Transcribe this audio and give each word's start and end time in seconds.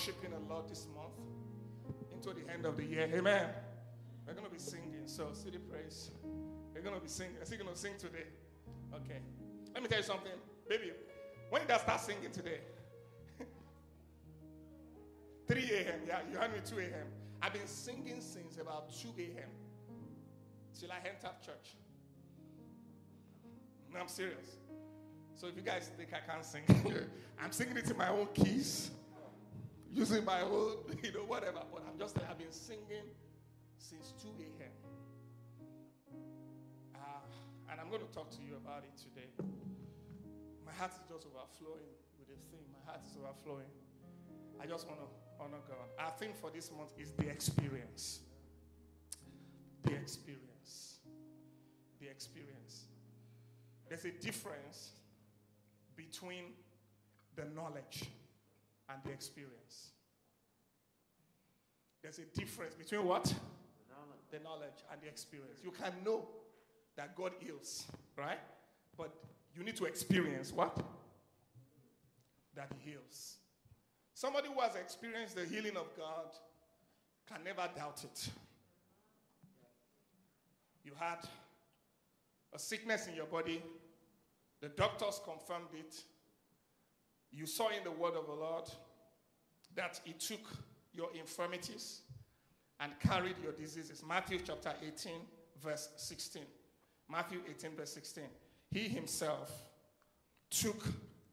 Worshiping 0.00 0.32
a 0.32 0.52
lot 0.52 0.66
this 0.66 0.86
month 0.94 1.12
into 2.14 2.30
the 2.30 2.50
end 2.50 2.64
of 2.64 2.76
the 2.76 2.84
year. 2.84 3.06
Amen. 3.14 3.48
We're 4.26 4.32
going 4.32 4.46
to 4.46 4.52
be 4.52 4.58
singing. 4.58 5.02
So, 5.04 5.28
city 5.34 5.58
praise. 5.58 6.10
We're 6.74 6.80
going 6.80 6.94
to 6.94 7.02
be 7.02 7.08
singing. 7.08 7.34
Is 7.42 7.50
he 7.50 7.58
going 7.58 7.68
to 7.68 7.76
sing 7.76 7.92
today? 7.98 8.24
Okay. 8.94 9.18
Let 9.74 9.82
me 9.82 9.88
tell 9.90 9.98
you 9.98 10.04
something. 10.04 10.32
Baby, 10.68 10.92
when 11.50 11.62
did 11.62 11.70
I 11.72 11.78
start 11.78 12.00
singing 12.00 12.30
today? 12.32 12.60
3 15.48 15.62
a.m. 15.70 16.00
Yeah, 16.06 16.20
you 16.30 16.38
heard 16.38 16.52
me 16.52 16.60
2 16.64 16.78
a.m. 16.78 17.06
I've 17.42 17.52
been 17.52 17.66
singing 17.66 18.22
since 18.22 18.56
about 18.56 18.90
2 18.94 19.08
a.m. 19.18 19.50
till 20.78 20.90
I 20.92 20.96
entered 20.96 21.42
church. 21.44 21.76
No, 23.92 24.00
I'm 24.00 24.08
serious. 24.08 24.56
So 25.36 25.46
if 25.46 25.56
you 25.56 25.62
guys 25.62 25.90
think 25.94 26.10
I 26.14 26.20
can't 26.26 26.44
sing, 26.44 26.62
I'm 27.42 27.52
singing 27.52 27.76
it 27.76 27.90
in 27.90 27.96
my 27.98 28.08
own 28.08 28.28
keys, 28.32 28.92
using 29.92 30.24
my 30.24 30.40
own, 30.42 30.76
you 31.02 31.12
know, 31.12 31.26
whatever. 31.26 31.60
But 31.72 31.84
I'm 31.88 31.98
just, 31.98 32.16
I've 32.18 32.38
been 32.38 32.52
singing 32.52 33.08
since 33.78 34.14
2 34.22 34.28
a.m. 34.38 34.70
Uh, 36.94 36.98
and 37.70 37.80
I'm 37.80 37.88
going 37.88 38.02
to 38.02 38.12
talk 38.12 38.30
to 38.30 38.42
you 38.42 38.56
about 38.56 38.84
it 38.84 38.96
today. 38.96 39.30
My 40.64 40.72
heart 40.72 40.92
is 40.92 41.02
just 41.08 41.26
overflowing 41.26 41.90
with 42.18 42.28
a 42.28 42.38
thing. 42.50 42.64
My 42.72 42.92
heart 42.92 43.02
is 43.04 43.16
overflowing. 43.16 43.70
I 44.62 44.66
just 44.66 44.86
want 44.86 45.00
to 45.00 45.06
honor 45.42 45.62
God. 45.66 45.88
Our 45.98 46.12
theme 46.18 46.32
for 46.40 46.50
this 46.50 46.70
month 46.70 46.92
is 46.98 47.10
the 47.12 47.28
experience. 47.28 48.20
The 49.84 49.94
experience. 49.94 50.98
The 52.00 52.08
experience. 52.08 52.84
There's 53.88 54.04
a 54.04 54.12
difference 54.12 54.92
between 55.96 56.52
the 57.34 57.44
knowledge 57.46 58.04
and 58.92 59.02
the 59.04 59.10
experience. 59.10 59.90
There's 62.02 62.18
a 62.18 62.38
difference 62.38 62.74
between 62.74 63.04
what? 63.04 63.24
The 63.24 63.34
knowledge. 63.94 64.20
the 64.30 64.38
knowledge 64.40 64.84
and 64.90 65.00
the 65.00 65.08
experience. 65.08 65.60
You 65.62 65.70
can 65.70 65.92
know 66.04 66.26
that 66.96 67.14
God 67.14 67.32
heals, 67.38 67.86
right? 68.16 68.38
But 68.96 69.12
you 69.54 69.62
need 69.62 69.76
to 69.76 69.84
experience 69.84 70.52
what? 70.52 70.76
That 72.54 72.72
He 72.78 72.90
heals. 72.90 73.36
Somebody 74.14 74.48
who 74.52 74.60
has 74.60 74.74
experienced 74.76 75.36
the 75.36 75.44
healing 75.44 75.76
of 75.76 75.86
God 75.96 76.34
can 77.28 77.44
never 77.44 77.68
doubt 77.76 78.04
it. 78.04 78.28
You 80.84 80.92
had 80.98 81.18
a 82.52 82.58
sickness 82.58 83.06
in 83.06 83.14
your 83.14 83.26
body, 83.26 83.62
the 84.60 84.68
doctors 84.68 85.20
confirmed 85.24 85.68
it. 85.74 86.02
You 87.32 87.46
saw 87.46 87.68
in 87.68 87.84
the 87.84 87.90
word 87.90 88.14
of 88.14 88.26
the 88.26 88.32
Lord 88.32 88.64
that 89.74 90.00
He 90.04 90.12
took 90.12 90.40
your 90.92 91.08
infirmities 91.18 92.00
and 92.80 92.92
carried 92.98 93.36
your 93.42 93.52
diseases. 93.52 94.02
Matthew 94.06 94.40
chapter 94.44 94.72
18, 94.84 95.12
verse 95.62 95.90
16. 95.96 96.42
Matthew 97.08 97.40
18, 97.48 97.76
verse 97.76 97.92
16. 97.92 98.24
He 98.70 98.88
Himself 98.88 99.52
took 100.50 100.82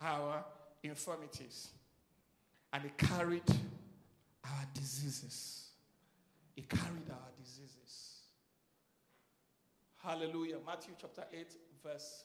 our 0.02 0.44
infirmities 0.84 1.70
and 2.74 2.84
He 2.84 2.90
carried 2.98 3.50
our 4.44 4.66
diseases. 4.74 5.70
He 6.56 6.62
carried 6.64 7.10
our 7.10 7.30
diseases. 7.44 8.22
Hallelujah. 10.04 10.58
Matthew 10.66 10.94
chapter 11.00 11.24
8, 11.34 11.48
verse 11.84 12.24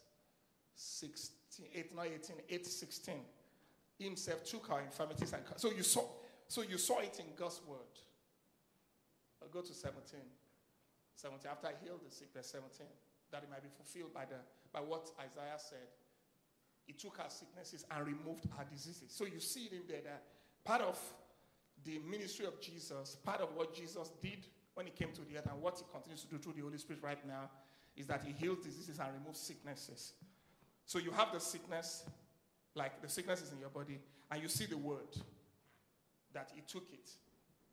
16, 0.75 1.67
8, 1.75 1.97
not 1.97 2.07
18, 2.07 2.37
8, 2.49 2.67
16. 2.67 3.15
Himself 4.05 4.45
took 4.45 4.71
our 4.71 4.81
infirmities 4.81 5.33
and 5.33 5.43
so 5.57 5.71
you 5.71 5.83
saw 5.83 6.05
so 6.49 6.63
you 6.63 6.77
saw 6.77 6.99
it 6.99 7.19
in 7.19 7.27
God's 7.37 7.61
word. 7.67 7.79
I'll 9.41 9.49
go 9.49 9.63
to 9.63 9.73
17. 9.73 10.21
17. 11.17 11.51
After 11.51 11.69
I 11.69 11.73
healed 11.83 12.01
the 12.07 12.15
sick, 12.15 12.29
verse 12.35 12.49
17, 12.49 12.87
that 13.31 13.43
it 13.43 13.51
might 13.51 13.63
be 13.63 13.71
fulfilled 13.75 14.13
by 14.13 14.25
the 14.27 14.37
by 14.73 14.81
what 14.81 15.11
Isaiah 15.19 15.59
said. 15.59 15.89
He 16.85 16.93
took 16.93 17.19
our 17.21 17.31
sicknesses 17.31 17.85
and 17.91 18.07
removed 18.07 18.47
our 18.59 18.65
diseases. 18.65 19.13
So 19.13 19.25
you 19.25 19.41
see 19.41 19.65
it 19.67 19.73
in 19.73 19.83
there 19.89 20.01
that 20.05 20.25
part 20.65 20.83
of 20.83 20.99
the 21.85 22.01
ministry 22.09 22.47
of 22.47 22.61
Jesus, 22.61 23.17
part 23.25 23.41
of 23.41 23.55
what 23.55 23.75
Jesus 23.75 24.11
did 24.23 24.47
when 24.75 24.87
he 24.87 24.93
came 24.93 25.13
to 25.13 25.21
the 25.23 25.39
earth 25.39 25.47
and 25.51 25.61
what 25.61 25.79
he 25.79 25.85
continues 25.93 26.23
to 26.23 26.29
do 26.29 26.39
through 26.39 26.55
the 26.55 26.63
Holy 26.63 26.79
Spirit 26.79 27.03
right 27.03 27.27
now 27.27 27.51
is 27.97 28.07
that 28.07 28.25
he 28.25 28.33
heals 28.33 28.65
diseases 28.65 28.99
and 28.99 29.09
removes 29.13 29.39
sicknesses. 29.39 30.15
So 30.87 30.99
you 30.99 31.11
have 31.13 31.33
the 31.33 31.41
sickness, 31.41 32.05
like 32.75 33.01
the 33.03 33.09
sickness 33.09 33.43
is 33.43 33.53
in 33.53 33.61
your 33.61 33.71
body, 33.71 33.99
and 34.31 34.43
you 34.43 34.49
see 34.49 34.67
the 34.67 34.77
word 34.77 35.17
that 36.33 36.51
he 36.55 36.63
took 36.63 36.93
it. 36.93 37.11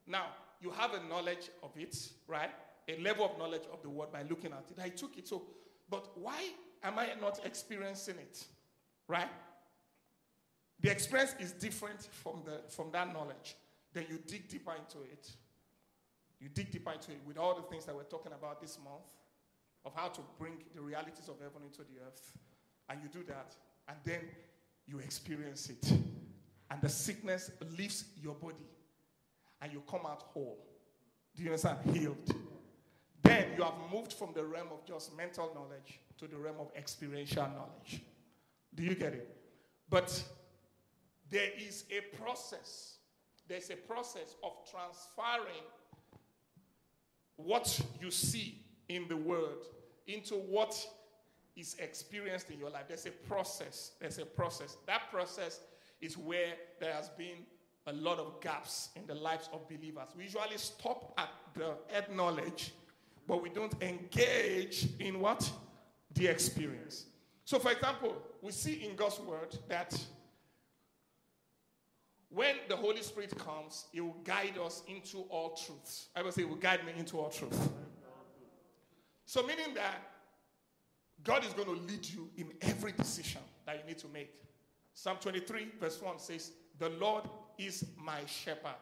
Now, 0.05 0.25
you 0.61 0.71
have 0.71 0.93
a 0.93 1.07
knowledge 1.07 1.49
of 1.63 1.71
it, 1.77 1.95
right? 2.27 2.49
A 2.87 2.97
level 3.01 3.25
of 3.25 3.37
knowledge 3.37 3.63
of 3.71 3.81
the 3.81 3.89
word 3.89 4.11
by 4.11 4.23
looking 4.23 4.51
at 4.51 4.65
it. 4.69 4.81
I 4.81 4.89
took 4.89 5.17
it. 5.17 5.27
So, 5.27 5.43
but 5.89 6.17
why 6.17 6.49
am 6.83 6.99
I 6.99 7.09
not 7.21 7.39
experiencing 7.45 8.15
it? 8.17 8.45
Right? 9.07 9.29
The 10.81 10.91
experience 10.91 11.35
is 11.39 11.51
different 11.51 12.01
from, 12.01 12.41
the, 12.45 12.61
from 12.69 12.91
that 12.91 13.13
knowledge. 13.13 13.55
Then 13.93 14.05
you 14.09 14.19
dig 14.25 14.47
deeper 14.47 14.73
into 14.73 15.03
it. 15.03 15.29
You 16.39 16.49
dig 16.49 16.71
deeper 16.71 16.91
into 16.91 17.11
it 17.11 17.19
with 17.25 17.37
all 17.37 17.55
the 17.55 17.63
things 17.63 17.85
that 17.85 17.95
we're 17.95 18.03
talking 18.03 18.31
about 18.31 18.61
this 18.61 18.77
month 18.83 19.03
of 19.85 19.93
how 19.95 20.07
to 20.07 20.21
bring 20.37 20.53
the 20.73 20.81
realities 20.81 21.27
of 21.27 21.35
heaven 21.39 21.63
into 21.65 21.79
the 21.79 22.05
earth. 22.05 22.37
And 22.89 22.99
you 23.03 23.09
do 23.09 23.23
that, 23.27 23.55
and 23.87 23.97
then 24.03 24.21
you 24.89 24.99
experience 24.99 25.69
it. 25.69 25.91
And 26.71 26.81
the 26.81 26.89
sickness 26.89 27.51
leaves 27.77 28.05
your 28.21 28.35
body, 28.35 28.67
and 29.61 29.71
you 29.71 29.81
come 29.89 30.01
out 30.05 30.21
whole. 30.21 30.57
Do 31.35 31.43
you 31.43 31.49
understand? 31.49 31.79
Healed. 31.93 32.35
Then 33.23 33.47
you 33.57 33.63
have 33.63 33.73
moved 33.91 34.13
from 34.13 34.33
the 34.33 34.43
realm 34.43 34.67
of 34.71 34.85
just 34.85 35.15
mental 35.15 35.51
knowledge 35.53 35.99
to 36.17 36.27
the 36.27 36.37
realm 36.37 36.57
of 36.59 36.71
experiential 36.75 37.43
knowledge. 37.43 38.01
Do 38.75 38.83
you 38.83 38.95
get 38.95 39.13
it? 39.13 39.35
But 39.89 40.23
there 41.29 41.49
is 41.57 41.85
a 41.89 42.15
process. 42.17 42.97
There's 43.47 43.69
a 43.71 43.75
process 43.75 44.35
of 44.43 44.51
transferring 44.69 45.63
what 47.35 47.81
you 48.01 48.11
see 48.11 48.61
in 48.89 49.07
the 49.07 49.17
word 49.17 49.65
into 50.07 50.35
what 50.35 50.75
is 51.59 51.75
experienced 51.79 52.49
in 52.49 52.59
your 52.59 52.69
life. 52.69 52.85
There's 52.87 53.05
a 53.05 53.11
process. 53.11 53.91
There's 53.99 54.17
a 54.17 54.25
process. 54.25 54.77
That 54.87 55.11
process 55.11 55.59
is 56.01 56.17
where 56.17 56.53
there 56.79 56.93
has 56.93 57.09
been 57.09 57.45
a 57.87 57.93
lot 57.93 58.19
of 58.19 58.39
gaps 58.41 58.89
in 58.95 59.05
the 59.05 59.15
lives 59.15 59.49
of 59.51 59.67
believers. 59.67 60.09
We 60.15 60.23
usually 60.23 60.57
stop 60.57 61.13
at 61.17 61.29
the 61.53 61.73
head 61.87 62.15
knowledge, 62.15 62.73
but 63.27 63.41
we 63.41 63.49
don't 63.49 63.73
engage 63.81 64.87
in 64.99 65.19
what? 65.19 65.49
The 66.13 66.27
experience. 66.27 67.05
So, 67.45 67.59
for 67.59 67.71
example, 67.71 68.15
we 68.41 68.51
see 68.51 68.85
in 68.85 68.95
God's 68.95 69.19
word 69.19 69.57
that 69.67 69.99
when 72.29 72.55
the 72.67 72.75
Holy 72.75 73.01
Spirit 73.01 73.35
comes, 73.37 73.85
He 73.91 74.01
will 74.01 74.17
guide 74.23 74.57
us 74.63 74.83
into 74.87 75.19
all 75.29 75.55
truths. 75.55 76.09
I 76.15 76.21
will 76.21 76.31
say, 76.31 76.43
He 76.43 76.47
will 76.47 76.55
guide 76.55 76.85
me 76.85 76.93
into 76.97 77.17
all 77.17 77.29
truth. 77.29 77.69
So, 79.25 79.45
meaning 79.45 79.73
that 79.75 80.08
God 81.23 81.45
is 81.45 81.53
going 81.53 81.67
to 81.67 81.83
lead 81.83 82.05
you 82.05 82.29
in 82.37 82.51
every 82.61 82.91
decision 82.91 83.41
that 83.65 83.77
you 83.77 83.87
need 83.87 83.97
to 83.99 84.07
make. 84.07 84.33
Psalm 84.93 85.17
23, 85.19 85.73
verse 85.79 86.01
1 86.01 86.19
says, 86.19 86.51
The 86.77 86.89
Lord 86.89 87.23
is 87.57 87.85
my 87.97 88.25
shepherd, 88.25 88.75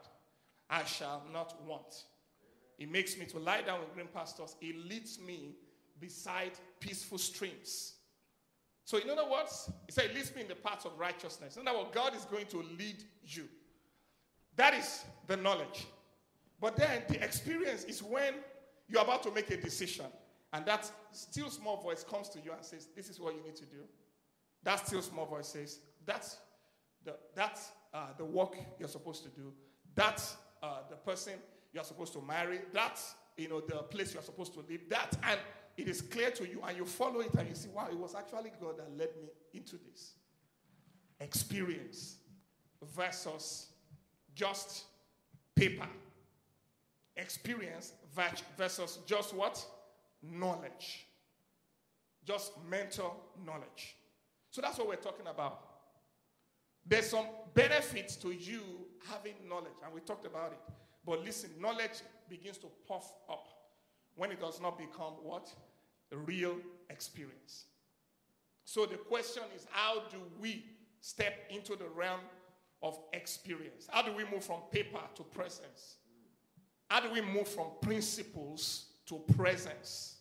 I 0.69 0.84
shall 0.84 1.24
not 1.34 1.62
want. 1.66 2.04
He 2.78 2.86
makes 2.86 3.18
me 3.18 3.25
to 3.28 3.39
lie 3.39 3.62
down 3.62 3.80
with 3.80 3.94
green 3.94 4.07
pastures. 4.13 4.56
He 4.60 4.74
leads 4.74 5.19
me 5.19 5.56
beside 6.00 6.51
peaceful 6.80 7.18
streams. 7.18 7.94
So, 8.86 8.98
in 8.98 9.10
other 9.10 9.30
words, 9.30 9.69
he 9.86 9.92
said, 9.92 10.12
He 10.12 10.16
leads 10.16 10.33
me 10.36 10.42
in 10.44 10.48
the 10.48 10.56
paths 10.56 10.86
of 10.86 10.98
righteousness. 10.98 11.57
In 11.57 11.68
other 11.68 11.80
words, 11.80 11.90
God 11.94 12.16
is 12.16 12.24
going 12.25 12.45
to 12.48 12.57
lead 12.78 13.04
you. 13.25 13.45
That 14.56 14.74
is 14.74 15.04
the 15.28 15.38
knowledge. 15.38 15.88
But 16.60 16.75
then 16.78 17.04
the 17.07 17.24
experience 17.24 17.83
is 17.83 18.01
when 18.01 18.36
you're 18.88 19.01
about 19.01 19.24
to 19.24 19.31
make 19.31 19.51
a 19.51 19.57
decision, 19.57 20.06
and 20.54 20.66
that 20.66 20.90
still 21.12 21.50
small 21.50 21.82
voice 21.82 22.04
comes 22.04 22.30
to 22.30 22.40
you 22.40 22.52
and 22.52 22.64
says, 22.64 22.88
This 22.96 23.10
is 23.10 23.20
what 23.20 23.36
you 23.36 23.42
need 23.44 23.56
to 23.58 23.66
do. 23.66 23.84
That 24.64 24.86
still 24.86 25.02
small 25.02 25.26
voice 25.26 25.48
says, 25.48 25.80
That's 26.06 26.38
the, 27.04 27.16
that's, 27.36 27.72
uh, 27.94 28.08
the 28.18 28.26
work 28.26 28.56
you're 28.80 28.88
supposed 28.88 29.24
to 29.24 29.30
do. 29.30 29.54
That's 29.96 30.38
uh, 30.62 30.80
the 30.90 30.96
person 30.96 31.34
you're 31.74 31.84
supposed 31.84 32.14
to 32.14 32.22
marry. 32.22 32.60
That's 32.74 33.16
you 33.38 33.50
know 33.50 33.62
the 33.62 33.78
place 33.84 34.14
you're 34.14 34.24
supposed 34.24 34.54
to 34.54 34.60
live. 34.70 34.82
That 34.90 35.18
and 35.24 35.40
it 35.78 35.88
is 35.88 36.02
clear 36.02 36.32
to 36.32 36.48
you, 36.48 36.62
and 36.68 36.76
you 36.76 36.86
follow 36.86 37.20
it, 37.20 37.34
and 37.36 37.48
you 37.48 37.56
see, 37.56 37.70
wow, 37.70 37.88
it 37.92 37.98
was 37.98 38.16
actually 38.16 38.52
God 38.60 38.78
that 38.78 38.90
led 38.98 39.10
me 39.22 39.30
into 39.54 39.78
this. 39.78 40.14
Experience 41.20 42.18
versus 42.96 43.68
just 44.34 44.86
paper. 45.56 45.88
Experience 47.16 47.94
versus 48.58 49.00
just 49.06 49.36
what? 49.36 49.64
Knowledge. 50.32 51.08
Just 52.26 52.54
mental 52.70 53.16
knowledge. 53.46 53.96
So 54.50 54.62
that's 54.62 54.78
what 54.78 54.88
we're 54.88 54.96
talking 54.96 55.28
about. 55.28 55.62
There's 56.86 57.10
some 57.10 57.26
benefits 57.54 58.16
to 58.18 58.32
you 58.32 58.62
having 59.10 59.34
knowledge, 59.48 59.74
and 59.84 59.94
we 59.94 60.02
talked 60.02 60.26
about 60.26 60.54
it. 60.54 60.74
But 61.06 61.24
listen, 61.24 61.52
knowledge 61.60 62.02
begins 62.30 62.58
to 62.60 62.68
puff 62.88 63.14
up 63.30 63.48
when 64.16 64.32
it 64.32 64.40
does 64.40 64.62
not 64.62 64.78
become 64.78 65.14
what? 65.22 65.50
Real 66.12 66.58
experience. 66.90 67.66
So 68.64 68.86
the 68.86 68.98
question 68.98 69.44
is 69.56 69.66
how 69.70 70.04
do 70.12 70.18
we 70.40 70.66
step 71.00 71.34
into 71.50 71.76
the 71.76 71.88
realm 71.96 72.20
of 72.84 73.00
experience? 73.14 73.88
How 73.90 74.02
do 74.02 74.14
we 74.14 74.24
move 74.26 74.44
from 74.44 74.62
paper 74.72 75.00
to 75.16 75.24
presence? 75.24 75.98
How 76.90 77.00
do 77.00 77.12
we 77.12 77.22
move 77.22 77.48
from 77.48 77.68
principles 77.82 78.88
to 79.08 79.20
presence? 79.36 80.17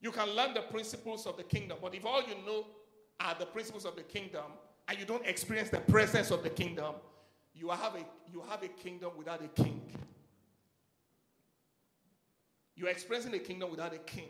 You 0.00 0.12
can 0.12 0.30
learn 0.30 0.54
the 0.54 0.62
principles 0.62 1.26
of 1.26 1.36
the 1.36 1.42
kingdom, 1.42 1.78
but 1.82 1.94
if 1.94 2.06
all 2.06 2.22
you 2.22 2.34
know 2.46 2.66
are 3.20 3.34
the 3.38 3.46
principles 3.46 3.84
of 3.84 3.96
the 3.96 4.02
kingdom 4.02 4.44
and 4.86 4.98
you 4.98 5.04
don't 5.04 5.26
experience 5.26 5.70
the 5.70 5.80
presence 5.80 6.30
of 6.30 6.42
the 6.42 6.50
kingdom, 6.50 6.94
you 7.54 7.68
have 7.70 7.96
a, 7.96 8.04
you 8.32 8.42
have 8.48 8.62
a 8.62 8.68
kingdom 8.68 9.10
without 9.16 9.42
a 9.42 9.48
king. 9.48 9.82
You're 12.76 12.90
experiencing 12.90 13.34
a 13.34 13.40
kingdom 13.40 13.70
without 13.70 13.92
a 13.92 13.98
king. 13.98 14.28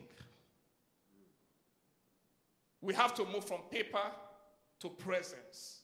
We 2.80 2.94
have 2.94 3.14
to 3.16 3.26
move 3.26 3.44
from 3.44 3.60
paper 3.70 4.00
to 4.80 4.88
presence. 4.88 5.80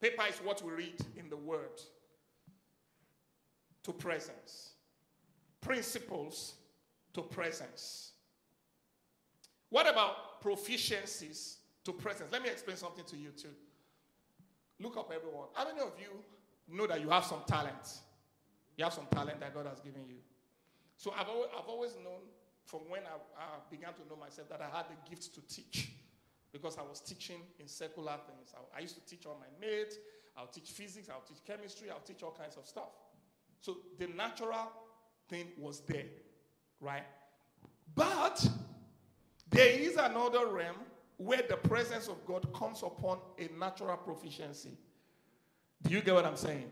Paper 0.00 0.24
is 0.28 0.36
what 0.38 0.60
we 0.62 0.72
read 0.72 0.96
in 1.16 1.30
the 1.30 1.36
Word, 1.36 1.80
to 3.84 3.92
presence. 3.92 4.70
Principles 5.60 6.54
to 7.12 7.22
presence. 7.22 8.13
What 9.74 9.90
about 9.90 10.40
proficiencies 10.40 11.56
to 11.84 11.92
presence? 11.92 12.30
Let 12.30 12.44
me 12.44 12.48
explain 12.48 12.76
something 12.76 13.04
to 13.06 13.16
you 13.16 13.30
too. 13.30 13.48
Look 14.78 14.96
up, 14.96 15.10
everyone. 15.12 15.48
How 15.52 15.64
many 15.64 15.80
of 15.80 15.94
you 15.98 16.10
know 16.72 16.86
that 16.86 17.00
you 17.00 17.10
have 17.10 17.24
some 17.24 17.40
talent? 17.44 17.98
You 18.76 18.84
have 18.84 18.92
some 18.92 19.08
talent 19.10 19.40
that 19.40 19.52
God 19.52 19.66
has 19.66 19.80
given 19.80 20.02
you. 20.08 20.18
So 20.96 21.12
I've 21.18 21.28
always, 21.28 21.48
I've 21.58 21.66
always 21.66 21.96
known 21.96 22.20
from 22.66 22.82
when 22.88 23.00
I, 23.00 23.16
I 23.36 23.46
began 23.68 23.94
to 23.94 24.02
know 24.08 24.14
myself 24.14 24.48
that 24.50 24.60
I 24.60 24.76
had 24.76 24.86
the 24.86 25.10
gift 25.10 25.34
to 25.34 25.40
teach 25.52 25.90
because 26.52 26.78
I 26.78 26.82
was 26.82 27.00
teaching 27.00 27.40
in 27.58 27.66
secular 27.66 28.16
things. 28.28 28.54
I, 28.54 28.78
I, 28.78 28.80
used 28.80 28.94
to 28.94 29.04
teach 29.04 29.26
all 29.26 29.40
my 29.40 29.66
mates, 29.66 29.96
I'll 30.36 30.46
teach 30.46 30.70
physics, 30.70 31.08
I'll 31.10 31.24
teach 31.26 31.44
chemistry, 31.44 31.90
I'll 31.90 31.98
teach 31.98 32.22
all 32.22 32.36
kinds 32.40 32.56
of 32.56 32.64
stuff. 32.64 32.92
So 33.60 33.78
the 33.98 34.06
natural 34.06 34.70
thing 35.28 35.48
was 35.58 35.80
there, 35.80 36.06
right? 36.80 37.02
But 37.96 38.48
there 39.54 39.70
is 39.70 39.96
another 39.96 40.46
realm 40.46 40.76
where 41.16 41.42
the 41.48 41.56
presence 41.56 42.08
of 42.08 42.24
God 42.26 42.52
comes 42.52 42.82
upon 42.82 43.18
a 43.38 43.48
natural 43.56 43.96
proficiency. 43.96 44.76
Do 45.82 45.94
you 45.94 46.00
get 46.00 46.14
what 46.14 46.26
I'm 46.26 46.36
saying? 46.36 46.70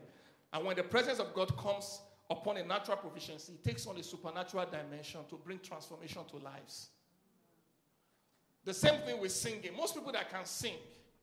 And 0.53 0.65
when 0.67 0.77
the 0.77 0.83
presence 0.83 1.21
of 1.21 1.33
God 1.33 1.57
comes 1.57 2.01
upon 2.29 2.57
a 2.57 2.65
natural 2.65 2.97
proficiency, 2.97 3.53
it 3.53 3.65
takes 3.65 3.87
on 3.87 3.97
a 3.99 4.03
supernatural 4.03 4.67
dimension 4.67 5.21
to 5.31 5.37
bring 5.37 5.61
transformation 5.61 6.23
to 6.31 6.37
lives. 6.39 6.89
The 8.65 8.75
same 8.75 9.01
thing 9.03 9.21
with 9.21 9.33
singing. 9.33 9.77
Most 9.77 9.95
people 9.95 10.13
that 10.13 10.31
can 10.31 10.45
sing, 10.45 10.77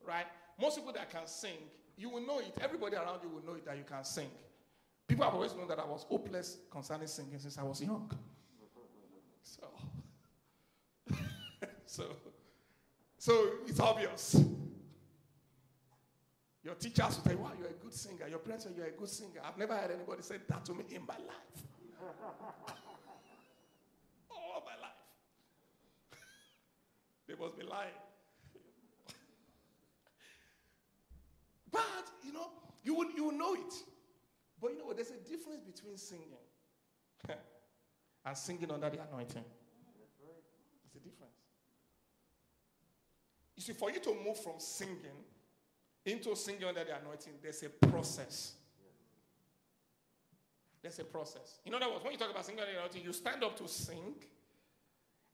right? 0.07 0.25
Most 0.59 0.77
people 0.77 0.94
that 0.94 1.09
can 1.09 1.27
sing, 1.27 1.57
you 1.97 2.09
will 2.09 2.25
know 2.25 2.39
it. 2.39 2.56
Everybody 2.61 2.95
around 2.95 3.19
you 3.23 3.29
will 3.29 3.45
know 3.45 3.56
it 3.56 3.65
that 3.65 3.77
you 3.77 3.83
can 3.83 4.03
sing. 4.03 4.29
People 5.07 5.25
have 5.25 5.33
always 5.33 5.53
known 5.56 5.67
that 5.67 5.79
I 5.79 5.85
was 5.85 6.03
hopeless 6.03 6.57
concerning 6.71 7.07
singing 7.07 7.39
since 7.39 7.57
I 7.57 7.63
was 7.63 7.81
young. 7.81 8.09
So, 9.41 9.67
so, 11.89 12.06
so 13.18 13.50
it's 13.65 13.80
obvious. 13.80 14.44
Your 16.63 16.75
teachers 16.75 17.15
will 17.15 17.24
tell 17.24 17.33
you, 17.33 17.39
wow, 17.39 17.51
you're 17.57 17.69
a 17.69 17.83
good 17.83 17.94
singer. 17.94 18.27
Your 18.30 18.38
parents 18.38 18.65
say 18.65 18.71
you're 18.77 18.86
a 18.86 18.91
good 18.91 19.09
singer. 19.09 19.41
I've 19.44 19.57
never 19.57 19.75
heard 19.75 19.89
anybody 19.89 20.21
say 20.21 20.36
that 20.47 20.63
to 20.65 20.75
me 20.75 20.83
in 20.91 21.01
my 21.07 21.15
life. 21.15 21.63
All 24.30 24.63
my 24.63 24.80
life. 24.80 24.91
they 27.27 27.33
must 27.33 27.57
be 27.57 27.65
lying. 27.65 27.89
but, 31.71 31.81
you 32.24 32.33
know, 32.33 32.51
you 32.83 32.94
will, 32.94 33.09
you 33.15 33.24
will 33.24 33.31
know 33.31 33.56
it. 33.56 33.74
But 34.62 34.74
you 34.74 34.77
know 34.77 34.85
what? 34.85 34.97
There's 34.97 35.09
a 35.09 35.18
difference 35.27 35.63
between 35.65 35.97
singing 35.97 36.38
and 38.25 38.38
singing 38.38 38.69
under 38.69 38.92
the 38.92 39.00
anointing. 39.09 39.44
There's 39.44 40.95
a 40.95 41.00
difference. 41.00 41.38
You 43.59 43.63
see, 43.65 43.73
for 43.73 43.91
you 43.91 44.00
to 44.00 44.15
move 44.25 44.41
from 44.41 44.53
singing 44.57 44.95
into 46.06 46.33
singing 46.33 46.63
under 46.63 46.81
the 46.85 46.97
anointing, 47.01 47.33
there's 47.44 47.61
a 47.61 47.67
process. 47.67 48.53
There's 50.81 50.97
a 51.00 51.03
process. 51.03 51.59
In 51.65 51.73
other 51.73 51.89
words, 51.89 52.01
when 52.01 52.13
you 52.13 52.17
talk 52.17 52.31
about 52.31 52.45
singing 52.45 52.61
under 52.61 52.71
the 52.71 52.77
anointing, 52.77 53.03
you 53.03 53.11
stand 53.11 53.44
up 53.44 53.57
to 53.57 53.67
sing, 53.67 54.15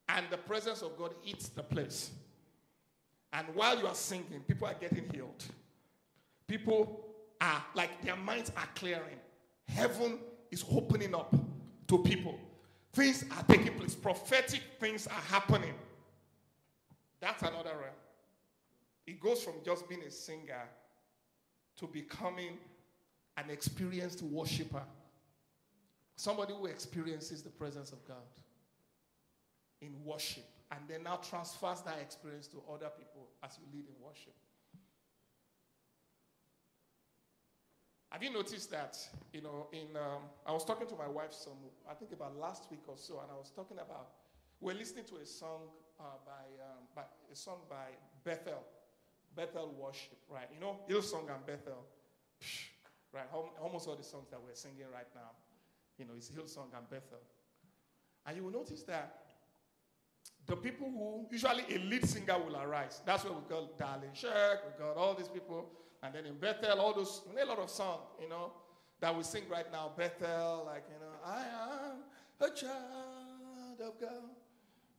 and 0.08 0.26
the 0.28 0.38
presence 0.38 0.82
of 0.82 0.98
God 0.98 1.14
hits 1.22 1.50
the 1.50 1.62
place. 1.62 2.10
And 3.32 3.46
while 3.54 3.78
you 3.78 3.86
are 3.86 3.94
singing, 3.94 4.40
people 4.48 4.66
are 4.66 4.74
getting 4.74 5.08
healed. 5.14 5.44
People 6.48 7.06
are 7.40 7.64
like 7.74 8.02
their 8.02 8.16
minds 8.16 8.50
are 8.56 8.68
clearing. 8.74 9.20
Heaven 9.68 10.18
is 10.50 10.64
opening 10.72 11.14
up 11.14 11.32
to 11.86 11.98
people. 11.98 12.40
Things 12.92 13.24
are 13.36 13.44
taking 13.44 13.74
place. 13.74 13.94
Prophetic 13.94 14.62
things 14.80 15.06
are 15.06 15.22
happening. 15.30 15.74
That's 17.20 17.42
another 17.42 17.70
realm. 17.70 17.94
It 19.06 19.20
goes 19.20 19.42
from 19.42 19.54
just 19.64 19.88
being 19.88 20.02
a 20.02 20.10
singer 20.10 20.68
to 21.78 21.86
becoming 21.86 22.58
an 23.36 23.50
experienced 23.50 24.22
worshiper. 24.22 24.82
Somebody 26.16 26.54
who 26.54 26.66
experiences 26.66 27.42
the 27.42 27.50
presence 27.50 27.92
of 27.92 28.04
God 28.06 28.16
in 29.82 29.92
worship 30.04 30.44
and 30.70 30.80
then 30.88 31.04
now 31.04 31.16
transfers 31.16 31.82
that 31.82 31.98
experience 32.00 32.46
to 32.48 32.62
other 32.72 32.88
people 32.98 33.28
as 33.44 33.58
you 33.58 33.64
lead 33.72 33.86
in 33.86 33.94
worship. 34.02 34.34
Have 38.10 38.22
you 38.22 38.32
noticed 38.32 38.70
that, 38.70 38.96
you 39.32 39.42
know, 39.42 39.66
in, 39.72 39.96
um, 39.96 40.22
I 40.46 40.52
was 40.52 40.64
talking 40.64 40.86
to 40.86 40.94
my 40.96 41.08
wife 41.08 41.32
some, 41.32 41.52
I 41.90 41.94
think 41.94 42.12
about 42.12 42.36
last 42.38 42.64
week 42.70 42.82
or 42.88 42.96
so, 42.96 43.20
and 43.20 43.30
I 43.30 43.36
was 43.36 43.50
talking 43.54 43.76
about, 43.76 44.08
we're 44.60 44.74
listening 44.74 45.04
to 45.06 45.16
a 45.16 45.26
song 45.26 45.68
uh, 46.00 46.04
by, 46.24 46.64
um, 46.64 46.84
by, 46.94 47.02
a 47.30 47.36
song 47.36 47.58
by 47.68 47.92
Bethel. 48.24 48.64
Bethel 49.36 49.74
worship, 49.78 50.18
right? 50.28 50.48
You 50.52 50.60
know, 50.60 50.78
Hillsong 50.88 51.32
and 51.32 51.44
Bethel, 51.46 51.84
right? 53.12 53.26
Almost 53.62 53.86
all 53.86 53.96
the 53.96 54.02
songs 54.02 54.28
that 54.30 54.40
we're 54.42 54.54
singing 54.54 54.86
right 54.92 55.06
now, 55.14 55.30
you 55.98 56.06
know, 56.06 56.12
it's 56.16 56.30
Hillsong 56.30 56.74
and 56.76 56.88
Bethel. 56.88 57.18
And 58.26 58.36
you 58.36 58.44
will 58.44 58.50
notice 58.52 58.82
that 58.84 59.22
the 60.46 60.56
people 60.56 60.90
who, 60.90 61.26
usually 61.30 61.64
a 61.74 61.78
lead 61.78 62.08
singer 62.08 62.38
will 62.38 62.56
arise. 62.56 63.02
That's 63.04 63.24
where 63.24 63.32
we 63.32 63.40
got 63.48 63.78
Darlene 63.78 64.14
Zschech, 64.14 64.58
we 64.66 64.84
got 64.84 64.96
all 64.96 65.14
these 65.14 65.28
people. 65.28 65.66
And 66.02 66.14
then 66.14 66.26
in 66.26 66.34
Bethel, 66.36 66.80
all 66.80 66.94
those, 66.94 67.22
a 67.40 67.44
lot 67.44 67.58
of 67.58 67.68
songs, 67.70 68.02
you 68.20 68.28
know, 68.28 68.52
that 69.00 69.14
we 69.14 69.22
sing 69.22 69.42
right 69.50 69.70
now. 69.70 69.92
Bethel, 69.96 70.64
like, 70.66 70.84
you 70.88 71.00
know, 71.00 71.12
I 71.24 71.40
am 71.40 72.48
a 72.48 72.54
child 72.54 73.80
of 73.84 74.00
God. 74.00 74.30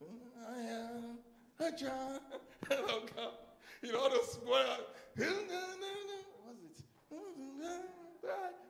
Mm, 0.04 0.18
I 0.48 0.60
am 0.62 1.18
a 1.60 1.78
child 1.78 2.22
of 2.72 3.16
God. 3.16 3.34
You 3.82 3.92
know, 3.94 4.10
those 4.10 4.38
is 4.38 4.38
it? 5.20 5.38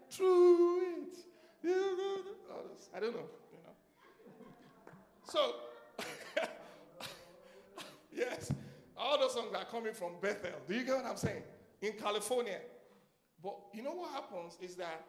True 0.09 0.81
it. 0.81 1.17
I 2.95 2.99
don't 2.99 3.13
know, 3.13 3.29
you 3.51 3.59
know. 3.63 3.75
So 5.25 5.55
yes, 8.11 8.51
all 8.97 9.19
those 9.19 9.33
songs 9.33 9.53
are 9.55 9.65
coming 9.65 9.93
from 9.93 10.13
Bethel. 10.21 10.51
Do 10.67 10.73
you 10.73 10.83
get 10.83 10.95
what 10.95 11.05
I'm 11.05 11.17
saying? 11.17 11.43
In 11.81 11.93
California. 11.93 12.59
But 13.43 13.55
you 13.73 13.83
know 13.83 13.91
what 13.91 14.11
happens 14.11 14.57
is 14.61 14.75
that 14.77 15.05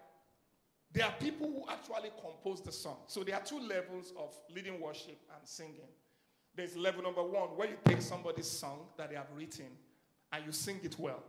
there 0.92 1.06
are 1.06 1.12
people 1.18 1.46
who 1.46 1.64
actually 1.70 2.10
compose 2.20 2.60
the 2.62 2.72
song. 2.72 2.98
So 3.06 3.22
there 3.22 3.36
are 3.36 3.42
two 3.42 3.60
levels 3.60 4.12
of 4.18 4.34
leading 4.54 4.80
worship 4.80 5.18
and 5.34 5.46
singing. 5.48 5.88
There's 6.54 6.76
level 6.76 7.02
number 7.02 7.22
one 7.22 7.50
where 7.50 7.68
you 7.68 7.76
take 7.84 8.02
somebody's 8.02 8.50
song 8.50 8.88
that 8.96 9.10
they 9.10 9.16
have 9.16 9.28
written 9.34 9.66
and 10.32 10.44
you 10.44 10.52
sing 10.52 10.80
it 10.82 10.98
well. 10.98 11.22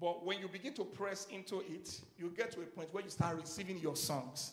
But 0.00 0.24
when 0.24 0.38
you 0.40 0.48
begin 0.48 0.72
to 0.74 0.84
press 0.84 1.26
into 1.30 1.60
it, 1.60 2.00
you 2.16 2.32
get 2.36 2.52
to 2.52 2.60
a 2.60 2.64
point 2.64 2.92
where 2.92 3.04
you 3.04 3.10
start 3.10 3.36
receiving 3.38 3.78
your 3.78 3.96
songs 3.96 4.52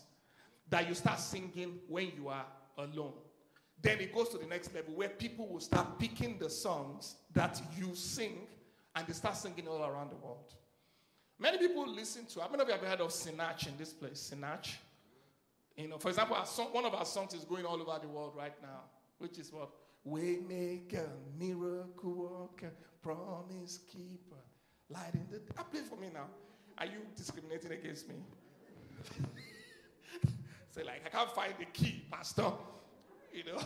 that 0.69 0.87
you 0.87 0.93
start 0.93 1.19
singing 1.19 1.79
when 1.87 2.11
you 2.17 2.27
are 2.27 2.45
alone. 2.77 3.13
Then 3.81 3.99
it 3.99 4.13
goes 4.13 4.29
to 4.29 4.37
the 4.37 4.45
next 4.45 4.73
level 4.73 4.93
where 4.95 5.09
people 5.09 5.47
will 5.47 5.59
start 5.59 5.99
picking 5.99 6.37
the 6.37 6.49
songs 6.49 7.15
that 7.33 7.61
you 7.77 7.95
sing 7.95 8.47
and 8.95 9.07
they 9.07 9.13
start 9.13 9.37
singing 9.37 9.67
all 9.67 9.83
around 9.83 10.11
the 10.11 10.15
world. 10.15 10.53
Many 11.39 11.59
people 11.59 11.87
listen 11.87 12.25
to, 12.25 12.41
how 12.41 12.49
many 12.49 12.63
of 12.63 12.67
you 12.67 12.73
have 12.73 12.83
heard 12.83 13.01
of 13.01 13.11
Sinach 13.11 13.67
in 13.67 13.77
this 13.77 13.93
place? 13.93 14.33
Sinach? 14.33 14.67
You 15.77 15.87
know, 15.87 15.99
for 15.99 16.09
example, 16.09 16.35
song, 16.45 16.69
one 16.71 16.85
of 16.85 16.95
our 16.95 17.05
songs 17.05 17.35
is 17.35 17.45
going 17.45 17.65
all 17.65 17.79
over 17.79 17.99
the 18.01 18.07
world 18.07 18.33
right 18.35 18.55
now, 18.61 18.81
which 19.19 19.37
is 19.37 19.53
what? 19.53 19.69
Waymaker, 20.07 21.09
miracle 21.37 22.13
worker, 22.13 22.73
promise 23.01 23.79
keeper, 23.91 24.41
light 24.89 25.13
in 25.13 25.27
the. 25.29 25.41
Ah, 25.57 25.61
I 25.61 25.63
play 25.63 25.81
for 25.81 25.97
me 25.97 26.09
now. 26.13 26.27
Are 26.77 26.85
you 26.85 26.99
discriminating 27.15 27.71
against 27.71 28.07
me? 28.07 28.15
Say, 30.71 30.83
like, 30.83 31.01
I 31.05 31.09
can't 31.09 31.31
find 31.31 31.53
the 31.57 31.65
key, 31.65 32.05
Pastor. 32.11 32.51
You 33.33 33.43
know, 33.45 33.61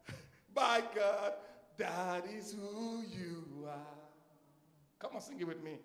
by 0.54 0.82
God, 0.94 1.34
that 1.76 2.24
is 2.26 2.54
who 2.54 3.02
you 3.02 3.66
are. 3.68 3.96
Come 4.98 5.10
on, 5.16 5.20
sing 5.20 5.38
it 5.38 5.46
with 5.46 5.62
me. 5.62 5.78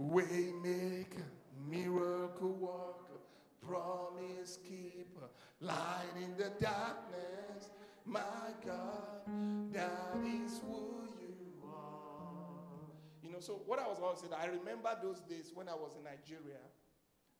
Waymaker, 0.00 1.24
miracle 1.68 2.52
worker, 2.52 3.20
promise 3.66 4.58
keeper, 4.66 5.28
light 5.60 6.16
in 6.16 6.36
the 6.36 6.50
darkness. 6.60 7.70
My 8.06 8.20
God, 8.64 9.26
that 9.72 10.14
is 10.24 10.60
who 10.64 11.02
you 11.20 11.60
are. 11.64 12.86
You 13.20 13.32
know, 13.32 13.40
so 13.40 13.62
what 13.66 13.80
I 13.80 13.88
was 13.88 13.98
about 13.98 14.18
to 14.18 14.26
say, 14.26 14.32
I 14.38 14.46
remember 14.46 14.96
those 15.02 15.20
days 15.20 15.50
when 15.52 15.68
I 15.68 15.74
was 15.74 15.96
in 15.96 16.04
Nigeria, 16.04 16.62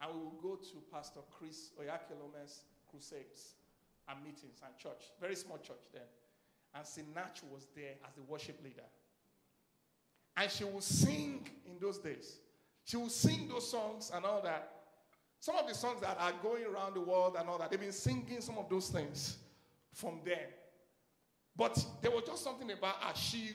and 0.00 0.10
we 0.12 0.24
would 0.24 0.42
go 0.42 0.56
to 0.56 0.82
Pastor 0.92 1.20
Chris 1.30 1.70
Oyakhilome's 1.80 2.62
crusades 2.90 3.54
and 4.08 4.18
meetings 4.24 4.60
and 4.64 4.76
church, 4.76 5.04
very 5.20 5.36
small 5.36 5.58
church 5.58 5.86
then. 5.92 6.02
And 6.74 6.84
Sinach 6.84 7.44
was 7.50 7.68
there 7.76 7.94
as 8.06 8.14
the 8.14 8.22
worship 8.22 8.60
leader. 8.62 8.82
And 10.36 10.50
she 10.50 10.64
would 10.64 10.82
sing 10.82 11.48
in 11.64 11.78
those 11.80 11.98
days. 11.98 12.38
She 12.84 12.96
will 12.96 13.08
sing 13.08 13.48
those 13.48 13.70
songs 13.70 14.10
and 14.12 14.24
all 14.24 14.42
that. 14.42 14.72
Some 15.40 15.56
of 15.56 15.68
the 15.68 15.74
songs 15.74 16.00
that 16.00 16.16
are 16.20 16.32
going 16.42 16.64
around 16.64 16.94
the 16.94 17.00
world 17.00 17.36
and 17.38 17.48
all 17.48 17.56
that, 17.58 17.70
they've 17.70 17.80
been 17.80 17.92
singing 17.92 18.40
some 18.40 18.58
of 18.58 18.68
those 18.68 18.88
things 18.88 19.38
from 19.96 20.20
then. 20.24 20.48
But 21.56 21.84
there 22.02 22.10
was 22.10 22.24
just 22.26 22.44
something 22.44 22.70
about 22.70 22.96
her. 23.02 23.14
She, 23.16 23.52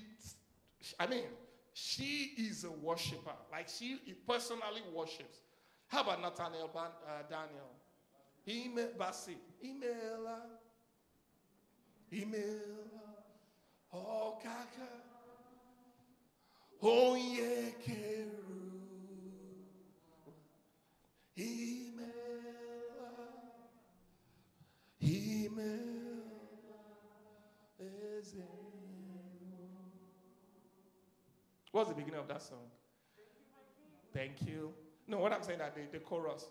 I 1.00 1.06
mean, 1.06 1.24
she 1.74 2.34
is 2.38 2.64
a 2.64 2.72
worshiper. 2.72 3.32
Like 3.52 3.70
she 3.70 4.00
personally 4.28 4.82
worships. 4.94 5.40
How 5.88 6.02
about 6.02 6.22
Nathaniel 6.22 6.70
uh, 6.76 7.22
Daniel? 7.30 7.70
Email 8.48 8.90
Bassey. 8.98 9.36
Email 9.64 10.28
Email 12.12 12.60
Oh 13.94 14.38
kaka. 14.42 14.88
Oh 16.82 17.16
yeah, 17.16 17.72
What's 31.72 31.90
the 31.90 31.96
beginning 31.96 32.20
of 32.20 32.28
that 32.28 32.42
song? 32.42 32.68
Thank 34.14 34.42
you. 34.46 34.74
No, 35.08 35.18
what 35.20 35.32
I'm 35.32 35.42
saying 35.42 35.60
that 35.60 35.74
the, 35.76 35.82
the 35.92 36.00
chorus. 36.04 36.46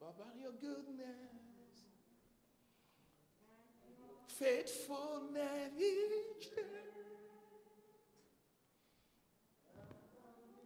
About 0.00 0.34
your 0.40 0.52
goodness, 0.52 1.06
faithfulness 4.26 5.72
each 5.78 6.56
day. 6.56 6.62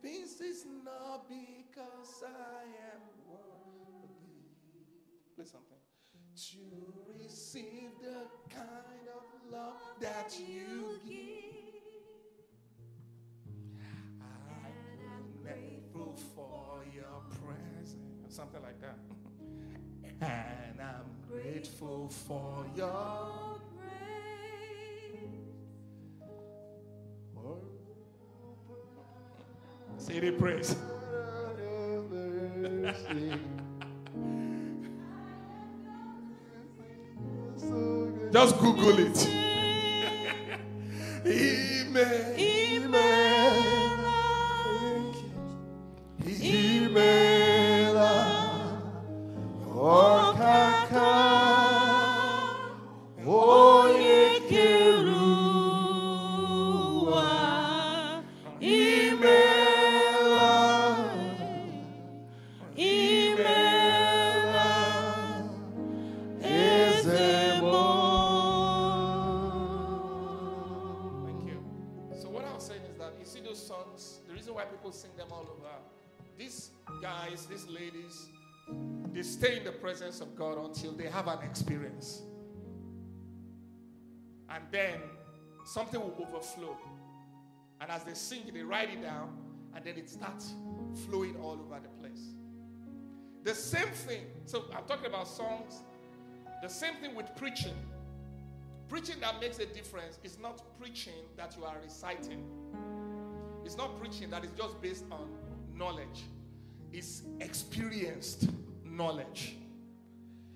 This 0.03 0.41
is 0.41 0.67
not 0.85 1.29
because 1.29 2.23
I 2.25 2.63
am 2.63 3.03
worthy. 3.29 4.15
Something. 5.51 5.74
To 6.37 6.59
receive 7.23 7.91
the 8.03 8.27
kind 8.53 9.07
of 9.15 9.53
love 9.53 10.01
that 10.01 10.35
you 10.37 10.99
give. 11.07 11.15
I'm 14.21 15.43
grateful 15.45 16.19
for 16.35 16.85
your 16.93 17.23
presence. 17.31 18.35
Something 18.35 18.63
like 18.63 18.81
that. 18.81 18.99
and 20.29 20.81
I'm 20.81 21.07
grateful 21.31 22.09
for 22.09 22.67
your 22.75 23.61
grace. 29.97 30.07
The 30.09 30.33
praise. 30.33 30.75
Just 38.35 38.59
Google 38.59 38.99
it. 38.99 39.31
Amen. 77.35 79.11
presence 79.73 80.21
of 80.21 80.35
God 80.37 80.59
until 80.59 80.93
they 80.93 81.09
have 81.09 81.29
an 81.29 81.39
experience. 81.43 82.23
And 84.49 84.65
then 84.71 85.01
something 85.65 86.01
will 86.01 86.15
overflow. 86.21 86.77
And 87.81 87.91
as 87.91 88.05
they 88.05 88.15
sing, 88.15 88.43
they 88.53 88.63
write 88.63 88.91
it 88.91 89.03
down, 89.03 89.37
and 89.75 89.85
then 89.85 89.97
it 89.97 90.09
starts 90.09 90.55
flowing 91.09 91.37
all 91.37 91.53
over 91.53 91.81
the 91.81 91.89
place. 92.01 92.35
The 93.43 93.55
same 93.55 93.89
thing, 93.89 94.25
so 94.47 94.65
I'm 94.75 94.85
talking 94.85 95.07
about 95.07 95.29
songs, 95.29 95.83
the 96.63 96.69
same 96.69 96.95
thing 96.95 97.15
with 97.15 97.35
preaching. 97.37 97.75
Preaching 98.89 99.21
that 99.21 99.41
makes 99.41 99.59
a 99.59 99.67
difference 99.67 100.19
is 100.23 100.39
not 100.39 100.63
preaching 100.79 101.13
that 101.37 101.57
you 101.57 101.65
are 101.65 101.77
reciting, 101.83 102.45
it's 103.65 103.77
not 103.77 103.99
preaching 103.99 104.31
that 104.31 104.45
is 104.45 104.51
just 104.57 104.81
based 104.81 105.05
on 105.11 105.29
knowledge, 105.75 106.25
it's 106.95 107.23
experienced 107.41 108.49
knowledge. 108.85 109.57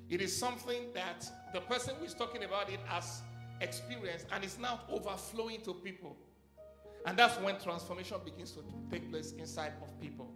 It 0.09 0.23
is 0.23 0.35
something 0.35 0.85
that 0.95 1.29
the 1.53 1.61
person 1.63 1.95
who 1.99 2.05
is 2.05 2.15
talking 2.15 2.45
about 2.45 2.71
it 2.71 2.79
has 2.87 3.23
experienced 3.61 4.27
and 4.33 4.45
is 4.45 4.57
now 4.59 4.81
overflowing 4.89 5.61
to 5.63 5.75
people. 5.75 6.17
And 7.07 7.19
that's 7.19 7.39
when 7.41 7.59
transformation 7.59 8.19
begins 8.25 8.53
to 8.53 8.61
take 8.91 9.11
place 9.11 9.33
inside 9.33 9.73
of 9.83 10.01
people. 10.01 10.33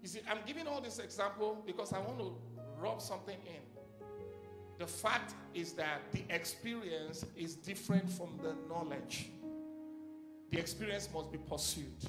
You 0.00 0.08
see, 0.08 0.20
I'm 0.30 0.38
giving 0.46 0.68
all 0.68 0.80
this 0.80 1.00
example 1.00 1.62
because 1.66 1.92
I 1.92 1.98
want 1.98 2.18
to 2.20 2.32
rub 2.78 3.02
something 3.02 3.36
in. 3.44 4.06
The 4.78 4.86
fact 4.86 5.34
is 5.52 5.72
that 5.72 6.00
the 6.12 6.22
experience 6.30 7.26
is 7.36 7.56
different 7.56 8.08
from 8.08 8.38
the 8.40 8.54
knowledge. 8.72 9.30
The 10.50 10.58
experience 10.58 11.08
must 11.12 11.32
be 11.32 11.38
pursued. 11.38 12.04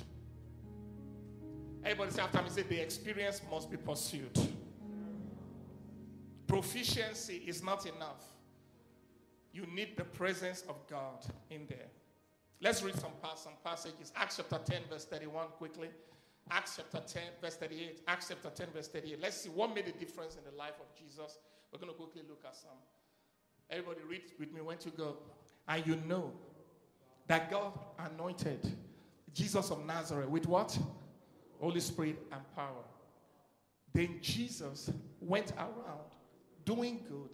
Everybody 1.83 2.11
say 2.11 2.21
after 2.21 2.41
me, 2.41 2.49
say 2.49 2.63
the 2.63 2.81
experience 2.81 3.41
must 3.49 3.71
be 3.71 3.77
pursued. 3.77 4.37
Proficiency 6.47 7.43
is 7.45 7.63
not 7.63 7.85
enough. 7.85 8.23
You 9.53 9.65
need 9.73 9.97
the 9.97 10.03
presence 10.03 10.63
of 10.67 10.75
God 10.87 11.25
in 11.49 11.65
there. 11.67 11.87
Let's 12.61 12.83
read 12.83 12.95
some, 12.95 13.11
some 13.35 13.53
passages. 13.63 14.11
Acts 14.15 14.37
chapter 14.37 14.59
10, 14.71 14.81
verse 14.89 15.05
31, 15.05 15.47
quickly. 15.57 15.89
Acts 16.51 16.77
chapter 16.77 17.01
10, 17.07 17.23
verse 17.41 17.55
38. 17.55 18.01
Acts 18.07 18.27
chapter 18.29 18.49
10, 18.49 18.67
verse 18.73 18.87
38. 18.87 19.21
Let's 19.21 19.37
see 19.37 19.49
what 19.49 19.73
made 19.73 19.87
a 19.87 19.91
difference 19.91 20.35
in 20.35 20.41
the 20.51 20.57
life 20.57 20.73
of 20.79 20.93
Jesus. 20.97 21.37
We're 21.71 21.79
going 21.79 21.91
to 21.91 21.97
quickly 21.97 22.23
look 22.27 22.43
at 22.45 22.55
some. 22.55 22.71
Everybody 23.69 24.01
read 24.07 24.21
with 24.39 24.51
me 24.51 24.61
when 24.61 24.77
to 24.79 24.89
go. 24.89 25.17
And 25.67 25.85
you 25.85 25.97
know 26.07 26.33
that 27.27 27.51
God 27.51 27.77
anointed 27.99 28.67
Jesus 29.33 29.69
of 29.69 29.85
Nazareth 29.85 30.29
with 30.29 30.47
what? 30.47 30.77
Holy 31.59 31.79
Spirit 31.79 32.17
and 32.31 32.41
power. 32.55 32.83
Then 33.93 34.19
Jesus 34.21 34.91
went 35.19 35.51
around 35.57 36.09
doing 36.65 36.99
good 37.07 37.29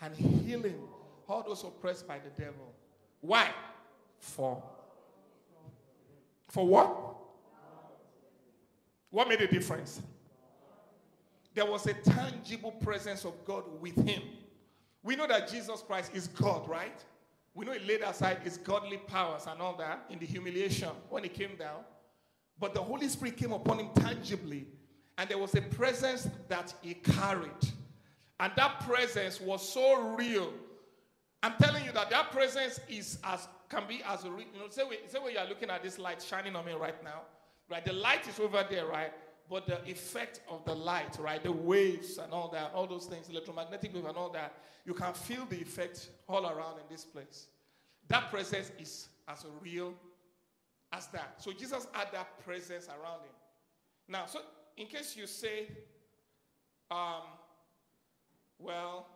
and 0.00 0.14
healing 0.14 0.80
all 1.28 1.42
those 1.42 1.64
oppressed 1.64 2.06
by 2.06 2.18
the 2.18 2.30
devil. 2.30 2.72
Why? 3.20 3.50
For. 4.20 4.62
For 6.48 6.66
what? 6.66 7.16
What 9.10 9.28
made 9.28 9.40
a 9.40 9.46
difference? 9.46 10.00
There 11.54 11.66
was 11.66 11.86
a 11.86 11.94
tangible 11.94 12.72
presence 12.72 13.24
of 13.24 13.44
God 13.44 13.64
with 13.80 13.96
him. 14.06 14.22
We 15.02 15.16
know 15.16 15.26
that 15.26 15.50
Jesus 15.50 15.82
Christ 15.86 16.10
is 16.14 16.28
God, 16.28 16.68
right? 16.68 17.02
We 17.54 17.64
know 17.64 17.72
he 17.72 17.84
laid 17.86 18.02
aside 18.02 18.38
his 18.44 18.58
godly 18.58 18.98
powers 18.98 19.46
and 19.48 19.60
all 19.60 19.74
that 19.76 20.04
in 20.10 20.18
the 20.18 20.26
humiliation 20.26 20.90
when 21.08 21.22
he 21.22 21.30
came 21.30 21.56
down. 21.56 21.80
But 22.58 22.74
the 22.74 22.82
Holy 22.82 23.08
Spirit 23.08 23.36
came 23.36 23.52
upon 23.52 23.80
him 23.80 23.88
tangibly, 23.94 24.66
and 25.18 25.28
there 25.28 25.38
was 25.38 25.54
a 25.54 25.62
presence 25.62 26.28
that 26.48 26.72
he 26.82 26.94
carried. 26.94 27.50
And 28.40 28.52
that 28.56 28.80
presence 28.80 29.40
was 29.40 29.66
so 29.66 30.14
real. 30.14 30.52
I'm 31.42 31.54
telling 31.60 31.84
you 31.84 31.92
that 31.92 32.10
that 32.10 32.32
presence 32.32 32.80
is 32.88 33.18
as 33.24 33.48
can 33.68 33.82
be 33.88 34.02
as 34.06 34.24
a 34.24 34.28
you 34.28 34.58
know 34.58 34.68
say 34.70 34.84
where, 34.84 34.98
say 35.06 35.18
when 35.18 35.32
you 35.32 35.38
are 35.38 35.46
looking 35.46 35.70
at 35.70 35.82
this 35.82 35.98
light 35.98 36.22
shining 36.22 36.54
on 36.54 36.64
me 36.64 36.72
right 36.72 37.02
now, 37.02 37.22
right? 37.68 37.84
The 37.84 37.92
light 37.92 38.28
is 38.28 38.38
over 38.38 38.64
there, 38.68 38.86
right? 38.86 39.12
But 39.48 39.66
the 39.66 39.84
effect 39.88 40.40
of 40.48 40.64
the 40.64 40.74
light, 40.74 41.16
right? 41.20 41.42
The 41.42 41.52
waves 41.52 42.18
and 42.18 42.32
all 42.32 42.48
that, 42.48 42.72
all 42.74 42.86
those 42.86 43.06
things, 43.06 43.28
electromagnetic 43.28 43.94
wave 43.94 44.06
and 44.06 44.16
all 44.16 44.30
that, 44.30 44.54
you 44.84 44.94
can 44.94 45.12
feel 45.14 45.44
the 45.46 45.60
effect 45.60 46.10
all 46.28 46.46
around 46.46 46.78
in 46.78 46.84
this 46.88 47.04
place. 47.04 47.46
That 48.08 48.30
presence 48.30 48.70
is 48.78 49.08
as 49.28 49.44
real 49.62 49.94
as 50.96 51.06
that. 51.08 51.34
So 51.38 51.52
Jesus 51.52 51.86
had 51.92 52.08
that 52.12 52.44
presence 52.44 52.88
around 52.88 53.20
him. 53.20 53.34
Now, 54.08 54.26
so 54.26 54.40
in 54.76 54.86
case 54.86 55.16
you 55.16 55.26
say, 55.26 55.68
um, 56.90 57.22
well, 58.58 59.06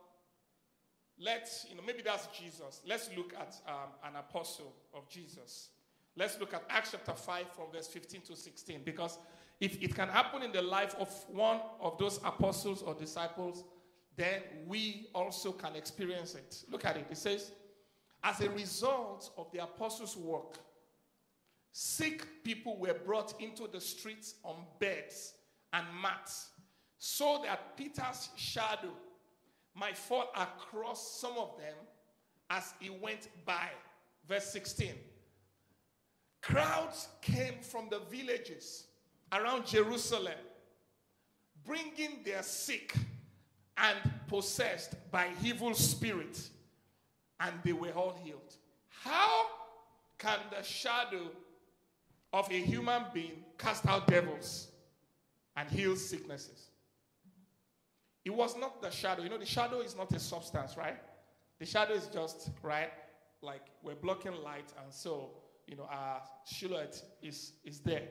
let's, 1.18 1.66
you 1.68 1.76
know, 1.76 1.82
maybe 1.86 2.02
that's 2.02 2.26
Jesus. 2.38 2.80
Let's 2.86 3.10
look 3.16 3.32
at 3.34 3.56
um, 3.66 3.90
an 4.04 4.16
apostle 4.16 4.74
of 4.94 5.08
Jesus. 5.08 5.70
Let's 6.16 6.38
look 6.40 6.52
at 6.54 6.64
Acts 6.68 6.90
chapter 6.92 7.14
5 7.14 7.46
from 7.54 7.66
verse 7.72 7.86
15 7.86 8.22
to 8.22 8.36
16. 8.36 8.80
Because 8.84 9.18
if 9.60 9.80
it 9.82 9.94
can 9.94 10.08
happen 10.08 10.42
in 10.42 10.52
the 10.52 10.62
life 10.62 10.94
of 10.98 11.08
one 11.28 11.60
of 11.80 11.98
those 11.98 12.18
apostles 12.24 12.82
or 12.82 12.94
disciples, 12.94 13.64
then 14.16 14.42
we 14.66 15.08
also 15.14 15.52
can 15.52 15.76
experience 15.76 16.34
it. 16.34 16.64
Look 16.70 16.84
at 16.84 16.96
it. 16.96 17.06
It 17.10 17.16
says, 17.16 17.52
as 18.22 18.40
a 18.40 18.50
result 18.50 19.30
of 19.38 19.50
the 19.52 19.62
apostles' 19.62 20.16
work, 20.16 20.58
sick 21.72 22.26
people 22.44 22.76
were 22.78 22.94
brought 22.94 23.40
into 23.40 23.66
the 23.66 23.80
streets 23.80 24.34
on 24.44 24.56
beds 24.78 25.34
and 25.72 25.86
mats 26.02 26.48
so 26.98 27.40
that 27.44 27.76
Peter's 27.76 28.30
shadow 28.36 28.92
might 29.74 29.96
fall 29.96 30.26
across 30.36 31.20
some 31.20 31.36
of 31.38 31.56
them 31.58 31.74
as 32.50 32.74
he 32.80 32.90
went 32.90 33.28
by. 33.44 33.68
Verse 34.28 34.46
16. 34.46 34.92
Crowds 36.42 37.08
came 37.22 37.54
from 37.62 37.88
the 37.90 38.00
villages 38.10 38.86
around 39.32 39.66
Jerusalem, 39.66 40.38
bringing 41.64 42.22
their 42.24 42.42
sick 42.42 42.94
and 43.76 43.96
possessed 44.26 44.94
by 45.10 45.28
evil 45.42 45.74
spirits, 45.74 46.50
and 47.38 47.54
they 47.64 47.72
were 47.72 47.92
all 47.92 48.18
healed. 48.22 48.56
How 48.88 49.46
can 50.18 50.38
the 50.50 50.62
shadow 50.62 51.30
of 52.32 52.50
a 52.50 52.60
human 52.60 53.04
being 53.12 53.44
cast 53.58 53.86
out 53.86 54.06
devils 54.06 54.68
and 55.56 55.68
heal 55.68 55.96
sicknesses? 55.96 56.70
It 58.24 58.30
was 58.30 58.56
not 58.56 58.82
the 58.82 58.90
shadow. 58.90 59.22
You 59.22 59.30
know, 59.30 59.38
the 59.38 59.46
shadow 59.46 59.80
is 59.80 59.96
not 59.96 60.12
a 60.12 60.20
substance, 60.20 60.76
right? 60.76 60.98
The 61.58 61.66
shadow 61.66 61.94
is 61.94 62.06
just, 62.06 62.50
right? 62.62 62.90
Like 63.42 63.62
we're 63.82 63.94
blocking 63.94 64.34
light, 64.42 64.72
and 64.82 64.92
so, 64.92 65.30
you 65.66 65.76
know, 65.76 65.88
our 65.90 66.22
silhouette 66.44 67.02
is, 67.22 67.52
is 67.64 67.80
there. 67.80 68.08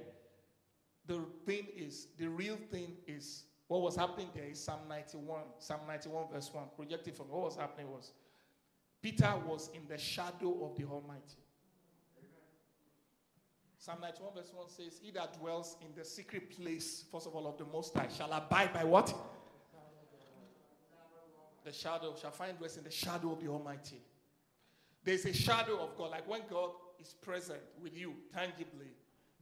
The 1.06 1.22
thing 1.46 1.68
is, 1.76 2.08
the 2.18 2.28
real 2.28 2.58
thing 2.72 2.94
is, 3.08 3.44
what 3.68 3.82
was 3.82 3.96
happening 3.96 4.30
there 4.34 4.46
is 4.46 4.64
Psalm 4.64 4.80
91, 4.90 5.42
Psalm 5.60 5.82
91, 5.88 6.26
verse 6.34 6.50
1, 6.52 6.64
projected 6.76 7.16
from 7.16 7.30
what 7.30 7.42
was 7.42 7.56
happening 7.56 7.92
was 7.92 8.12
Peter 9.02 9.34
was 9.48 9.70
in 9.74 9.82
the 9.88 9.98
shadow 9.98 10.66
of 10.66 10.76
the 10.78 10.84
Almighty. 10.84 11.38
Psalm 13.82 14.00
91, 14.02 14.34
verse 14.36 14.52
1 14.54 14.70
says, 14.70 15.00
He 15.02 15.10
that 15.12 15.40
dwells 15.40 15.78
in 15.82 15.88
the 15.98 16.04
secret 16.04 16.50
place, 16.52 17.06
first 17.10 17.26
of 17.26 17.34
all, 17.34 17.48
of 17.48 17.58
the 17.58 17.64
Most 17.64 17.96
High, 17.96 18.10
shall 18.16 18.32
abide 18.34 18.74
by 18.74 18.84
what? 18.84 19.16
the 21.64 21.72
shadow, 21.72 22.16
shall 22.20 22.32
find 22.32 22.60
rest 22.60 22.78
in 22.78 22.84
the 22.84 22.92
shadow 22.92 23.32
of 23.32 23.42
the 23.42 23.48
Almighty. 23.48 24.02
There's 25.04 25.26
a 25.26 25.34
shadow 25.34 25.78
of 25.78 25.96
God. 25.98 26.12
Like 26.12 26.28
when 26.28 26.42
God 26.50 26.72
is 27.00 27.14
present 27.22 27.60
with 27.82 27.96
you 27.96 28.14
tangibly, 28.34 28.92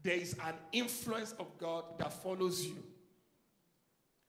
there 0.03 0.17
is 0.17 0.33
an 0.45 0.53
influence 0.71 1.33
of 1.39 1.47
God 1.57 1.85
that 1.97 2.13
follows 2.13 2.65
you. 2.65 2.83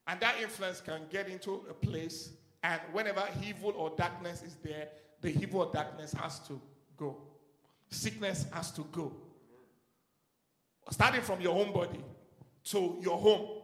And 0.07 0.19
that 0.21 0.37
influence 0.41 0.81
can 0.81 1.03
get 1.11 1.29
into 1.29 1.65
a 1.69 1.75
place, 1.75 2.31
and 2.63 2.81
whenever 2.93 3.23
evil 3.45 3.75
or 3.77 3.91
darkness 3.97 4.43
is 4.43 4.57
there, 4.63 4.89
the 5.21 5.31
evil 5.31 5.61
or 5.61 5.73
darkness 5.73 6.13
has 6.13 6.39
to 6.49 6.61
go. 6.97 7.17
Sickness 7.91 8.47
has 8.53 8.71
to 8.73 8.83
go. 8.93 9.13
Starting 10.91 11.21
from 11.21 11.41
your 11.41 11.59
own 11.59 11.73
body 11.73 12.03
to 12.65 12.97
your 13.01 13.19
home, 13.19 13.63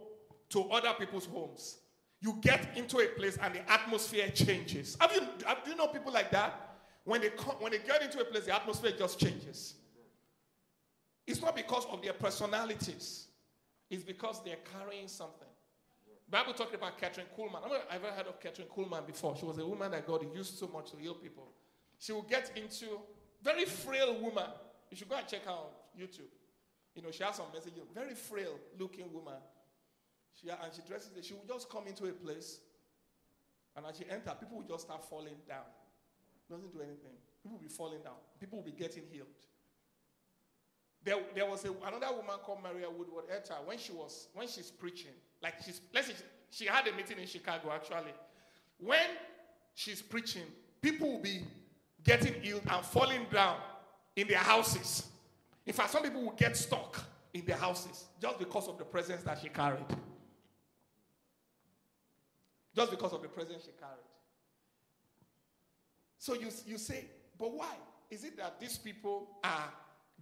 to 0.50 0.62
other 0.70 0.92
people's 0.98 1.26
homes, 1.26 1.78
you 2.20 2.38
get 2.40 2.76
into 2.76 2.98
a 2.98 3.06
place 3.06 3.38
and 3.42 3.54
the 3.54 3.70
atmosphere 3.70 4.28
changes. 4.30 4.96
Have 5.00 5.12
you, 5.12 5.20
have, 5.46 5.64
do 5.64 5.70
you 5.70 5.76
know 5.76 5.88
people 5.88 6.12
like 6.12 6.30
that? 6.30 6.76
When 7.04 7.20
they, 7.20 7.30
come, 7.30 7.56
when 7.58 7.72
they 7.72 7.78
get 7.78 8.02
into 8.02 8.20
a 8.20 8.24
place, 8.24 8.46
the 8.46 8.54
atmosphere 8.54 8.92
just 8.96 9.18
changes. 9.18 9.74
It's 11.26 11.40
not 11.40 11.54
because 11.54 11.86
of 11.86 12.02
their 12.02 12.12
personalities, 12.12 13.26
it's 13.90 14.04
because 14.04 14.42
they're 14.44 14.58
carrying 14.78 15.08
something. 15.08 15.48
Bible 16.30 16.54
talking 16.54 16.76
about 16.76 16.98
Kathryn 16.98 17.26
Kuhlman. 17.38 17.60
I've 17.64 18.02
ever 18.02 18.10
heard 18.12 18.26
of 18.26 18.40
Kathryn 18.40 18.66
Kuhlman 18.66 19.06
before. 19.06 19.36
She 19.36 19.44
was 19.44 19.58
a 19.58 19.66
woman 19.66 19.90
that 19.92 20.06
God 20.06 20.24
used 20.34 20.58
so 20.58 20.66
much 20.68 20.90
to 20.92 20.96
heal 20.96 21.14
people. 21.14 21.48
She 21.98 22.12
would 22.12 22.28
get 22.28 22.50
into 22.56 22.86
very 23.42 23.66
frail 23.66 24.18
woman. 24.20 24.46
You 24.90 24.96
should 24.96 25.08
go 25.08 25.16
and 25.16 25.26
check 25.28 25.44
her 25.44 25.50
on 25.50 25.66
YouTube. 25.98 26.32
You 26.94 27.02
know, 27.02 27.10
she 27.10 27.24
has 27.24 27.36
some 27.36 27.46
messages. 27.52 27.82
Very 27.94 28.14
frail 28.14 28.58
looking 28.78 29.12
woman. 29.12 29.34
She, 30.40 30.48
and 30.48 30.58
she 30.74 30.82
dresses. 30.86 31.10
She 31.22 31.34
will 31.34 31.46
just 31.46 31.68
come 31.68 31.86
into 31.86 32.06
a 32.06 32.12
place, 32.12 32.60
and 33.76 33.86
as 33.86 33.96
she 33.96 34.04
enters, 34.10 34.34
people 34.38 34.58
will 34.58 34.68
just 34.68 34.86
start 34.86 35.04
falling 35.08 35.36
down. 35.48 35.66
Doesn't 36.50 36.72
do 36.72 36.80
anything. 36.80 37.14
People 37.42 37.58
will 37.58 37.62
be 37.62 37.68
falling 37.68 38.02
down. 38.02 38.14
People 38.38 38.58
will 38.58 38.64
be 38.64 38.72
getting 38.72 39.04
healed. 39.10 39.26
There, 41.04 41.16
there 41.34 41.46
was 41.46 41.64
a, 41.64 41.70
another 41.86 42.14
woman 42.16 42.36
called 42.42 42.60
Maria 42.62 42.88
Woodworth 42.90 43.28
Etter 43.28 43.64
when 43.66 43.76
she 43.76 43.92
was 43.92 44.28
when 44.32 44.48
she's 44.48 44.70
preaching. 44.70 45.12
Like 45.42 45.54
she's 45.64 45.80
let's 45.92 46.06
say 46.06 46.14
she, 46.50 46.64
she 46.64 46.66
had 46.66 46.86
a 46.86 46.92
meeting 46.96 47.18
in 47.18 47.26
Chicago 47.26 47.70
actually. 47.72 48.12
When 48.78 49.06
she's 49.74 50.00
preaching, 50.00 50.44
people 50.80 51.12
will 51.12 51.20
be 51.20 51.42
getting 52.02 52.34
healed 52.42 52.62
and 52.70 52.84
falling 52.86 53.26
down 53.30 53.58
in 54.16 54.28
their 54.28 54.38
houses. 54.38 55.06
In 55.66 55.72
fact, 55.72 55.90
some 55.90 56.02
people 56.02 56.22
will 56.22 56.32
get 56.32 56.56
stuck 56.56 57.02
in 57.32 57.44
their 57.44 57.56
houses 57.56 58.04
just 58.20 58.38
because 58.38 58.68
of 58.68 58.78
the 58.78 58.84
presence 58.84 59.22
that 59.22 59.38
she 59.40 59.48
carried. 59.48 59.86
Just 62.74 62.90
because 62.90 63.12
of 63.12 63.22
the 63.22 63.28
presence 63.28 63.64
she 63.64 63.70
carried. 63.78 64.04
So 66.18 66.34
you, 66.34 66.48
you 66.66 66.78
say, 66.78 67.04
but 67.38 67.52
why? 67.52 67.74
Is 68.10 68.24
it 68.24 68.36
that 68.36 68.60
these 68.60 68.78
people 68.78 69.28
are 69.42 69.72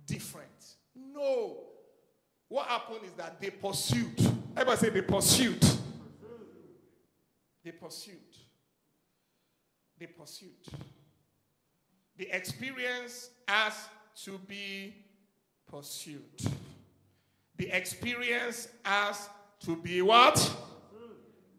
different? 0.06 0.76
No. 0.94 1.58
What 2.48 2.66
happened 2.66 3.00
is 3.04 3.12
that 3.12 3.40
they 3.40 3.50
pursued. 3.50 4.18
Everybody 4.56 4.78
say 4.78 4.90
they 4.90 5.02
pursued. 5.02 5.64
They 7.64 7.72
pursued. 7.72 8.16
They 9.98 10.06
pursued. 10.06 10.50
The 12.16 12.28
experience 12.34 13.30
has 13.46 13.74
to 14.24 14.38
be 14.38 15.01
pursued. 15.72 16.22
The 17.56 17.76
experience 17.76 18.68
has 18.84 19.28
to 19.60 19.76
be 19.76 20.02
what? 20.02 20.56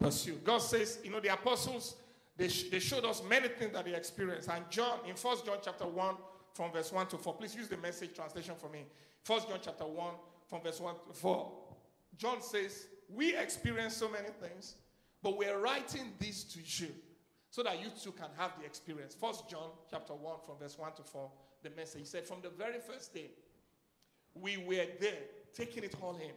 pursue. 0.04 0.38
God 0.44 0.58
says, 0.58 0.98
you 1.02 1.10
know, 1.10 1.20
the 1.20 1.32
apostles, 1.32 1.96
they, 2.36 2.48
sh- 2.48 2.68
they 2.70 2.78
showed 2.78 3.04
us 3.04 3.22
many 3.28 3.48
things 3.48 3.72
that 3.72 3.84
they 3.84 3.94
experienced. 3.94 4.48
And 4.48 4.64
John, 4.70 4.98
in 5.08 5.14
First 5.14 5.46
John 5.46 5.58
chapter 5.62 5.86
1, 5.86 6.14
from 6.52 6.72
verse 6.72 6.92
1 6.92 7.06
to 7.08 7.18
4, 7.18 7.34
please 7.34 7.54
use 7.54 7.68
the 7.68 7.76
message 7.78 8.14
translation 8.14 8.54
for 8.56 8.68
me. 8.68 8.84
First 9.22 9.48
John 9.48 9.58
chapter 9.62 9.86
1, 9.86 10.14
from 10.48 10.60
verse 10.62 10.80
1 10.80 10.94
to 11.08 11.14
4. 11.14 11.52
John 12.18 12.42
says, 12.42 12.86
We 13.08 13.34
experience 13.36 13.96
so 13.96 14.08
many 14.08 14.28
things, 14.40 14.74
but 15.22 15.36
we're 15.38 15.58
writing 15.58 16.12
this 16.18 16.44
to 16.44 16.58
you 16.60 16.90
so 17.50 17.62
that 17.62 17.80
you 17.80 17.86
too 18.02 18.12
can 18.12 18.28
have 18.36 18.52
the 18.58 18.66
experience. 18.66 19.16
First 19.18 19.48
John 19.48 19.70
chapter 19.90 20.12
1, 20.12 20.36
from 20.44 20.58
verse 20.58 20.78
1 20.78 20.92
to 20.96 21.02
4, 21.02 21.30
the 21.62 21.70
message 21.70 22.06
said, 22.06 22.26
From 22.26 22.42
the 22.42 22.50
very 22.50 22.78
first 22.78 23.14
day, 23.14 23.30
we 24.34 24.56
were 24.56 24.86
there, 25.00 25.18
taking 25.54 25.84
it 25.84 25.94
all 26.00 26.16
in. 26.16 26.32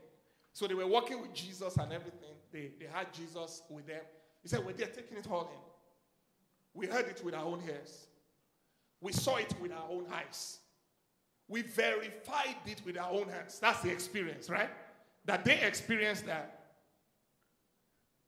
So 0.53 0.67
they 0.67 0.73
were 0.73 0.87
working 0.87 1.21
with 1.21 1.33
Jesus 1.33 1.77
and 1.77 1.91
everything. 1.91 2.35
They, 2.51 2.71
they 2.79 2.87
had 2.91 3.13
Jesus 3.13 3.61
with 3.69 3.87
them. 3.87 4.01
He 4.41 4.49
said, 4.49 4.65
We're 4.65 4.73
there 4.73 4.87
taking 4.87 5.17
it 5.17 5.27
all 5.29 5.43
in. 5.43 5.59
We 6.73 6.87
heard 6.87 7.07
it 7.07 7.23
with 7.23 7.33
our 7.33 7.43
own 7.43 7.61
ears. 7.67 8.07
We 9.01 9.11
saw 9.11 9.37
it 9.37 9.53
with 9.61 9.71
our 9.71 9.85
own 9.89 10.05
eyes. 10.11 10.59
We 11.47 11.61
verified 11.61 12.55
it 12.65 12.81
with 12.85 12.97
our 12.97 13.11
own 13.11 13.29
hands. 13.29 13.59
That's 13.59 13.81
the 13.81 13.89
experience, 13.89 14.49
right? 14.49 14.69
That 15.25 15.45
they 15.45 15.59
experienced 15.61 16.25
that. 16.25 16.53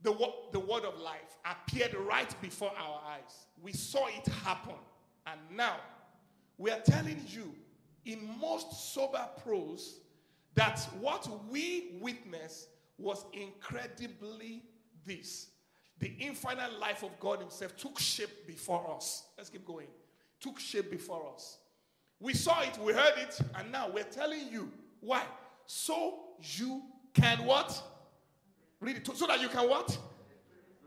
The, 0.01 0.15
the 0.51 0.59
word 0.59 0.85
of 0.85 0.99
life 0.99 1.37
appeared 1.45 1.93
right 1.93 2.33
before 2.41 2.71
our 2.77 3.01
eyes. 3.05 3.47
We 3.61 3.73
saw 3.73 4.07
it 4.07 4.25
happen. 4.43 4.75
And 5.27 5.39
now 5.55 5.75
we 6.57 6.71
are 6.71 6.79
telling 6.79 7.21
you 7.27 7.53
in 8.11 8.27
most 8.39 8.93
sober 8.93 9.27
prose 9.43 9.99
that 10.55 10.79
what 10.99 11.27
we 11.49 11.97
witnessed 12.01 12.69
was 12.97 13.25
incredibly 13.33 14.63
this. 15.05 15.47
The 15.99 16.13
infinite 16.19 16.79
life 16.79 17.03
of 17.03 17.17
God 17.19 17.39
Himself 17.39 17.77
took 17.77 17.99
shape 17.99 18.47
before 18.47 18.95
us. 18.95 19.23
Let's 19.37 19.49
keep 19.49 19.65
going. 19.65 19.87
Took 20.39 20.59
shape 20.59 20.89
before 20.89 21.31
us. 21.33 21.59
We 22.19 22.33
saw 22.33 22.61
it, 22.61 22.77
we 22.79 22.93
heard 22.93 23.17
it, 23.17 23.39
and 23.55 23.71
now 23.71 23.89
we're 23.89 24.03
telling 24.03 24.47
you 24.51 24.71
why. 25.01 25.23
So 25.65 26.19
you 26.41 26.81
can 27.13 27.45
what? 27.45 27.81
Read 28.81 28.97
it. 28.97 29.09
So 29.15 29.27
that 29.27 29.41
you 29.41 29.49
can 29.49 29.69
what? 29.69 29.97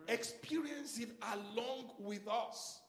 Experience 0.08 0.98
it 0.98 1.10
along 1.32 1.90
with 1.98 2.26
us. 2.28 2.80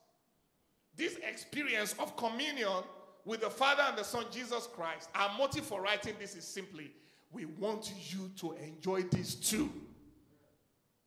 This 0.96 1.17
experience 1.17 1.96
of 2.00 2.15
communion 2.17 2.84
with 3.26 3.42
the 3.42 3.50
Father 3.50 3.84
and 3.88 3.98
the 3.98 4.04
Son, 4.04 4.26
Jesus 4.32 4.68
Christ, 4.74 5.10
our 5.16 5.38
motive 5.38 5.66
for 5.66 5.82
writing 5.82 6.16
this 6.20 6.36
is 6.36 6.44
simply 6.44 6.92
we 7.32 7.46
want 7.46 7.92
you 8.10 8.30
to 8.38 8.54
enjoy 8.54 9.02
this 9.04 9.36
too. 9.36 9.72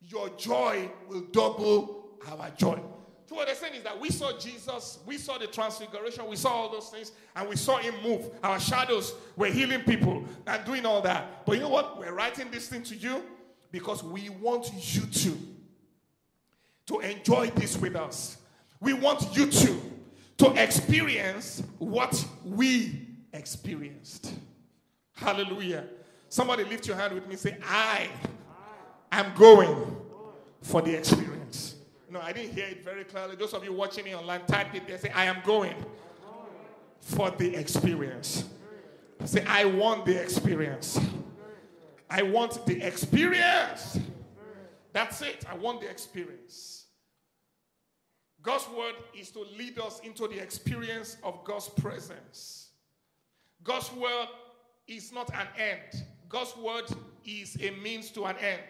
Your 0.01 0.29
joy 0.29 0.91
will 1.07 1.21
double 1.31 2.09
our 2.27 2.49
joy. 2.51 2.79
So 3.27 3.35
what 3.35 3.47
they're 3.47 3.55
saying 3.55 3.75
is 3.75 3.83
that 3.83 3.99
we 3.99 4.09
saw 4.09 4.37
Jesus, 4.37 4.99
we 5.05 5.17
saw 5.17 5.37
the 5.37 5.47
transfiguration, 5.47 6.27
we 6.29 6.37
saw 6.37 6.49
all 6.49 6.71
those 6.71 6.89
things, 6.89 7.11
and 7.35 7.47
we 7.47 7.57
saw 7.57 7.77
him 7.77 7.93
move. 8.01 8.29
Our 8.41 8.59
shadows 8.59 9.13
were 9.35 9.47
healing 9.47 9.81
people 9.81 10.23
and 10.45 10.65
doing 10.65 10.85
all 10.85 11.01
that. 11.01 11.45
But 11.45 11.53
you 11.53 11.61
know 11.61 11.69
what? 11.69 11.99
We're 11.99 12.13
writing 12.13 12.49
this 12.51 12.69
thing 12.69 12.83
to 12.83 12.95
you 12.95 13.23
because 13.71 14.03
we 14.03 14.29
want 14.29 14.71
you 14.73 15.01
to 15.05 15.37
to 16.87 16.99
enjoy 16.99 17.49
this 17.51 17.77
with 17.77 17.97
us. 17.97 18.37
We 18.79 18.93
want 18.93 19.35
you 19.35 19.47
to 19.47 19.81
to 20.37 20.51
experience 20.61 21.63
what 21.79 22.25
we 22.45 23.07
experienced. 23.33 24.33
Hallelujah. 25.13 25.85
Somebody 26.29 26.63
lift 26.63 26.87
your 26.87 26.95
hand 26.95 27.13
with 27.13 27.27
me 27.27 27.35
say, 27.35 27.57
I 27.65 28.09
am 29.11 29.33
going 29.35 29.95
for 30.61 30.81
the 30.81 30.95
experience. 30.95 31.75
No, 32.09 32.21
I 32.21 32.33
didn't 32.33 32.53
hear 32.53 32.67
it 32.67 32.83
very 32.83 33.03
clearly. 33.03 33.35
Those 33.35 33.53
of 33.53 33.63
you 33.63 33.73
watching 33.73 34.05
me 34.05 34.15
online, 34.15 34.45
type 34.45 34.73
it 34.75 34.87
there. 34.87 34.97
Say, 34.97 35.09
I 35.09 35.25
am 35.25 35.37
going 35.43 35.75
for 36.99 37.31
the 37.31 37.55
experience. 37.55 38.45
Say, 39.25 39.43
I 39.45 39.65
want 39.65 40.05
the 40.05 40.21
experience. 40.21 40.99
I 42.09 42.21
want 42.21 42.65
the 42.65 42.81
experience. 42.81 43.99
That's 44.93 45.21
it. 45.21 45.45
I 45.49 45.55
want 45.55 45.81
the 45.81 45.89
experience. 45.89 46.86
God's 48.47 48.69
word 48.69 48.95
is 49.13 49.29
to 49.31 49.45
lead 49.57 49.77
us 49.77 49.99
into 50.05 50.25
the 50.25 50.41
experience 50.41 51.17
of 51.21 51.43
God's 51.43 51.67
presence. 51.67 52.69
God's 53.61 53.91
word 53.91 54.27
is 54.87 55.11
not 55.11 55.29
an 55.35 55.47
end. 55.59 56.05
God's 56.29 56.55
word 56.55 56.85
is 57.25 57.57
a 57.61 57.71
means 57.71 58.09
to 58.11 58.23
an 58.23 58.37
end. 58.37 58.61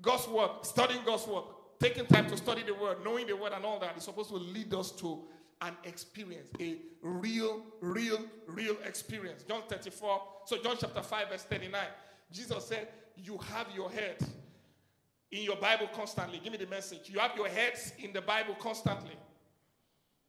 God's 0.00 0.28
word, 0.28 0.50
studying 0.62 1.00
God's 1.04 1.26
word, 1.26 1.42
taking 1.80 2.06
time 2.06 2.30
to 2.30 2.36
study 2.36 2.62
the 2.62 2.72
word, 2.74 2.98
knowing 3.02 3.26
the 3.26 3.34
word 3.34 3.50
and 3.52 3.64
all 3.64 3.80
that 3.80 3.96
is 3.96 4.04
supposed 4.04 4.28
to 4.28 4.36
lead 4.36 4.72
us 4.72 4.92
to 4.92 5.24
an 5.60 5.72
experience, 5.82 6.50
a 6.60 6.76
real, 7.02 7.62
real, 7.80 8.20
real 8.46 8.76
experience. 8.86 9.42
John 9.42 9.62
34, 9.68 10.22
so 10.44 10.62
John 10.62 10.76
chapter 10.78 11.02
5, 11.02 11.30
verse 11.30 11.42
39. 11.42 11.80
Jesus 12.30 12.64
said, 12.64 12.86
You 13.16 13.38
have 13.38 13.66
your 13.74 13.90
head 13.90 14.18
in 15.30 15.42
your 15.42 15.56
Bible 15.56 15.88
constantly. 15.94 16.40
Give 16.42 16.52
me 16.52 16.58
the 16.58 16.66
message. 16.66 17.10
You 17.10 17.18
have 17.18 17.36
your 17.36 17.48
heads 17.48 17.92
in 17.98 18.12
the 18.12 18.20
Bible 18.20 18.54
constantly. 18.58 19.16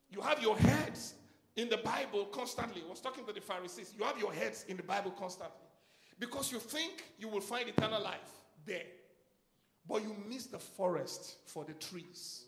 You 0.10 0.22
have 0.22 0.42
your 0.42 0.58
heads 0.58 1.14
in 1.56 1.70
the 1.70 1.78
Bible 1.78 2.26
constantly. 2.26 2.84
I 2.86 2.90
was 2.90 3.02
talking 3.02 3.26
to 3.26 3.34
the 3.34 3.42
Pharisees. 3.42 3.94
You 3.98 4.06
have 4.06 4.18
your 4.18 4.34
heads 4.34 4.66
in 4.68 4.78
the 4.78 4.84
Bible 4.84 5.12
constantly. 5.12 5.56
Because 6.20 6.52
you 6.52 6.60
think 6.60 7.04
you 7.20 7.28
will 7.28 7.42
find 7.42 7.70
eternal 7.70 8.02
life 8.02 8.32
there. 8.66 8.86
But 9.88 10.04
you 10.04 10.16
miss 10.28 10.48
the 10.48 10.60
forest 10.60 11.38
for 11.46 11.64
the 11.64 11.74
trees. 11.74 12.46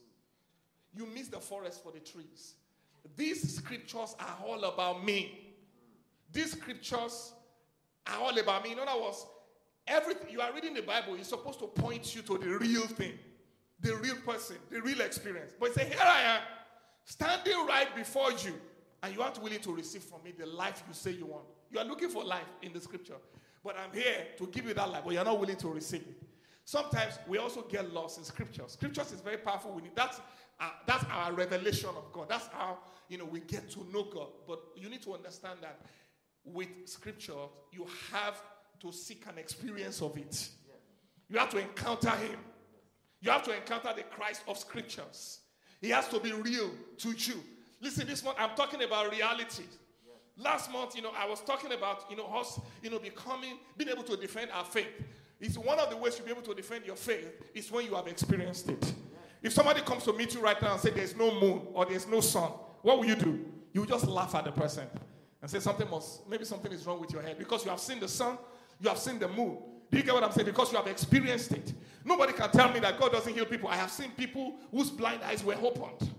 You 0.96 1.06
miss 1.06 1.28
the 1.28 1.40
forest 1.40 1.84
for 1.84 1.92
the 1.92 2.00
trees. 2.00 2.56
These 3.16 3.56
scriptures 3.56 4.16
are 4.20 4.38
all 4.46 4.64
about 4.64 5.06
me. 5.06 5.56
These 6.32 6.52
scriptures 6.54 7.34
are 8.08 8.20
all 8.22 8.38
about 8.38 8.64
me. 8.64 8.74
In 8.74 8.80
other 8.80 9.02
words, 9.02 9.26
everything 9.90 10.30
you 10.30 10.42
are 10.42 10.54
reading 10.54 10.74
the 10.74 10.82
Bible 10.82 11.16
is 11.16 11.28
supposed 11.28 11.60
to 11.60 11.68
point 11.68 12.16
you 12.16 12.22
to 12.22 12.38
the 12.38 12.58
real 12.58 12.88
thing, 12.88 13.14
the 13.82 13.96
real 13.98 14.16
person, 14.18 14.58
the 14.70 14.82
real 14.82 15.02
experience. 15.02 15.54
But 15.60 15.74
say, 15.74 15.86
Here 15.86 15.98
I 16.02 16.22
am, 16.22 16.42
standing 17.04 17.66
right 17.68 17.94
before 17.96 18.32
you, 18.32 18.54
and 19.04 19.14
you 19.14 19.22
aren't 19.22 19.42
willing 19.42 19.60
to 19.60 19.76
receive 19.76 20.04
from 20.04 20.24
me 20.24 20.34
the 20.38 20.46
life 20.46 20.84
you 20.88 20.94
say 20.94 21.12
you 21.12 21.26
want. 21.26 21.46
You 21.72 21.80
are 21.80 21.86
looking 21.86 22.10
for 22.10 22.24
life 22.24 22.48
in 22.62 22.74
the 22.74 22.80
scripture, 22.80 23.16
but 23.64 23.76
I'm 23.78 23.94
here 23.94 24.28
to 24.38 24.48
give 24.48 24.66
you 24.66 24.74
that 24.74 24.90
life, 24.90 25.04
but 25.06 25.14
you're 25.14 25.26
not 25.26 25.40
willing 25.40 25.58
to 25.58 25.68
receive 25.70 26.02
it. 26.02 26.24
Sometimes 26.66 27.18
we 27.28 27.40
also 27.40 27.64
get 27.64 27.92
lost 27.94 28.20
in 28.20 28.24
scripture. 28.24 28.64
Scriptures 28.68 29.12
is 29.12 29.22
very 29.22 29.38
powerful. 29.38 29.72
We 29.72 29.82
need 29.82 29.96
that's 29.96 30.22
uh, 30.60 30.70
that's 30.86 31.04
our 31.12 31.34
revelation 31.34 31.90
of 31.90 32.12
God. 32.12 32.30
That's 32.30 32.48
how 32.48 32.78
you 33.08 33.18
know 33.18 33.26
we 33.26 33.40
get 33.40 33.70
to 33.72 33.80
know 33.92 34.04
God. 34.04 34.28
But 34.48 34.60
you 34.76 34.88
need 34.90 35.02
to 35.04 35.14
understand 35.14 35.60
that 35.62 35.80
with 36.44 36.68
scripture, 36.86 37.48
you 37.72 37.88
have 38.12 38.42
to 38.82 38.92
seek 38.92 39.26
an 39.28 39.38
experience 39.38 40.02
of 40.02 40.18
it. 40.18 40.50
You 41.30 41.38
have 41.38 41.50
to 41.52 41.60
encounter 41.60 42.12
Him. 42.12 42.40
You 43.22 43.32
have 43.32 43.44
to 43.44 43.56
encounter 43.56 43.90
the 43.96 44.04
Christ 44.04 44.44
of 44.48 44.58
scriptures. 44.58 45.40
He 45.82 45.90
has 45.90 46.08
to 46.10 46.20
be 46.20 46.32
real 46.32 46.72
to 46.98 47.10
you. 47.12 47.44
Listen, 47.82 48.08
this 48.08 48.24
month 48.24 48.38
I'm 48.40 48.56
talking 48.56 48.84
about 48.84 49.12
reality. 49.12 49.64
Last 50.38 50.72
month, 50.72 50.96
you 50.96 51.02
know, 51.02 51.12
I 51.18 51.28
was 51.28 51.42
talking 51.42 51.74
about, 51.74 52.06
you 52.10 52.16
know, 52.16 52.26
us, 52.28 52.60
you 52.82 52.90
know, 52.90 53.00
becoming, 53.00 53.58
being 53.78 53.90
able 53.90 54.04
to 54.04 54.16
defend 54.16 54.52
our 54.52 54.64
faith. 54.64 54.88
It's 55.42 55.58
one 55.58 55.80
of 55.80 55.90
the 55.90 55.98
ways 55.98 56.18
you'll 56.18 56.26
be 56.26 56.32
able 56.32 56.42
to 56.44 56.54
defend 56.54 56.86
your 56.86 56.96
faith 56.96 57.42
is 57.54 57.72
when 57.72 57.86
you 57.86 57.96
have 57.96 58.08
experienced 58.08 58.70
it. 58.70 58.94
If 59.42 59.54
somebody 59.54 59.82
comes 59.82 60.04
to 60.04 60.14
meet 60.14 60.34
you 60.34 60.42
right 60.42 60.62
now 60.62 60.74
and 60.74 60.82
say 60.82 60.92
there's 60.92 61.16
no 61.16 61.40
moon 61.40 61.68
or 61.74 61.86
there's 61.86 62.08
no 62.08 62.20
sun, 62.20 62.52
what 62.82 63.00
will 63.00 63.06
you 63.06 63.16
do? 63.16 63.46
You 63.74 63.86
just 63.86 64.08
laugh 64.08 64.36
at 64.36 64.46
the 64.46 64.52
person 64.52 64.86
and 65.42 65.50
say 65.50 65.60
something 65.60 65.90
must, 65.90 66.28
maybe 66.28 66.44
something 66.44 66.72
is 66.72 66.86
wrong 66.86 67.00
with 67.00 67.12
your 67.12 67.22
head 67.22 67.38
because 67.38 67.64
you 67.64 67.72
have 67.72 67.80
seen 67.80 68.00
the 68.00 68.08
sun, 68.08 68.38
you 68.80 68.90
have 68.90 68.98
seen 68.98 69.20
the 69.20 69.28
moon. 69.28 69.58
Do 69.92 69.98
you 69.98 70.04
get 70.04 70.14
what 70.14 70.24
I'm 70.24 70.32
saying? 70.32 70.46
Because 70.46 70.72
you 70.72 70.78
have 70.78 70.88
experienced 70.88 71.52
it. 71.52 71.74
Nobody 72.06 72.34
can 72.34 72.50
tell 72.52 72.72
me 72.72 72.80
that 72.80 73.00
God 73.00 73.12
doesn't 73.12 73.34
heal 73.34 73.46
people. 73.46 73.70
I 73.70 73.76
have 73.76 73.92
seen 73.92 74.12
people 74.12 74.56
whose 74.72 74.90
blind 74.90 75.22
eyes 75.24 75.44
were 75.44 75.56
opened 75.56 76.12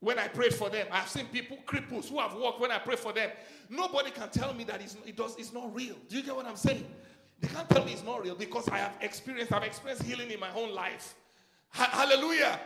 when 0.00 0.18
I 0.18 0.28
prayed 0.28 0.54
for 0.54 0.68
them. 0.68 0.86
I've 0.90 1.08
seen 1.08 1.26
people, 1.26 1.58
cripples, 1.66 2.08
who 2.08 2.18
have 2.18 2.34
walked 2.34 2.60
when 2.60 2.70
I 2.70 2.78
prayed 2.78 2.98
for 2.98 3.12
them. 3.12 3.30
Nobody 3.70 4.10
can 4.10 4.28
tell 4.30 4.52
me 4.52 4.64
that 4.64 4.80
it's, 4.82 4.96
it 5.06 5.16
does, 5.16 5.36
it's 5.36 5.52
not 5.52 5.74
real. 5.74 5.96
Do 6.08 6.16
you 6.16 6.22
get 6.22 6.36
what 6.36 6.46
I'm 6.46 6.56
saying? 6.56 6.86
They 7.40 7.48
can't 7.48 7.68
tell 7.68 7.84
me 7.84 7.92
it's 7.92 8.04
not 8.04 8.22
real 8.22 8.34
because 8.34 8.68
I 8.68 8.78
have 8.78 8.96
experienced, 9.00 9.52
I've 9.52 9.64
experienced 9.64 10.04
healing 10.04 10.30
in 10.30 10.38
my 10.38 10.52
own 10.54 10.74
life. 10.74 11.14
hallelujah. 11.70 12.60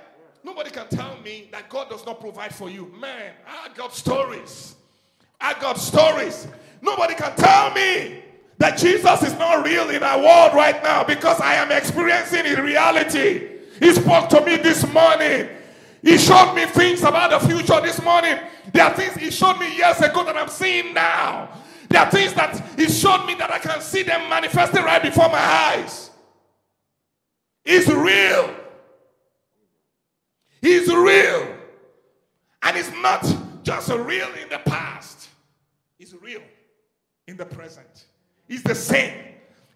Nobody 0.44 0.70
can 0.70 0.88
tell 0.88 1.16
me 1.22 1.48
that 1.52 1.68
God 1.68 1.90
does 1.90 2.04
not 2.04 2.20
provide 2.20 2.54
for 2.54 2.70
you. 2.70 2.92
Man, 3.00 3.32
I 3.46 3.68
got 3.74 3.94
stories. 3.94 4.76
I 5.40 5.54
got 5.60 5.78
stories. 5.78 6.46
Nobody 6.80 7.14
can 7.14 7.34
tell 7.36 7.72
me 7.72 8.22
that 8.58 8.78
Jesus 8.78 9.22
is 9.22 9.34
not 9.34 9.64
real 9.64 9.90
in 9.90 10.02
our 10.02 10.18
world 10.18 10.54
right 10.54 10.82
now 10.82 11.04
because 11.04 11.40
I 11.40 11.54
am 11.54 11.70
experiencing 11.70 12.46
in 12.46 12.60
reality. 12.62 13.48
He 13.80 13.92
spoke 13.92 14.28
to 14.30 14.40
me 14.44 14.56
this 14.56 14.90
morning. 14.92 15.48
He 16.02 16.18
showed 16.18 16.54
me 16.54 16.64
things 16.66 17.02
about 17.02 17.30
the 17.30 17.46
future 17.46 17.80
this 17.80 18.00
morning. 18.02 18.38
There 18.72 18.84
are 18.84 18.94
things 18.94 19.14
he 19.14 19.30
showed 19.30 19.58
me 19.58 19.76
years 19.76 20.00
ago 20.00 20.24
that 20.24 20.36
I'm 20.36 20.48
seeing 20.48 20.94
now. 20.94 21.50
There 21.88 22.00
are 22.00 22.10
things 22.10 22.34
that 22.34 22.62
He 22.76 22.88
showed 22.88 23.26
me 23.26 23.34
that 23.34 23.50
I 23.50 23.58
can 23.58 23.80
see 23.80 24.02
them 24.02 24.28
manifesting 24.28 24.82
right 24.82 25.02
before 25.02 25.28
my 25.28 25.38
eyes. 25.38 26.10
He's 27.64 27.88
real. 27.88 28.54
He's 30.60 30.88
real. 30.88 31.56
And 32.62 32.76
it's 32.76 32.90
not 33.00 33.24
just 33.62 33.88
real 33.90 34.28
in 34.42 34.48
the 34.48 34.60
past, 34.64 35.28
it's 35.98 36.14
real 36.14 36.42
in 37.26 37.36
the 37.36 37.46
present. 37.46 38.06
He's 38.48 38.62
the 38.62 38.74
same 38.74 39.14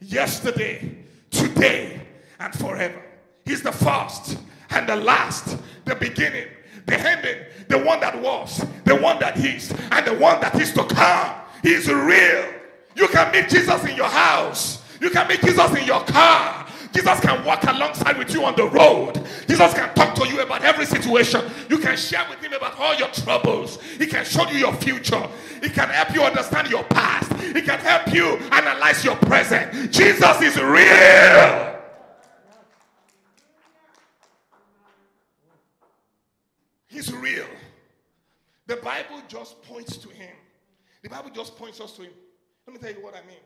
yesterday, 0.01 0.97
today 1.31 2.01
and 2.39 2.55
forever. 2.55 3.03
He's 3.45 3.63
the 3.63 3.73
first 3.73 4.39
and 4.71 4.89
the 4.89 4.97
last, 4.97 5.59
the 5.85 5.95
beginning, 5.97 6.47
the 6.87 6.99
ending, 6.99 7.45
the 7.69 7.79
one 7.79 8.01
that 8.01 8.21
was, 8.21 8.65
the 8.85 8.97
one 8.97 9.19
that 9.21 9.37
is, 9.39 9.73
and 9.91 10.07
the 10.07 10.15
one 10.15 10.41
that 10.41 10.55
is 10.61 10.73
to 10.75 10.85
come. 10.85 11.35
He's 11.63 11.89
real. 11.89 12.45
You 12.95 13.09
can 13.09 13.33
meet 13.33 13.49
Jesus 13.49 13.85
in 13.85 13.97
your 13.97 14.09
house. 14.09 14.83
You 15.01 15.11
can 15.11 15.27
meet 15.29 15.41
Jesus 15.41 15.75
in 15.77 15.85
your 15.85 16.03
car. 16.05 16.67
Jesus 16.93 17.21
can 17.21 17.45
walk 17.45 17.63
alongside 17.65 18.19
with 18.19 18.33
you 18.35 18.45
on 18.45 18.57
the 18.57 18.69
road. 18.69 19.15
Jesus 19.49 19.73
can 19.75 19.95
talk 19.95 20.15
to 20.17 20.29
you 20.29 20.41
about 20.41 20.63
every 20.63 20.85
situation. 20.85 21.45
You 21.69 21.79
can 21.79 21.97
share 21.97 22.27
with 22.29 22.41
him 22.41 22.53
about 22.53 22.79
all 22.79 22.95
your 22.97 23.09
troubles. 23.09 23.81
He 23.83 24.07
can 24.07 24.25
show 24.25 24.49
you 24.51 24.59
your 24.59 24.75
future. 24.75 25.29
He 25.63 25.69
can 25.71 25.89
help 25.89 26.15
you 26.15 26.23
understand 26.23 26.69
your 26.69 26.85
past. 26.85 27.33
He 27.41 27.63
can 27.63 27.79
help 27.79 28.13
you 28.13 28.37
analyze 28.51 29.05
your 29.05 29.17
present. 29.17 29.93
Jesus 29.93 30.43
is 30.43 30.57
real. 30.61 31.79
He's 36.89 37.13
real. 37.13 37.47
The 38.67 38.77
Bible 38.77 39.23
just 39.29 39.63
points 39.63 39.97
to 39.97 40.09
him. 40.09 40.35
The 41.03 41.09
Bible 41.09 41.31
just 41.31 41.57
points 41.57 41.81
us 41.81 41.93
to 41.93 42.03
him. 42.03 42.13
Let 42.67 42.75
me 42.75 42.81
tell 42.81 42.99
you 42.99 43.05
what 43.05 43.15
I 43.15 43.27
mean. 43.27 43.37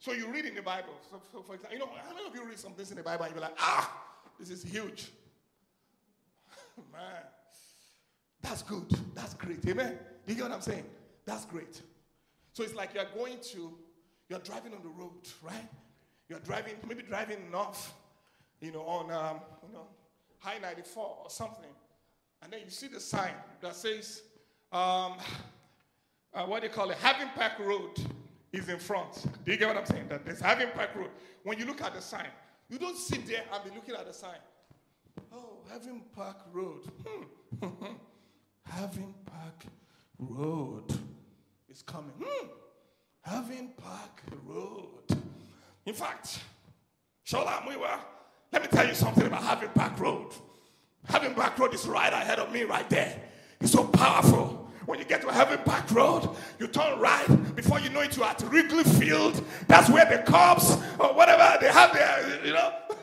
So 0.00 0.12
you 0.12 0.32
read 0.32 0.46
in 0.46 0.54
the 0.54 0.62
Bible. 0.62 0.94
So, 1.10 1.20
so 1.30 1.42
for 1.42 1.54
example, 1.54 1.78
you 1.78 1.84
know, 1.84 1.90
how 2.02 2.14
many 2.14 2.26
of 2.26 2.34
you 2.34 2.42
read 2.44 2.58
some 2.58 2.72
things 2.72 2.90
in 2.90 2.96
the 2.96 3.02
Bible 3.02 3.26
and 3.26 3.34
you're 3.34 3.42
like, 3.42 3.56
ah, 3.58 4.02
this 4.38 4.48
is 4.48 4.62
huge. 4.62 5.10
Man, 6.92 7.02
that's 8.40 8.62
good. 8.62 8.86
That's 9.14 9.34
great. 9.34 9.58
Amen. 9.68 9.98
Do 10.26 10.32
you 10.32 10.36
get 10.36 10.48
what 10.48 10.52
I'm 10.52 10.62
saying? 10.62 10.84
That's 11.26 11.44
great. 11.44 11.82
So 12.54 12.62
it's 12.62 12.74
like 12.74 12.94
you're 12.94 13.04
going 13.14 13.38
to, 13.52 13.74
you're 14.30 14.38
driving 14.38 14.72
on 14.72 14.82
the 14.82 14.88
road, 14.88 15.28
right? 15.42 15.68
You're 16.30 16.40
driving, 16.40 16.76
maybe 16.88 17.02
driving 17.02 17.50
north, 17.50 17.92
you 18.62 18.72
know, 18.72 18.82
on, 18.82 19.10
um, 19.10 19.40
you 19.68 19.74
know, 19.74 19.86
I-94 20.42 20.96
or 20.96 21.26
something. 21.28 21.68
And 22.42 22.50
then 22.50 22.60
you 22.64 22.70
see 22.70 22.88
the 22.88 23.00
sign 23.00 23.34
that 23.60 23.76
says, 23.76 24.22
um, 24.72 25.16
uh, 26.32 26.46
what 26.46 26.62
do 26.62 26.68
you 26.68 26.72
call 26.72 26.90
it? 26.90 26.96
Irving 27.04 27.28
Park 27.34 27.58
Road 27.58 28.00
is 28.52 28.68
in 28.68 28.78
front. 28.78 29.26
Do 29.44 29.52
you 29.52 29.56
get 29.56 29.68
what 29.68 29.76
I'm 29.76 29.86
saying? 29.86 30.08
That 30.08 30.24
there's 30.24 30.42
Irving 30.42 30.68
Park 30.74 30.90
Road. 30.94 31.10
When 31.44 31.58
you 31.58 31.66
look 31.66 31.82
at 31.82 31.94
the 31.94 32.00
sign, 32.00 32.26
you 32.68 32.78
don't 32.78 32.96
sit 32.96 33.26
there 33.26 33.42
and 33.52 33.64
be 33.64 33.70
looking 33.74 33.94
at 33.94 34.06
the 34.06 34.12
sign. 34.12 34.38
Oh, 35.32 35.58
Irving 35.74 36.02
Park 36.14 36.38
Road. 36.52 36.82
Hmm. 37.06 37.66
Irving 38.82 39.14
Park 39.26 39.64
Road 40.18 40.98
is 41.68 41.82
coming. 41.82 42.12
Hmm. 42.20 42.46
Irving 43.32 43.70
Park 43.76 44.22
Road. 44.46 45.18
In 45.86 45.94
fact, 45.94 46.40
Shola 47.26 47.62
Mwiwa, 47.62 47.98
let 48.52 48.62
me 48.62 48.68
tell 48.68 48.86
you 48.86 48.94
something 48.94 49.26
about 49.26 49.56
Irving 49.56 49.70
Park 49.74 49.98
Road. 50.00 50.32
Irving 51.14 51.34
Park 51.34 51.58
Road 51.58 51.74
is 51.74 51.86
right 51.86 52.12
ahead 52.12 52.38
of 52.38 52.52
me, 52.52 52.64
right 52.64 52.88
there. 52.90 53.20
It's 53.60 53.72
so 53.72 53.84
powerful. 53.84 54.69
When 54.86 54.98
you 54.98 55.04
get 55.04 55.20
to 55.22 55.28
Irving 55.28 55.64
Park 55.64 55.90
Road, 55.90 56.28
you 56.58 56.66
turn 56.66 56.98
right. 56.98 57.54
Before 57.54 57.78
you 57.80 57.90
know 57.90 58.00
it, 58.00 58.16
you're 58.16 58.26
at 58.26 58.42
Wrigley 58.42 58.84
Field. 58.84 59.44
That's 59.68 59.90
where 59.90 60.04
the 60.04 60.22
Cubs 60.22 60.72
or 60.98 61.14
whatever 61.14 61.58
they 61.60 61.70
have 61.70 61.92
there, 61.92 62.44
you 62.44 62.52
know. 62.52 62.72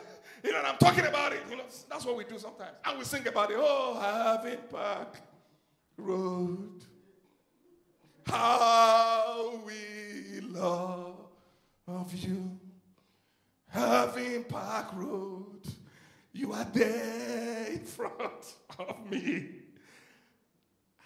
You 0.44 0.52
know, 0.52 0.62
I'm 0.64 0.78
talking 0.78 1.04
about 1.04 1.32
it. 1.32 1.40
You 1.50 1.56
know, 1.56 1.64
that's 1.90 2.06
what 2.06 2.16
we 2.16 2.22
do 2.22 2.38
sometimes. 2.38 2.70
And 2.84 2.96
we 2.96 3.04
sing 3.04 3.26
about 3.26 3.50
it. 3.50 3.56
Oh, 3.58 4.38
Irving 4.40 4.60
Park 4.70 5.18
Road. 5.96 6.84
How 8.24 9.60
we 9.66 10.40
love 10.40 12.14
you. 12.14 12.58
Irving 13.74 14.44
Park 14.44 14.90
Road. 14.94 15.66
You 16.32 16.52
are 16.52 16.66
there 16.72 17.66
in 17.72 17.80
front 17.80 18.54
of 18.78 19.10
me. 19.10 19.48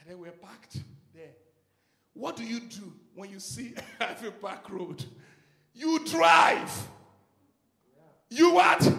And 0.02 0.10
then 0.10 0.18
we're 0.18 0.32
parked 0.32 0.78
there. 1.14 1.30
What 2.14 2.36
do 2.36 2.42
you 2.42 2.58
do 2.58 2.92
when 3.14 3.30
you 3.30 3.38
see 3.38 3.74
Irving 4.00 4.32
Park 4.40 4.68
Road? 4.68 5.04
You 5.74 6.04
drive. 6.04 6.88
You 8.28 8.52
what? 8.52 8.92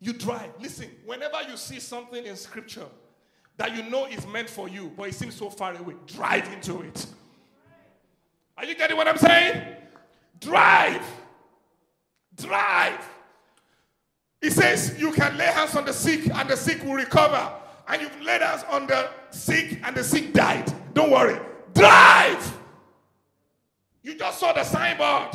You 0.00 0.14
drive. 0.14 0.50
Listen, 0.60 0.88
whenever 1.04 1.42
you 1.50 1.58
see 1.58 1.78
something 1.78 2.24
in 2.24 2.36
scripture 2.36 2.86
that 3.58 3.76
you 3.76 3.82
know 3.90 4.06
is 4.06 4.26
meant 4.26 4.48
for 4.48 4.66
you, 4.66 4.92
but 4.96 5.08
it 5.08 5.14
seems 5.14 5.34
so 5.34 5.50
far 5.50 5.76
away, 5.76 5.94
drive 6.06 6.50
into 6.52 6.80
it. 6.80 7.06
Are 8.56 8.64
you 8.64 8.74
getting 8.74 8.96
what 8.96 9.08
I'm 9.08 9.18
saying? 9.18 9.62
Drive. 10.40 11.04
Drive. 12.34 13.06
He 14.40 14.48
says 14.48 14.98
you 14.98 15.12
can 15.12 15.36
lay 15.36 15.46
hands 15.46 15.76
on 15.76 15.84
the 15.84 15.92
sick 15.92 16.30
and 16.34 16.48
the 16.48 16.56
sick 16.56 16.82
will 16.82 16.94
recover 16.94 17.52
and 17.88 18.02
you've 18.02 18.20
laid 18.22 18.42
us 18.42 18.64
on 18.64 18.86
the 18.86 19.10
sick 19.30 19.80
and 19.84 19.96
the 19.96 20.04
sick 20.04 20.32
died. 20.32 20.72
Don't 20.94 21.10
worry. 21.10 21.38
Drive. 21.74 22.58
You 24.02 24.16
just 24.16 24.38
saw 24.38 24.52
the 24.52 24.64
signboard. 24.64 25.34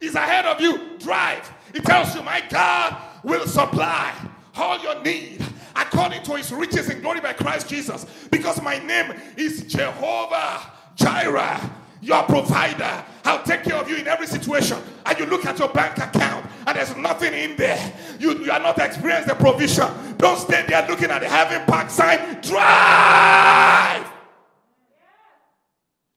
He's 0.00 0.14
ahead 0.14 0.46
of 0.46 0.60
you. 0.60 0.98
Drive. 0.98 1.50
It 1.74 1.84
tells 1.84 2.14
you, 2.14 2.22
My 2.22 2.42
God 2.48 2.96
will 3.22 3.46
supply 3.46 4.14
all 4.56 4.78
your 4.80 5.00
need 5.02 5.44
according 5.76 6.22
to 6.24 6.36
his 6.36 6.52
riches 6.52 6.90
in 6.90 7.00
glory 7.00 7.20
by 7.20 7.32
Christ 7.32 7.68
Jesus. 7.68 8.06
Because 8.30 8.60
my 8.62 8.78
name 8.78 9.14
is 9.36 9.62
Jehovah 9.64 10.60
Jireh 10.96 11.70
your 12.00 12.22
provider. 12.24 13.04
I'll 13.24 13.42
take 13.42 13.64
care 13.64 13.76
of 13.76 13.88
you 13.88 13.96
in 13.96 14.06
every 14.06 14.26
situation. 14.26 14.78
And 15.06 15.18
you 15.18 15.26
look 15.26 15.44
at 15.46 15.58
your 15.58 15.68
bank 15.68 15.98
account 15.98 16.46
and 16.66 16.76
there's 16.76 16.96
nothing 16.96 17.34
in 17.34 17.56
there. 17.56 17.92
You, 18.18 18.38
you 18.44 18.50
are 18.50 18.60
not 18.60 18.78
experiencing 18.78 19.28
the 19.28 19.34
provision. 19.34 19.88
Don't 20.16 20.38
stay 20.38 20.64
there 20.66 20.86
looking 20.88 21.10
at 21.10 21.20
the 21.20 21.32
Irving 21.32 21.66
Park 21.66 21.90
sign. 21.90 22.40
Drive. 22.40 24.10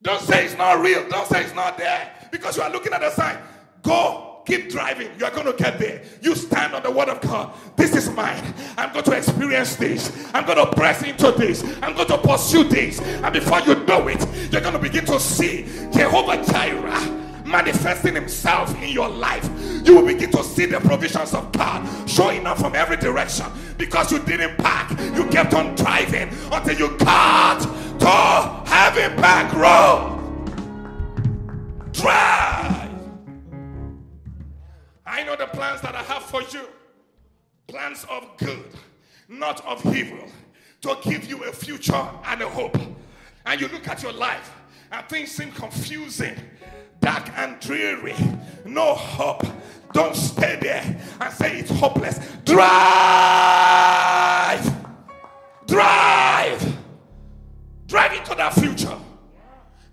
Don't 0.02 0.20
say 0.20 0.44
it's 0.44 0.56
not 0.56 0.80
real. 0.80 1.08
Don't 1.08 1.26
say 1.26 1.42
it's 1.42 1.54
not 1.54 1.78
there 1.78 2.12
because 2.30 2.56
you 2.56 2.62
are 2.62 2.70
looking 2.70 2.92
at 2.92 3.00
the 3.00 3.10
sign. 3.10 3.38
Go 3.82 4.33
Keep 4.44 4.70
driving. 4.70 5.08
You 5.18 5.24
are 5.24 5.30
going 5.30 5.46
to 5.46 5.54
get 5.54 5.78
there. 5.78 6.02
You 6.20 6.34
stand 6.34 6.74
on 6.74 6.82
the 6.82 6.90
word 6.90 7.08
of 7.08 7.20
God. 7.22 7.54
This 7.76 7.96
is 7.96 8.10
mine. 8.10 8.54
I'm 8.76 8.92
going 8.92 9.04
to 9.06 9.12
experience 9.12 9.76
this. 9.76 10.28
I'm 10.34 10.44
going 10.44 10.58
to 10.58 10.66
press 10.74 11.02
into 11.02 11.32
this. 11.32 11.64
I'm 11.82 11.94
going 11.94 12.08
to 12.08 12.18
pursue 12.18 12.64
this. 12.64 13.00
And 13.00 13.32
before 13.32 13.60
you 13.60 13.74
know 13.86 14.06
it, 14.08 14.20
you're 14.52 14.60
going 14.60 14.74
to 14.74 14.78
begin 14.78 15.06
to 15.06 15.18
see 15.18 15.64
Jehovah 15.92 16.44
Jireh 16.44 17.22
manifesting 17.46 18.14
himself 18.14 18.74
in 18.82 18.90
your 18.90 19.08
life. 19.08 19.48
You 19.84 19.96
will 19.96 20.06
begin 20.06 20.30
to 20.32 20.42
see 20.42 20.66
the 20.66 20.80
provisions 20.80 21.32
of 21.34 21.50
God 21.52 22.08
showing 22.08 22.46
up 22.46 22.58
from 22.58 22.74
every 22.74 22.96
direction 22.96 23.46
because 23.78 24.12
you 24.12 24.18
didn't 24.18 24.56
pack. 24.58 24.90
You 25.16 25.26
kept 25.28 25.54
on 25.54 25.74
driving 25.74 26.28
until 26.52 26.78
you 26.78 26.98
got 26.98 27.60
to 28.00 28.72
Irving 28.74 29.16
Park 29.16 29.52
Road. 29.54 30.20
Drive. 31.92 32.73
Know 35.34 35.46
the 35.46 35.50
plans 35.50 35.80
that 35.80 35.96
I 35.96 36.02
have 36.04 36.22
for 36.22 36.42
you 36.42 36.68
plans 37.66 38.06
of 38.08 38.36
good, 38.36 38.66
not 39.28 39.66
of 39.66 39.84
evil, 39.96 40.28
to 40.82 40.96
give 41.02 41.28
you 41.28 41.42
a 41.42 41.52
future 41.52 42.06
and 42.26 42.40
a 42.40 42.48
hope. 42.48 42.78
And 43.44 43.60
you 43.60 43.66
look 43.66 43.88
at 43.88 44.00
your 44.04 44.12
life 44.12 44.52
and 44.92 45.04
things 45.08 45.32
seem 45.32 45.50
confusing, 45.50 46.36
dark 47.00 47.28
and 47.36 47.58
dreary, 47.58 48.14
no 48.64 48.94
hope. 48.94 49.44
Don't 49.92 50.14
stay 50.14 50.56
there 50.60 51.00
and 51.20 51.32
say 51.32 51.58
it's 51.58 51.70
hopeless. 51.70 52.20
Drive! 52.44 52.62
Drive! 55.66 56.76
Drive 57.88 58.12
into 58.12 58.36
that 58.36 58.54
future. 58.54 58.96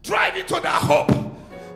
Drive 0.03 0.35
into 0.35 0.59
that 0.59 0.83
hope. 0.83 1.11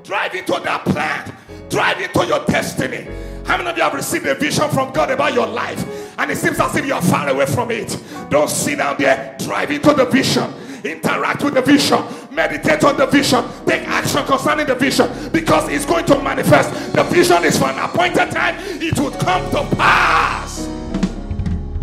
Drive 0.03 0.35
into 0.35 0.51
that 0.51 0.85
plan. 0.85 1.35
Drive 1.67 1.99
into 1.99 2.27
your 2.27 2.45
destiny. 2.45 3.24
How 3.45 3.57
many 3.57 3.69
of 3.69 3.77
you 3.77 3.83
have 3.83 3.93
received 3.93 4.25
a 4.25 4.33
vision 4.33 4.67
from 4.69 4.91
God 4.91 5.11
about 5.11 5.33
your 5.33 5.45
life? 5.45 5.85
And 6.17 6.31
it 6.31 6.37
seems 6.37 6.59
as 6.59 6.75
if 6.75 6.85
you 6.85 6.95
are 6.95 7.01
far 7.01 7.29
away 7.29 7.45
from 7.45 7.69
it. 7.69 7.95
Don't 8.29 8.49
sit 8.49 8.79
down 8.79 8.97
there, 8.97 9.37
drive 9.39 9.69
into 9.69 9.93
the 9.93 10.05
vision, 10.05 10.51
interact 10.83 11.43
with 11.43 11.53
the 11.53 11.61
vision, 11.61 12.03
meditate 12.31 12.83
on 12.83 12.97
the 12.97 13.05
vision, 13.05 13.45
take 13.67 13.87
action 13.87 14.25
concerning 14.25 14.65
the 14.65 14.73
vision 14.73 15.29
because 15.31 15.69
it's 15.69 15.85
going 15.85 16.05
to 16.05 16.21
manifest. 16.23 16.93
The 16.93 17.03
vision 17.03 17.43
is 17.43 17.57
for 17.59 17.65
an 17.65 17.77
appointed 17.77 18.31
time, 18.31 18.55
it 18.59 18.99
would 18.99 19.13
come 19.19 19.49
to 19.51 19.75
pass. 19.75 20.67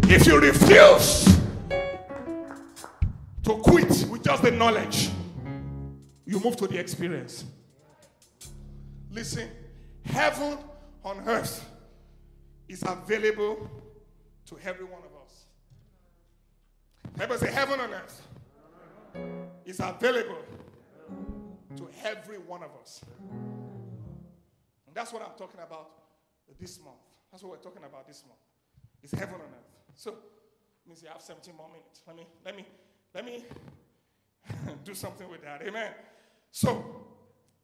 If 0.08 0.26
you 0.26 0.40
refuse 0.40 1.24
to 3.44 3.54
quit 3.62 4.06
with 4.10 4.24
just 4.24 4.42
the 4.42 4.50
knowledge, 4.50 5.10
you 6.26 6.40
move 6.40 6.56
to 6.56 6.66
the 6.66 6.78
experience. 6.78 7.44
Listen, 9.12 9.48
heaven 10.04 10.58
on 11.04 11.28
earth 11.28 11.68
is 12.68 12.82
available 12.86 13.70
to 14.46 14.58
every 14.64 14.84
one 14.84 15.00
of 15.00 15.10
us. 15.24 15.44
Everybody 17.14 17.46
say, 17.46 17.52
Heaven 17.52 17.80
on 17.80 17.92
earth 17.92 18.26
is 19.64 19.80
available 19.80 20.42
to 21.76 21.88
every 22.04 22.38
one 22.38 22.62
of 22.62 22.70
us. 22.80 23.00
And 24.86 24.94
that's 24.94 25.12
what 25.12 25.22
I'm 25.22 25.36
talking 25.38 25.60
about 25.60 25.90
this 26.60 26.78
month. 26.82 26.96
That's 27.30 27.42
what 27.42 27.52
we're 27.52 27.62
talking 27.62 27.84
about 27.84 28.06
this 28.06 28.24
month. 28.26 28.40
It's 29.02 29.12
heaven 29.12 29.36
on 29.36 29.40
earth. 29.40 29.70
So, 29.94 30.16
means 30.86 31.02
you 31.02 31.08
have 31.08 31.20
17 31.22 31.54
more 31.56 31.68
minutes. 31.68 32.02
Let 32.06 32.16
me, 32.16 32.26
let 32.44 32.56
me, 32.56 32.66
let 33.14 33.24
me 33.24 33.44
do 34.84 34.94
something 34.94 35.30
with 35.30 35.42
that. 35.42 35.62
Amen. 35.62 35.92
So, 36.50 36.84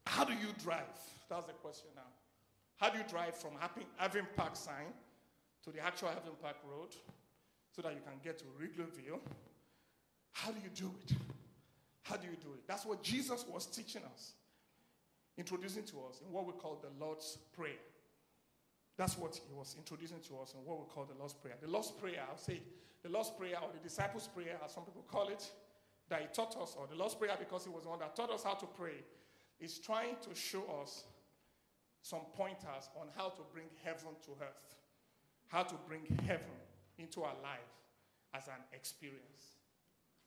how 0.07 0.24
do 0.24 0.33
you 0.33 0.48
drive? 0.62 0.85
That's 1.29 1.46
the 1.46 1.53
question 1.53 1.88
now. 1.94 2.03
How 2.79 2.91
do 2.91 2.99
you 2.99 3.05
drive 3.09 3.35
from 3.35 3.53
Irving 4.01 4.27
Park 4.37 4.55
sign 4.55 4.95
to 5.64 5.71
the 5.71 5.81
actual 5.81 6.09
Irving 6.09 6.38
Park 6.41 6.57
Road 6.64 6.95
so 7.75 7.83
that 7.83 7.93
you 7.93 8.01
can 8.01 8.14
get 8.23 8.38
to 8.38 8.45
Wrigleyville? 8.45 9.19
How 10.33 10.53
do 10.53 10.59
you 10.62 10.71
do 10.75 10.91
it? 11.05 11.17
How 12.03 12.17
do 12.17 12.27
you 12.27 12.37
do 12.41 12.55
it? 12.55 12.67
That's 12.67 12.87
what 12.87 13.03
Jesus 13.03 13.45
was 13.53 13.67
teaching 13.67 14.03
us, 14.14 14.33
introducing 15.37 15.83
to 15.85 15.97
us 16.09 16.21
in 16.25 16.33
what 16.33 16.47
we 16.47 16.53
call 16.53 16.81
the 16.81 17.05
Lord's 17.05 17.38
Prayer. 17.57 17.83
That's 18.97 19.19
what 19.19 19.35
he 19.35 19.55
was 19.55 19.75
introducing 19.77 20.21
to 20.29 20.38
us 20.38 20.55
in 20.55 20.64
what 20.64 20.79
we 20.79 20.87
call 20.87 21.05
the 21.05 21.19
Lord's 21.19 21.35
Prayer. 21.35 21.55
The 21.61 21.69
Lord's 21.69 21.91
Prayer, 21.91 22.23
I'll 22.31 22.38
say 22.38 22.62
the 23.03 23.09
Lord's 23.09 23.31
Prayer 23.31 23.57
or 23.61 23.71
the 23.73 23.83
disciples' 23.83 24.29
prayer, 24.29 24.57
as 24.64 24.73
some 24.73 24.85
people 24.85 25.05
call 25.11 25.29
it, 25.29 25.51
that 26.09 26.21
he 26.21 26.27
taught 26.33 26.57
us, 26.62 26.77
or 26.79 26.87
the 26.87 26.97
Lord's 26.97 27.14
Prayer 27.17 27.37
because 27.38 27.64
he 27.64 27.71
was 27.71 27.83
the 27.83 27.88
one 27.88 27.99
that 27.99 28.14
taught 28.14 28.31
us 28.31 28.45
how 28.45 28.55
to 28.55 28.67
pray, 28.67 29.03
is 29.61 29.79
trying 29.79 30.17
to 30.23 30.35
show 30.35 30.62
us 30.81 31.05
some 32.03 32.21
pointers 32.35 32.89
on 33.01 33.09
how 33.17 33.29
to 33.29 33.43
bring 33.53 33.67
heaven 33.85 34.17
to 34.25 34.31
earth, 34.41 34.77
how 35.49 35.63
to 35.63 35.75
bring 35.87 36.03
heaven 36.27 36.57
into 36.99 37.23
our 37.23 37.35
life 37.43 37.73
as 38.35 38.47
an 38.49 38.63
experience. 38.73 39.59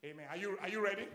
Amen. 0.04 0.26
Are 0.30 0.38
you, 0.38 0.58
are 0.62 0.70
you 0.70 0.84
ready? 0.84 1.08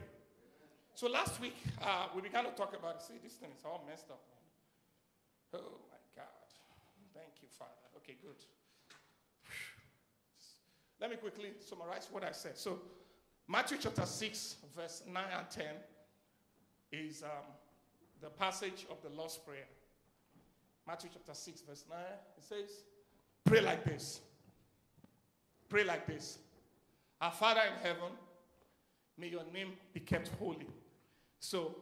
So 0.94 1.08
last 1.08 1.40
week, 1.40 1.56
uh, 1.82 2.06
we 2.14 2.22
began 2.22 2.44
to 2.44 2.50
talk 2.52 2.74
about, 2.78 3.02
see, 3.02 3.14
this 3.22 3.34
thing 3.34 3.50
is 3.56 3.64
all 3.64 3.84
messed 3.88 4.10
up, 4.10 4.22
man. 4.30 5.60
Oh, 5.62 5.78
my 5.90 5.98
God. 6.14 6.26
Thank 7.12 7.42
you, 7.42 7.48
Father. 7.58 7.72
Okay, 7.98 8.16
good. 8.22 8.36
Let 11.00 11.10
me 11.10 11.16
quickly 11.16 11.50
summarize 11.60 12.08
what 12.10 12.24
I 12.24 12.32
said. 12.32 12.56
So, 12.56 12.78
Matthew 13.48 13.78
chapter 13.80 14.06
6, 14.06 14.56
verse 14.74 15.02
9 15.06 15.24
and 15.36 15.50
10 15.50 15.64
is 16.92 17.22
um, 17.22 17.30
the 18.22 18.30
passage 18.30 18.86
of 18.90 19.02
the 19.02 19.10
Lord's 19.10 19.36
Prayer. 19.36 19.66
Matthew 20.86 21.10
chapter 21.12 21.34
6, 21.34 21.62
verse 21.62 21.84
9, 21.90 21.98
it 22.38 22.44
says, 22.44 22.70
Pray 23.44 23.60
like 23.60 23.84
this. 23.84 24.20
Pray 25.68 25.84
like 25.84 26.06
this. 26.06 26.38
Our 27.20 27.32
Father 27.32 27.62
in 27.66 27.82
heaven, 27.82 28.12
may 29.18 29.28
your 29.28 29.44
name 29.52 29.72
be 29.92 30.00
kept 30.00 30.30
holy. 30.38 30.68
So 31.40 31.74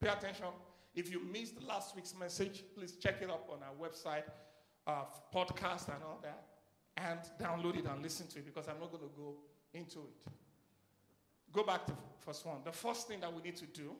pay 0.00 0.08
attention. 0.08 0.46
If 0.94 1.10
you 1.10 1.20
missed 1.20 1.62
last 1.62 1.96
week's 1.96 2.14
message, 2.18 2.62
please 2.76 2.92
check 2.92 3.16
it 3.22 3.30
up 3.30 3.48
on 3.50 3.58
our 3.62 3.88
website, 3.88 4.24
uh, 4.86 5.04
podcast, 5.34 5.88
and 5.88 6.02
all 6.04 6.20
that, 6.22 6.44
and 6.96 7.20
download 7.40 7.76
it 7.78 7.86
and 7.86 8.02
listen 8.02 8.26
to 8.28 8.38
it 8.38 8.46
because 8.46 8.68
I'm 8.68 8.78
not 8.80 8.90
going 8.90 9.02
to 9.04 9.10
go 9.16 9.34
into 9.74 10.00
it. 10.00 10.32
Go 11.52 11.64
back 11.64 11.86
to 11.86 11.92
first 12.20 12.44
one. 12.46 12.58
The 12.64 12.72
first 12.72 13.08
thing 13.08 13.20
that 13.20 13.32
we 13.32 13.42
need 13.42 13.56
to 13.56 13.66
do 13.66 13.92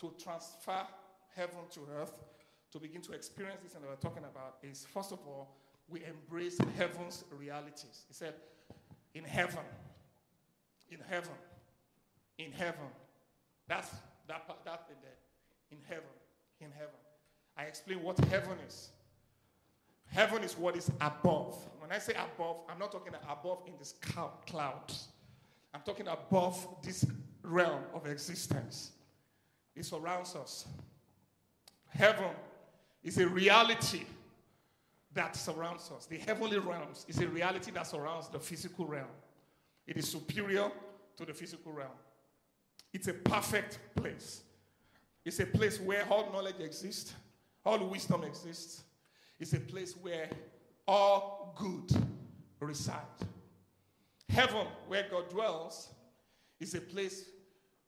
to 0.00 0.12
transfer 0.22 0.86
heaven 1.36 1.60
to 1.72 1.80
earth, 1.98 2.12
to 2.74 2.80
begin 2.80 3.00
to 3.00 3.12
experience 3.12 3.60
this 3.62 3.76
and 3.76 3.84
we're 3.84 3.94
talking 3.94 4.24
about, 4.24 4.56
is 4.64 4.84
first 4.92 5.12
of 5.12 5.20
all, 5.28 5.54
we 5.88 6.02
embrace 6.04 6.58
heaven's 6.76 7.22
realities. 7.30 8.02
He 8.08 8.14
said, 8.14 8.34
in 9.14 9.22
heaven, 9.22 9.62
in 10.90 10.98
heaven, 11.08 11.30
in 12.36 12.50
heaven. 12.50 12.88
That's 13.68 13.90
that, 14.26 14.42
that 14.64 14.88
thing 14.88 14.96
there. 15.02 15.12
In 15.70 15.78
heaven, 15.88 16.10
in 16.60 16.72
heaven. 16.72 16.94
I 17.56 17.62
explain 17.62 18.02
what 18.02 18.18
heaven 18.24 18.58
is. 18.66 18.90
Heaven 20.06 20.42
is 20.42 20.58
what 20.58 20.76
is 20.76 20.90
above. 21.00 21.56
When 21.78 21.92
I 21.92 21.98
say 21.98 22.14
above, 22.14 22.56
I'm 22.68 22.80
not 22.80 22.90
talking 22.90 23.12
above 23.30 23.58
in 23.68 23.74
this 23.78 23.94
cloud. 24.46 24.92
I'm 25.72 25.82
talking 25.86 26.08
above 26.08 26.66
this 26.82 27.06
realm 27.44 27.82
of 27.94 28.08
existence. 28.08 28.90
It 29.76 29.84
surrounds 29.84 30.34
us. 30.34 30.66
Heaven 31.90 32.30
is 33.04 33.18
a 33.18 33.28
reality 33.28 34.02
that 35.12 35.36
surrounds 35.36 35.90
us. 35.96 36.06
The 36.06 36.18
heavenly 36.18 36.58
realms 36.58 37.04
is 37.08 37.20
a 37.20 37.28
reality 37.28 37.70
that 37.70 37.86
surrounds 37.86 38.28
the 38.28 38.40
physical 38.40 38.86
realm. 38.86 39.06
It 39.86 39.96
is 39.96 40.10
superior 40.10 40.70
to 41.16 41.24
the 41.24 41.34
physical 41.34 41.72
realm. 41.72 41.92
It's 42.92 43.06
a 43.08 43.12
perfect 43.12 43.78
place. 43.94 44.42
It's 45.24 45.38
a 45.40 45.46
place 45.46 45.80
where 45.80 46.04
all 46.10 46.32
knowledge 46.32 46.60
exists, 46.60 47.14
all 47.64 47.78
wisdom 47.86 48.24
exists. 48.24 48.82
It's 49.38 49.52
a 49.52 49.60
place 49.60 49.94
where 50.00 50.28
all 50.86 51.54
good 51.56 51.90
reside. 52.60 53.00
Heaven, 54.28 54.66
where 54.88 55.06
God 55.10 55.28
dwells, 55.28 55.88
is 56.60 56.74
a 56.74 56.80
place 56.80 57.26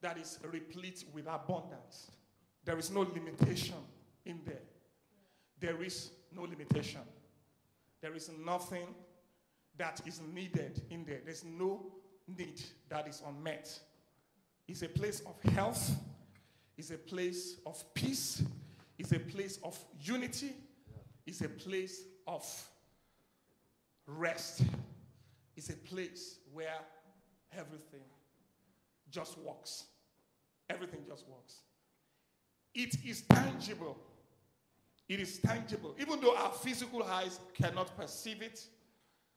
that 0.01 0.19
is 0.19 0.39
replete 0.51 1.05
with 1.13 1.27
abundance. 1.27 2.11
There 2.65 2.79
is 2.79 2.91
no 2.91 3.01
limitation 3.01 3.77
in 4.25 4.41
there. 4.45 4.63
There 5.59 5.83
is 5.83 6.11
no 6.35 6.43
limitation. 6.43 7.01
There 8.01 8.15
is 8.15 8.31
nothing 8.45 8.95
that 9.79 10.01
is 10.07 10.21
needed 10.35 10.83
in 10.91 11.05
there. 11.05 11.21
There's 11.25 11.45
no 11.45 11.93
need 12.27 12.63
that 12.89 13.09
is 13.09 13.23
unmet. 13.27 13.79
It's 14.69 14.83
a 14.83 14.89
place 14.89 15.23
of 15.27 15.41
health, 15.53 15.91
it's 16.77 16.91
a 16.91 16.99
place 16.99 17.59
of 17.65 17.83
peace, 17.95 18.43
it's 18.99 19.13
a 19.13 19.19
place 19.19 19.59
of 19.63 19.79
unity, 20.03 20.53
it's 21.27 21.41
a 21.41 21.49
place 21.49 22.03
of 22.27 22.45
rest. 24.07 24.63
It's 25.57 25.71
a 25.71 25.77
place 25.77 26.39
where 26.53 26.79
everything 27.53 28.05
just 29.11 29.39
works. 29.39 29.85
Everything 30.69 31.01
just 31.09 31.27
works. 31.29 31.61
It 32.75 32.97
is 33.05 33.23
tangible. 33.23 33.97
It 35.09 35.21
is 35.21 35.39
tangible. 35.39 35.95
Even 36.01 36.21
though 36.21 36.37
our 36.37 36.51
physical 36.51 37.03
eyes 37.05 37.39
cannot 37.55 37.97
perceive 37.97 38.43
it, 38.43 38.65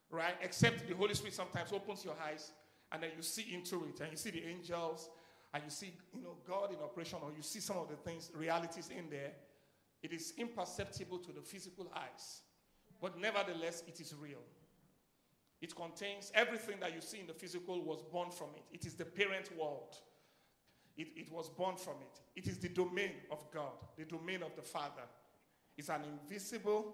right? 0.09 0.35
Except 0.41 0.87
the 0.87 0.95
Holy 0.95 1.13
Spirit 1.13 1.35
sometimes 1.35 1.71
opens 1.71 2.03
your 2.03 2.15
eyes 2.27 2.51
and 2.91 3.03
then 3.03 3.11
you 3.15 3.21
see 3.21 3.53
into 3.53 3.85
it 3.85 3.99
and 4.01 4.11
you 4.11 4.17
see 4.17 4.31
the 4.31 4.43
angels 4.45 5.09
and 5.53 5.63
you 5.63 5.69
see, 5.69 5.93
you 6.13 6.21
know, 6.21 6.37
God 6.47 6.71
in 6.71 6.77
operation 6.77 7.19
or 7.21 7.31
you 7.35 7.43
see 7.43 7.59
some 7.59 7.77
of 7.77 7.89
the 7.89 7.95
things, 7.95 8.31
realities 8.35 8.89
in 8.95 9.09
there. 9.09 9.31
It 10.01 10.13
is 10.13 10.33
imperceptible 10.37 11.19
to 11.19 11.31
the 11.31 11.41
physical 11.41 11.91
eyes. 11.95 12.41
But 13.01 13.19
nevertheless, 13.19 13.83
it 13.87 13.99
is 13.99 14.13
real. 14.19 14.41
It 15.61 15.75
contains 15.75 16.31
everything 16.33 16.79
that 16.79 16.95
you 16.95 17.01
see 17.01 17.19
in 17.19 17.27
the 17.27 17.33
physical 17.33 17.81
was 17.83 18.01
born 18.01 18.31
from 18.31 18.47
it. 18.55 18.63
It 18.71 18.85
is 18.85 18.95
the 18.95 19.05
parent 19.05 19.55
world. 19.57 19.95
It, 20.97 21.09
it 21.15 21.31
was 21.31 21.49
born 21.49 21.75
from 21.75 21.95
it. 22.01 22.19
It 22.35 22.47
is 22.47 22.57
the 22.57 22.69
domain 22.69 23.11
of 23.31 23.49
God, 23.51 23.73
the 23.97 24.05
domain 24.05 24.41
of 24.41 24.55
the 24.55 24.61
Father. 24.61 25.03
It's 25.79 25.87
an 25.87 26.01
invisible 26.03 26.93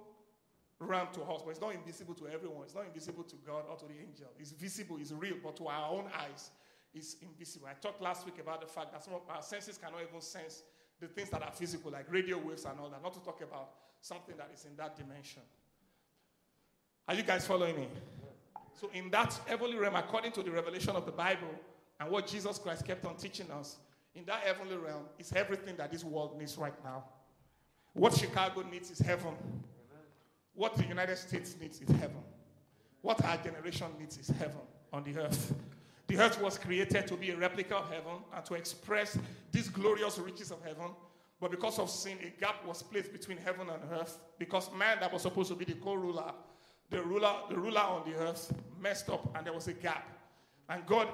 realm 0.79 1.07
to 1.13 1.23
us, 1.23 1.41
but 1.43 1.49
it's 1.49 1.59
not 1.59 1.73
invisible 1.73 2.13
to 2.13 2.27
everyone. 2.27 2.65
It's 2.65 2.75
not 2.75 2.85
invisible 2.85 3.23
to 3.23 3.35
God 3.37 3.63
or 3.67 3.75
to 3.77 3.85
the 3.85 3.99
angel. 3.99 4.27
It's 4.39 4.51
visible, 4.51 4.97
it's 5.01 5.11
real, 5.11 5.37
but 5.43 5.55
to 5.57 5.67
our 5.67 5.89
own 5.89 6.05
eyes, 6.15 6.51
it's 6.93 7.15
invisible. 7.23 7.67
I 7.67 7.73
talked 7.73 7.99
last 7.99 8.27
week 8.27 8.37
about 8.39 8.61
the 8.61 8.67
fact 8.67 8.91
that 8.91 9.03
some 9.03 9.15
of 9.15 9.21
our 9.27 9.41
senses 9.41 9.79
cannot 9.79 10.01
even 10.07 10.21
sense 10.21 10.61
the 10.99 11.07
things 11.07 11.31
that 11.31 11.41
are 11.41 11.51
physical, 11.51 11.91
like 11.91 12.11
radio 12.11 12.37
waves 12.37 12.65
and 12.65 12.79
all 12.79 12.89
that, 12.89 13.01
not 13.01 13.13
to 13.13 13.19
talk 13.21 13.41
about 13.41 13.71
something 14.01 14.37
that 14.37 14.51
is 14.53 14.65
in 14.65 14.75
that 14.75 14.95
dimension. 14.95 15.41
Are 17.07 17.15
you 17.15 17.23
guys 17.23 17.47
following 17.47 17.75
me? 17.75 17.87
So, 18.79 18.91
in 18.93 19.09
that 19.09 19.33
heavenly 19.47 19.77
realm, 19.77 19.95
according 19.95 20.31
to 20.33 20.43
the 20.43 20.51
revelation 20.51 20.95
of 20.95 21.07
the 21.07 21.11
Bible 21.11 21.55
and 21.99 22.11
what 22.11 22.27
Jesus 22.27 22.59
Christ 22.59 22.85
kept 22.85 23.03
on 23.05 23.15
teaching 23.15 23.49
us, 23.49 23.77
in 24.13 24.25
that 24.25 24.41
heavenly 24.41 24.77
realm 24.77 25.05
is 25.17 25.33
everything 25.33 25.75
that 25.77 25.91
this 25.91 26.03
world 26.03 26.37
needs 26.37 26.55
right 26.55 26.83
now. 26.83 27.03
What 27.95 28.13
Chicago 28.13 28.63
needs 28.71 28.91
is 28.91 28.99
heaven. 28.99 29.33
What 30.53 30.75
the 30.75 30.85
United 30.85 31.17
States 31.17 31.55
needs 31.59 31.81
is 31.81 31.89
heaven. 31.89 32.21
What 33.01 33.23
our 33.25 33.37
generation 33.37 33.87
needs 33.99 34.17
is 34.19 34.27
heaven 34.27 34.61
on 34.93 35.03
the 35.03 35.19
earth. 35.19 35.53
The 36.07 36.19
earth 36.19 36.39
was 36.39 36.59
created 36.59 37.07
to 37.07 37.15
be 37.15 37.31
a 37.31 37.37
replica 37.37 37.77
of 37.77 37.89
heaven 37.89 38.17
and 38.35 38.45
to 38.45 38.53
express 38.53 39.17
these 39.51 39.69
glorious 39.69 40.19
riches 40.19 40.51
of 40.51 40.63
heaven. 40.63 40.91
But 41.41 41.49
because 41.49 41.79
of 41.79 41.89
sin, 41.89 42.19
a 42.21 42.39
gap 42.39 42.63
was 42.65 42.83
placed 42.83 43.11
between 43.11 43.39
heaven 43.39 43.67
and 43.69 43.81
earth 43.99 44.19
because 44.37 44.69
man 44.77 44.97
that 44.99 45.11
was 45.11 45.23
supposed 45.23 45.49
to 45.49 45.55
be 45.55 45.65
the 45.65 45.73
co-ruler 45.73 46.31
the 46.89 47.01
ruler, 47.01 47.33
the 47.49 47.57
ruler 47.57 47.79
on 47.79 48.09
the 48.09 48.15
earth 48.17 48.53
messed 48.79 49.09
up 49.09 49.35
and 49.35 49.45
there 49.45 49.53
was 49.53 49.67
a 49.67 49.73
gap. 49.73 50.07
And 50.69 50.85
God 50.85 51.07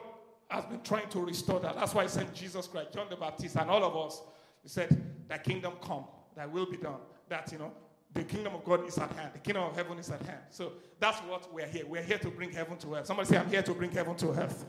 has 0.49 0.65
been 0.65 0.81
trying 0.81 1.09
to 1.09 1.19
restore 1.19 1.59
that. 1.61 1.75
That's 1.75 1.93
why 1.93 2.03
he 2.03 2.09
sent 2.09 2.33
Jesus 2.33 2.67
Christ, 2.67 2.93
John 2.93 3.07
the 3.09 3.15
Baptist, 3.15 3.55
and 3.55 3.69
all 3.69 3.83
of 3.83 3.95
us. 3.95 4.21
He 4.63 4.69
said, 4.69 5.01
That 5.27 5.43
kingdom 5.43 5.73
come, 5.81 6.05
that 6.35 6.51
will 6.51 6.65
be 6.65 6.77
done. 6.77 6.99
That, 7.29 7.51
you 7.51 7.57
know, 7.57 7.71
the 8.13 8.23
kingdom 8.23 8.55
of 8.55 8.63
God 8.63 8.87
is 8.87 8.97
at 8.97 9.11
hand. 9.13 9.31
The 9.33 9.39
kingdom 9.39 9.63
of 9.63 9.75
heaven 9.75 9.97
is 9.97 10.09
at 10.09 10.21
hand. 10.23 10.41
So 10.49 10.73
that's 10.99 11.19
what 11.19 11.53
we're 11.53 11.67
here. 11.67 11.85
We're 11.87 12.03
here 12.03 12.17
to 12.19 12.29
bring 12.29 12.51
heaven 12.51 12.77
to 12.77 12.95
earth. 12.95 13.07
Somebody 13.07 13.29
say, 13.29 13.37
I'm 13.37 13.49
here 13.49 13.63
to 13.63 13.73
bring 13.73 13.91
heaven 13.91 14.15
to 14.17 14.31
earth. 14.31 14.65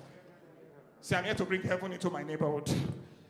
Say, 1.00 1.16
I'm 1.16 1.24
here 1.24 1.34
to 1.34 1.44
bring 1.44 1.62
heaven 1.62 1.92
into 1.92 2.10
my 2.10 2.22
neighborhood, 2.22 2.70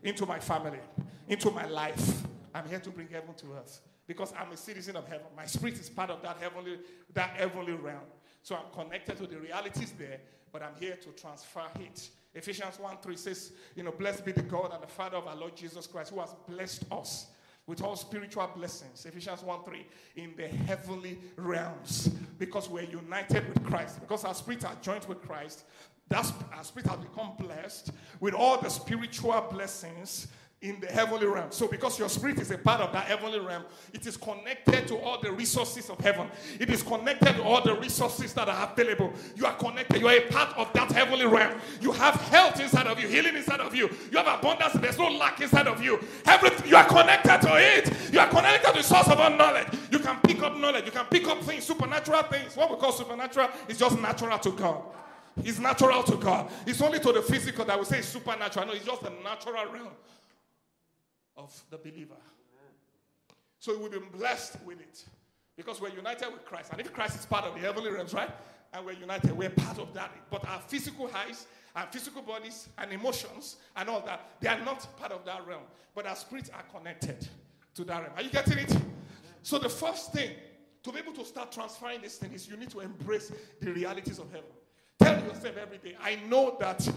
into 0.02 0.26
my 0.26 0.38
family, 0.38 0.80
into 1.28 1.50
my 1.50 1.66
life. 1.66 2.22
I'm 2.54 2.68
here 2.68 2.80
to 2.80 2.90
bring 2.90 3.08
heaven 3.08 3.34
to 3.34 3.54
earth. 3.54 3.80
because 4.06 4.32
I'm 4.38 4.52
a 4.52 4.56
citizen 4.56 4.96
of 4.96 5.06
heaven. 5.06 5.26
My 5.36 5.46
spirit 5.46 5.78
is 5.78 5.88
part 5.88 6.10
of 6.10 6.22
that 6.22 6.36
heavenly, 6.38 6.78
that 7.14 7.30
heavenly 7.30 7.72
realm. 7.72 8.00
So 8.42 8.56
I'm 8.56 8.70
connected 8.72 9.16
to 9.18 9.26
the 9.26 9.38
realities 9.38 9.92
there, 9.98 10.20
but 10.52 10.62
I'm 10.62 10.74
here 10.78 10.96
to 10.96 11.08
transfer 11.10 11.62
it. 11.80 12.10
Ephesians 12.34 12.78
1 12.78 12.96
3 13.02 13.16
says, 13.16 13.52
You 13.76 13.84
know, 13.84 13.92
blessed 13.92 14.24
be 14.24 14.32
the 14.32 14.42
God 14.42 14.72
and 14.72 14.82
the 14.82 14.88
Father 14.88 15.16
of 15.16 15.26
our 15.26 15.36
Lord 15.36 15.56
Jesus 15.56 15.86
Christ, 15.86 16.12
who 16.12 16.20
has 16.20 16.34
blessed 16.48 16.84
us 16.90 17.26
with 17.72 17.82
all 17.82 17.96
spiritual 17.96 18.46
blessings. 18.54 19.06
Ephesians 19.06 19.42
1 19.42 19.64
3 19.64 19.86
in 20.16 20.34
the 20.36 20.46
heavenly 20.46 21.18
realms 21.36 22.08
because 22.38 22.68
we're 22.68 22.82
united 22.82 23.48
with 23.48 23.64
Christ, 23.64 23.98
because 23.98 24.26
our 24.26 24.34
spirits 24.34 24.66
are 24.66 24.76
joined 24.82 25.06
with 25.06 25.22
Christ. 25.22 25.64
That's, 26.06 26.34
our 26.54 26.64
spirit 26.64 26.88
has 26.88 26.98
become 26.98 27.30
blessed 27.38 27.92
with 28.20 28.34
all 28.34 28.60
the 28.60 28.68
spiritual 28.68 29.48
blessings 29.50 30.26
in 30.62 30.78
the 30.78 30.86
heavenly 30.86 31.26
realm. 31.26 31.50
So, 31.50 31.66
because 31.66 31.98
your 31.98 32.08
spirit 32.08 32.38
is 32.38 32.52
a 32.52 32.58
part 32.58 32.80
of 32.80 32.92
that 32.92 33.06
heavenly 33.06 33.40
realm, 33.40 33.64
it 33.92 34.06
is 34.06 34.16
connected 34.16 34.86
to 34.88 34.96
all 34.96 35.20
the 35.20 35.32
resources 35.32 35.90
of 35.90 35.98
heaven. 35.98 36.28
It 36.60 36.70
is 36.70 36.84
connected 36.84 37.34
to 37.34 37.42
all 37.42 37.60
the 37.60 37.74
resources 37.74 38.32
that 38.34 38.48
are 38.48 38.70
available. 38.70 39.12
You 39.34 39.46
are 39.46 39.54
connected. 39.54 40.00
You 40.00 40.06
are 40.06 40.14
a 40.16 40.30
part 40.30 40.56
of 40.56 40.72
that 40.72 40.92
heavenly 40.92 41.26
realm. 41.26 41.60
You 41.80 41.90
have 41.92 42.14
health 42.14 42.60
inside 42.60 42.86
of 42.86 43.00
you, 43.00 43.08
healing 43.08 43.34
inside 43.34 43.58
of 43.58 43.74
you. 43.74 43.90
You 44.12 44.18
have 44.18 44.38
abundance. 44.38 44.74
There's 44.74 44.98
no 44.98 45.08
lack 45.10 45.40
inside 45.40 45.66
of 45.66 45.82
you. 45.82 45.98
Everything 46.26 46.70
you 46.70 46.76
are 46.76 46.86
connected 46.86 47.40
to 47.42 47.56
it. 47.56 48.12
You 48.12 48.20
are 48.20 48.28
connected 48.28 48.68
to 48.68 48.76
the 48.78 48.82
source 48.84 49.08
of 49.08 49.18
all 49.18 49.30
knowledge. 49.30 49.66
You 49.90 49.98
can 49.98 50.20
pick 50.20 50.40
up 50.42 50.56
knowledge. 50.56 50.84
You 50.84 50.92
can 50.92 51.06
pick 51.06 51.26
up 51.26 51.42
things, 51.42 51.64
supernatural 51.64 52.22
things. 52.24 52.56
What 52.56 52.70
we 52.70 52.76
call 52.76 52.92
supernatural 52.92 53.48
is 53.68 53.78
just 53.78 53.98
natural 53.98 54.38
to 54.38 54.52
God. 54.52 54.82
It's 55.42 55.58
natural 55.58 56.04
to 56.04 56.16
God. 56.16 56.52
It's 56.66 56.80
only 56.80 57.00
to 57.00 57.10
the 57.10 57.22
physical 57.22 57.64
that 57.64 57.76
we 57.76 57.84
say 57.84 58.00
supernatural. 58.02 58.66
No, 58.66 58.72
it's 58.74 58.84
just 58.84 59.02
a 59.02 59.10
natural 59.24 59.72
realm 59.72 59.88
of 61.36 61.58
the 61.70 61.78
believer. 61.78 62.16
So 63.58 63.78
we've 63.78 63.92
been 63.92 64.08
blessed 64.10 64.56
with 64.64 64.80
it 64.80 65.04
because 65.56 65.80
we're 65.80 65.90
united 65.90 66.32
with 66.32 66.44
Christ. 66.44 66.70
And 66.72 66.80
if 66.80 66.92
Christ 66.92 67.20
is 67.20 67.26
part 67.26 67.44
of 67.44 67.54
the 67.54 67.60
heavenly 67.60 67.90
realms, 67.90 68.12
right? 68.12 68.30
And 68.72 68.84
we're 68.84 68.92
united, 68.92 69.32
we're 69.32 69.50
part 69.50 69.78
of 69.78 69.92
that. 69.94 70.10
But 70.30 70.48
our 70.48 70.60
physical 70.60 71.08
highs, 71.08 71.46
our 71.76 71.86
physical 71.86 72.22
bodies, 72.22 72.68
and 72.78 72.92
emotions, 72.92 73.56
and 73.76 73.88
all 73.88 74.00
that, 74.02 74.30
they 74.40 74.48
are 74.48 74.58
not 74.64 74.96
part 74.98 75.12
of 75.12 75.24
that 75.26 75.46
realm. 75.46 75.62
But 75.94 76.06
our 76.06 76.16
spirits 76.16 76.50
are 76.50 76.64
connected 76.76 77.28
to 77.74 77.84
that 77.84 78.02
realm. 78.02 78.12
Are 78.16 78.22
you 78.22 78.30
getting 78.30 78.58
it? 78.58 78.76
So 79.42 79.58
the 79.58 79.68
first 79.68 80.12
thing 80.12 80.30
to 80.82 80.92
be 80.92 80.98
able 80.98 81.12
to 81.12 81.24
start 81.24 81.52
transferring 81.52 82.00
this 82.02 82.16
thing 82.16 82.32
is 82.32 82.48
you 82.48 82.56
need 82.56 82.70
to 82.70 82.80
embrace 82.80 83.30
the 83.60 83.72
realities 83.72 84.18
of 84.18 84.26
heaven. 84.30 84.50
Tell 84.98 85.22
yourself 85.24 85.56
every 85.56 85.78
day, 85.78 85.96
I 86.02 86.16
know 86.28 86.56
that 86.60 86.88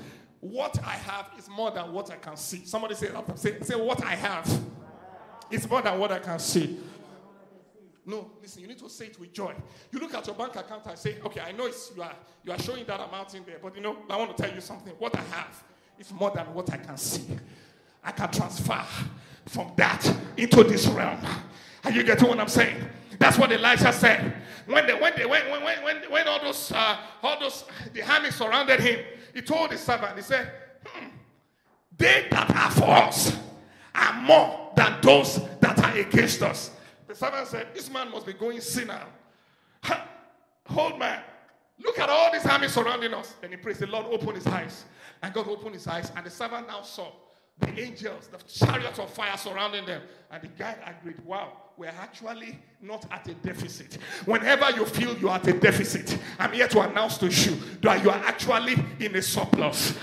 what 0.51 0.77
I 0.83 0.91
have 0.91 1.31
is 1.37 1.49
more 1.49 1.71
than 1.71 1.91
what 1.91 2.11
I 2.11 2.15
can 2.15 2.37
see. 2.37 2.65
Somebody 2.65 2.95
say 2.95 3.09
Say, 3.35 3.59
say 3.61 3.75
what 3.75 4.03
I 4.03 4.15
have 4.15 4.61
is 5.49 5.69
more 5.69 5.81
than 5.81 5.99
what 5.99 6.11
I 6.11 6.19
can 6.19 6.39
see. 6.39 6.79
No, 8.05 8.29
listen, 8.39 8.61
you 8.61 8.67
need 8.67 8.77
to 8.77 8.89
say 8.89 9.07
it 9.07 9.19
with 9.19 9.33
joy. 9.33 9.55
You 9.91 9.99
look 9.99 10.13
at 10.13 10.27
your 10.27 10.35
bank 10.35 10.55
account 10.55 10.85
and 10.85 10.97
say, 10.97 11.17
okay, 11.25 11.41
I 11.41 11.51
know 11.51 11.65
it's, 11.65 11.91
you, 11.95 12.03
are, 12.03 12.13
you 12.43 12.51
are 12.51 12.59
showing 12.59 12.85
that 12.85 12.99
amount 12.99 13.33
in 13.33 13.43
there, 13.43 13.57
but 13.61 13.75
you 13.75 13.81
know, 13.81 13.97
I 14.07 14.17
want 14.17 14.37
to 14.37 14.43
tell 14.43 14.53
you 14.53 14.61
something. 14.61 14.93
What 14.99 15.15
I 15.15 15.21
have 15.21 15.63
is 15.97 16.11
more 16.13 16.29
than 16.29 16.45
what 16.53 16.71
I 16.71 16.77
can 16.77 16.97
see. 16.97 17.25
I 18.03 18.11
can 18.11 18.29
transfer 18.29 18.85
from 19.47 19.71
that 19.77 20.15
into 20.37 20.63
this 20.63 20.85
realm. 20.87 21.19
Are 21.83 21.91
you 21.91 22.03
getting 22.03 22.27
what 22.27 22.39
I'm 22.39 22.47
saying? 22.47 22.77
That's 23.19 23.37
what 23.37 23.51
Elijah 23.51 23.93
said. 23.93 24.33
When 24.65 24.87
they, 24.87 24.93
when 24.93 25.13
they, 25.15 25.25
when, 25.25 25.49
when, 25.49 25.83
when, 25.83 25.97
when 26.09 26.27
all 26.27 26.41
those, 26.41 26.71
uh, 26.71 26.97
all 27.21 27.39
those, 27.39 27.65
the 27.93 28.01
army 28.01 28.31
surrounded 28.31 28.79
him, 28.79 28.99
he 29.33 29.41
told 29.41 29.71
his 29.71 29.81
servant, 29.81 30.15
he 30.15 30.21
said, 30.21 30.51
hmm, 30.85 31.07
they 31.97 32.27
that 32.31 32.49
are 32.55 32.71
for 32.71 32.89
us 32.89 33.37
are 33.93 34.21
more 34.21 34.71
than 34.75 34.99
those 35.01 35.39
that 35.59 35.77
are 35.79 35.97
against 35.97 36.41
us. 36.41 36.71
The 37.07 37.15
servant 37.15 37.47
said, 37.47 37.67
this 37.73 37.89
man 37.91 38.11
must 38.11 38.25
be 38.25 38.33
going 38.33 38.59
senile. 38.61 39.07
Hold 40.67 40.97
man, 40.97 41.21
look 41.83 41.99
at 41.99 42.09
all 42.09 42.31
this 42.31 42.45
army 42.45 42.67
surrounding 42.67 43.13
us. 43.13 43.35
And 43.43 43.51
he 43.51 43.57
prays, 43.57 43.77
the 43.77 43.87
Lord 43.87 44.07
opened 44.07 44.37
his 44.37 44.47
eyes. 44.47 44.85
And 45.21 45.33
God 45.33 45.47
opened 45.47 45.75
his 45.75 45.87
eyes, 45.87 46.11
and 46.15 46.25
the 46.25 46.29
servant 46.29 46.67
now 46.67 46.81
saw 46.81 47.11
the 47.59 47.79
angels, 47.79 48.27
the 48.27 48.37
chariots 48.47 48.99
of 48.99 49.09
fire 49.09 49.37
surrounding 49.37 49.85
them. 49.85 50.01
And 50.31 50.43
the 50.43 50.47
guy 50.47 50.75
agreed, 50.85 51.23
wow, 51.25 51.53
we're 51.77 51.87
actually 51.87 52.59
not 52.81 53.05
at 53.11 53.27
a 53.27 53.33
deficit. 53.35 53.97
Whenever 54.25 54.71
you 54.71 54.85
feel 54.85 55.17
you're 55.17 55.31
at 55.31 55.47
a 55.47 55.53
deficit, 55.53 56.17
I'm 56.37 56.51
here 56.51 56.67
to 56.67 56.81
announce 56.81 57.17
to 57.19 57.27
you 57.27 57.55
that 57.81 58.03
you 58.03 58.09
are 58.09 58.21
actually 58.25 58.75
in 58.99 59.15
a 59.15 59.21
surplus. 59.21 59.97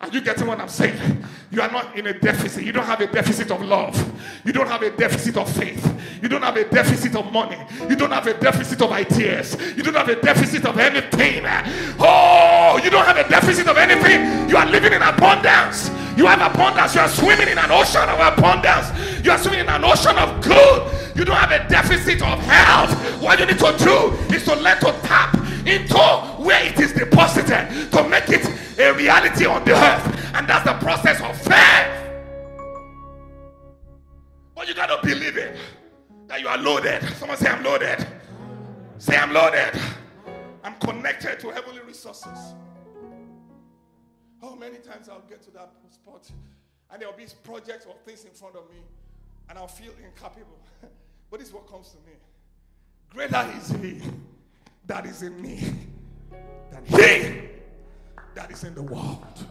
Are 0.00 0.08
you 0.08 0.20
getting 0.20 0.46
what 0.46 0.60
I'm 0.60 0.68
saying? 0.68 1.24
You 1.50 1.62
are 1.62 1.70
not 1.70 1.96
in 1.96 2.06
a 2.06 2.18
deficit. 2.18 2.64
You 2.64 2.72
don't 2.72 2.84
have 2.84 3.00
a 3.00 3.06
deficit 3.06 3.50
of 3.50 3.62
love. 3.62 3.96
You 4.44 4.52
don't 4.52 4.68
have 4.68 4.82
a 4.82 4.90
deficit 4.90 5.36
of 5.36 5.50
faith. 5.50 5.82
You 6.22 6.28
don't 6.28 6.42
have 6.42 6.56
a 6.56 6.68
deficit 6.68 7.14
of 7.16 7.32
money. 7.32 7.58
You 7.88 7.96
don't 7.96 8.10
have 8.10 8.26
a 8.26 8.34
deficit 8.34 8.80
of 8.82 8.92
ideas. 8.92 9.56
You 9.76 9.82
don't 9.82 9.94
have 9.94 10.08
a 10.08 10.20
deficit 10.20 10.64
of 10.64 10.78
anything. 10.78 11.44
Oh, 11.98 12.80
you 12.82 12.90
don't 12.90 13.04
have 13.04 13.16
a 13.16 13.28
deficit 13.28 13.68
of 13.68 13.76
anything. 13.76 14.48
You 14.48 14.56
are 14.56 14.66
living 14.66 14.92
in 14.92 15.02
abundance. 15.02 15.90
You 16.16 16.26
have 16.26 16.54
abundance. 16.54 16.94
You 16.94 17.00
are 17.00 17.08
swimming 17.08 17.48
in 17.48 17.58
an 17.58 17.70
ocean 17.70 18.08
of 18.08 18.20
abundance. 18.20 19.24
You 19.24 19.30
are 19.32 19.38
swimming 19.38 19.60
in 19.60 19.68
an 19.68 19.84
ocean 19.84 20.16
of 20.16 20.42
good. 20.42 21.16
You 21.16 21.24
don't 21.24 21.36
have 21.36 21.52
a 21.52 21.68
deficit 21.68 22.22
of 22.22 22.38
health. 22.40 23.22
What 23.22 23.38
you 23.38 23.46
need 23.46 23.58
to 23.58 23.74
do 23.78 24.34
is 24.34 24.44
to 24.44 24.54
learn 24.56 24.78
to 24.80 24.92
tap 25.02 25.34
into 25.66 25.98
where 26.42 26.64
it 26.66 26.78
is 26.78 26.92
deposited 26.92 27.90
to 27.92 28.08
make 28.08 28.28
it 28.28 28.46
a 28.78 28.92
reality 28.92 29.46
on 29.46 29.64
the 29.64 29.72
earth. 29.72 30.34
And 30.34 30.48
that's 30.48 30.64
the 30.64 30.74
process 30.74 31.20
of 31.20 31.36
faith. 31.40 32.04
But 34.54 34.68
you 34.68 34.74
got 34.74 34.86
to 34.86 35.06
believe 35.06 35.36
it 35.36 35.56
that 36.34 36.40
you 36.40 36.48
are 36.48 36.58
loaded. 36.58 37.00
Someone 37.14 37.38
say, 37.38 37.48
I'm 37.48 37.62
loaded. 37.62 38.04
Say, 38.98 39.16
I'm 39.16 39.32
loaded. 39.32 39.70
I'm 40.64 40.74
connected 40.80 41.38
to 41.38 41.50
heavenly 41.50 41.80
resources. 41.82 42.54
Oh, 44.42 44.56
many 44.56 44.78
times 44.78 45.08
I'll 45.08 45.22
get 45.28 45.42
to 45.42 45.52
that 45.52 45.72
spot 45.90 46.28
and 46.90 47.00
there'll 47.00 47.16
be 47.16 47.26
projects 47.44 47.86
or 47.86 47.94
things 48.04 48.24
in 48.24 48.32
front 48.32 48.56
of 48.56 48.68
me 48.68 48.78
and 49.48 49.56
I'll 49.56 49.68
feel 49.68 49.92
incapable. 50.04 50.58
but 51.30 51.38
this 51.38 51.48
is 51.48 51.54
what 51.54 51.70
comes 51.70 51.90
to 51.90 51.98
me. 51.98 52.16
Greater 53.10 53.48
is 53.56 53.70
He 53.70 54.02
that 54.86 55.06
is 55.06 55.22
in 55.22 55.40
me 55.40 55.72
than 56.72 56.84
He 56.84 57.42
that 58.34 58.50
is 58.50 58.64
in 58.64 58.74
the 58.74 58.82
world. 58.82 59.46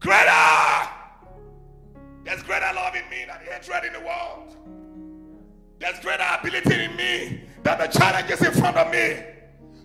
Greater! 0.00 0.90
There's 2.24 2.42
greater 2.42 2.70
love 2.74 2.94
in 2.94 3.08
me 3.08 3.24
than 3.26 3.38
hatred 3.50 3.84
in 3.84 3.94
the 3.94 4.00
world. 4.00 4.54
There's 5.78 6.00
greater 6.00 6.24
ability 6.38 6.84
in 6.84 6.96
me 6.96 7.40
than 7.62 7.78
the 7.78 7.86
challenges 7.86 8.42
in 8.42 8.52
front 8.52 8.76
of 8.76 8.90
me. 8.90 9.22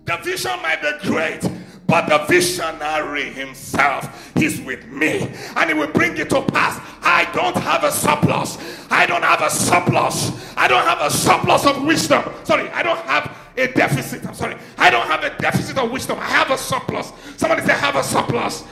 The 0.05 0.17
vision 0.17 0.61
might 0.61 0.81
be 0.81 1.07
great, 1.07 1.47
but 1.87 2.09
the 2.09 2.25
visionary 2.25 3.25
himself 3.25 4.35
is 4.37 4.59
with 4.61 4.85
me 4.87 5.31
and 5.55 5.69
he 5.69 5.73
will 5.73 5.91
bring 5.91 6.17
it 6.17 6.29
to 6.31 6.41
pass. 6.41 6.79
I 7.01 7.29
don't 7.33 7.55
have 7.55 7.83
a 7.83 7.91
surplus. 7.91 8.57
I 8.89 9.05
don't 9.05 9.21
have 9.23 9.41
a 9.41 9.49
surplus. 9.49 10.53
I 10.57 10.67
don't 10.67 10.83
have 10.83 10.99
a 11.01 11.11
surplus 11.11 11.65
of 11.65 11.83
wisdom. 11.83 12.23
Sorry, 12.43 12.67
I 12.69 12.81
don't 12.83 12.99
have 13.05 13.37
a 13.55 13.67
deficit. 13.67 14.25
I'm 14.25 14.33
sorry. 14.33 14.57
I 14.77 14.89
don't 14.89 15.07
have 15.07 15.23
a 15.23 15.37
deficit 15.37 15.77
of 15.77 15.91
wisdom. 15.91 16.17
I 16.19 16.25
have 16.25 16.49
a 16.49 16.57
surplus. 16.57 17.13
Somebody 17.37 17.61
say, 17.61 17.73
I 17.73 17.77
have 17.77 17.95
a 17.95 18.03
surplus. 18.03 18.63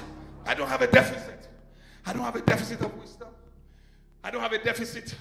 I 0.45 0.55
don't 0.55 0.67
have 0.67 0.81
a 0.81 0.87
deficit. 0.87 1.47
I 2.05 2.13
don't 2.13 2.23
have 2.23 2.35
a 2.35 2.41
deficit 2.41 2.81
of 2.81 2.93
wisdom. 2.97 3.29
I 4.23 4.31
don't 4.31 4.41
have 4.41 4.53
a 4.53 4.63
deficit 4.63 5.15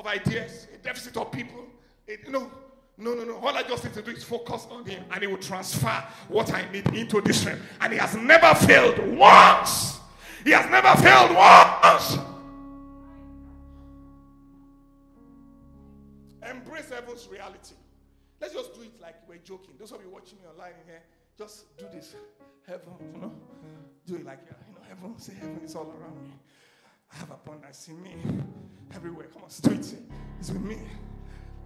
of 0.00 0.06
ideas, 0.06 0.66
a 0.74 0.78
deficit 0.78 1.16
of 1.18 1.30
people. 1.30 1.66
It, 2.06 2.28
know, 2.30 2.50
no, 2.96 3.14
no, 3.14 3.24
no. 3.24 3.36
All 3.36 3.54
I 3.54 3.62
just 3.62 3.84
need 3.84 3.92
to 3.94 4.02
do 4.02 4.10
is 4.10 4.24
focus 4.24 4.66
on 4.70 4.84
Him, 4.86 5.04
and 5.10 5.20
He 5.20 5.26
will 5.26 5.36
transfer 5.36 6.02
what 6.28 6.52
I 6.52 6.68
need 6.72 6.88
into 6.94 7.20
this 7.20 7.44
realm. 7.44 7.60
And 7.80 7.92
He 7.92 7.98
has 7.98 8.16
never 8.16 8.54
failed 8.54 8.98
once. 9.16 9.98
He 10.42 10.50
has 10.52 10.68
never 10.70 11.00
failed 11.02 11.36
once. 11.36 12.18
Embrace 16.50 16.88
heaven's 16.88 17.28
reality. 17.28 17.74
Let's 18.40 18.54
just 18.54 18.74
do 18.74 18.80
it 18.80 18.98
like 19.02 19.16
we're 19.28 19.36
joking. 19.44 19.74
Those 19.78 19.92
of 19.92 20.02
you 20.02 20.08
watching 20.08 20.38
me 20.38 20.44
online 20.50 20.72
in 20.80 20.92
here, 20.92 21.02
just 21.36 21.76
do 21.76 21.84
this. 21.92 22.14
Heaven, 22.66 22.94
you 23.14 23.20
know, 23.20 23.32
do 24.06 24.16
it 24.16 24.24
like 24.24 24.38
you 24.46 24.74
know, 24.74 24.80
heaven. 24.88 25.18
Say 25.18 25.34
heaven 25.34 25.60
is 25.62 25.74
all 25.74 25.92
around 26.00 26.22
me. 26.22 26.32
I 27.12 27.16
have 27.18 27.30
abundance 27.30 27.88
in 27.88 28.02
me 28.02 28.14
everywhere. 28.94 29.26
Come 29.32 29.42
on, 29.42 29.50
do 29.62 29.70
it. 29.72 29.94
It's 30.38 30.50
with 30.50 30.62
me 30.62 30.78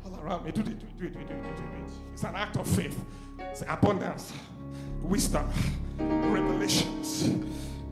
all 0.04 0.18
around 0.20 0.44
me. 0.44 0.52
Do 0.52 0.60
it, 0.60 0.64
do 0.64 0.72
it, 0.72 0.78
do 0.98 1.06
it, 1.06 1.12
do 1.12 1.20
it, 1.20 1.28
do 1.28 1.34
it, 1.34 1.56
do 1.56 1.62
it. 1.62 1.92
It's 2.12 2.24
an 2.24 2.34
act 2.34 2.56
of 2.56 2.66
faith. 2.66 2.98
It's 3.38 3.62
abundance, 3.68 4.32
wisdom, 5.02 5.48
revelations, 5.98 7.30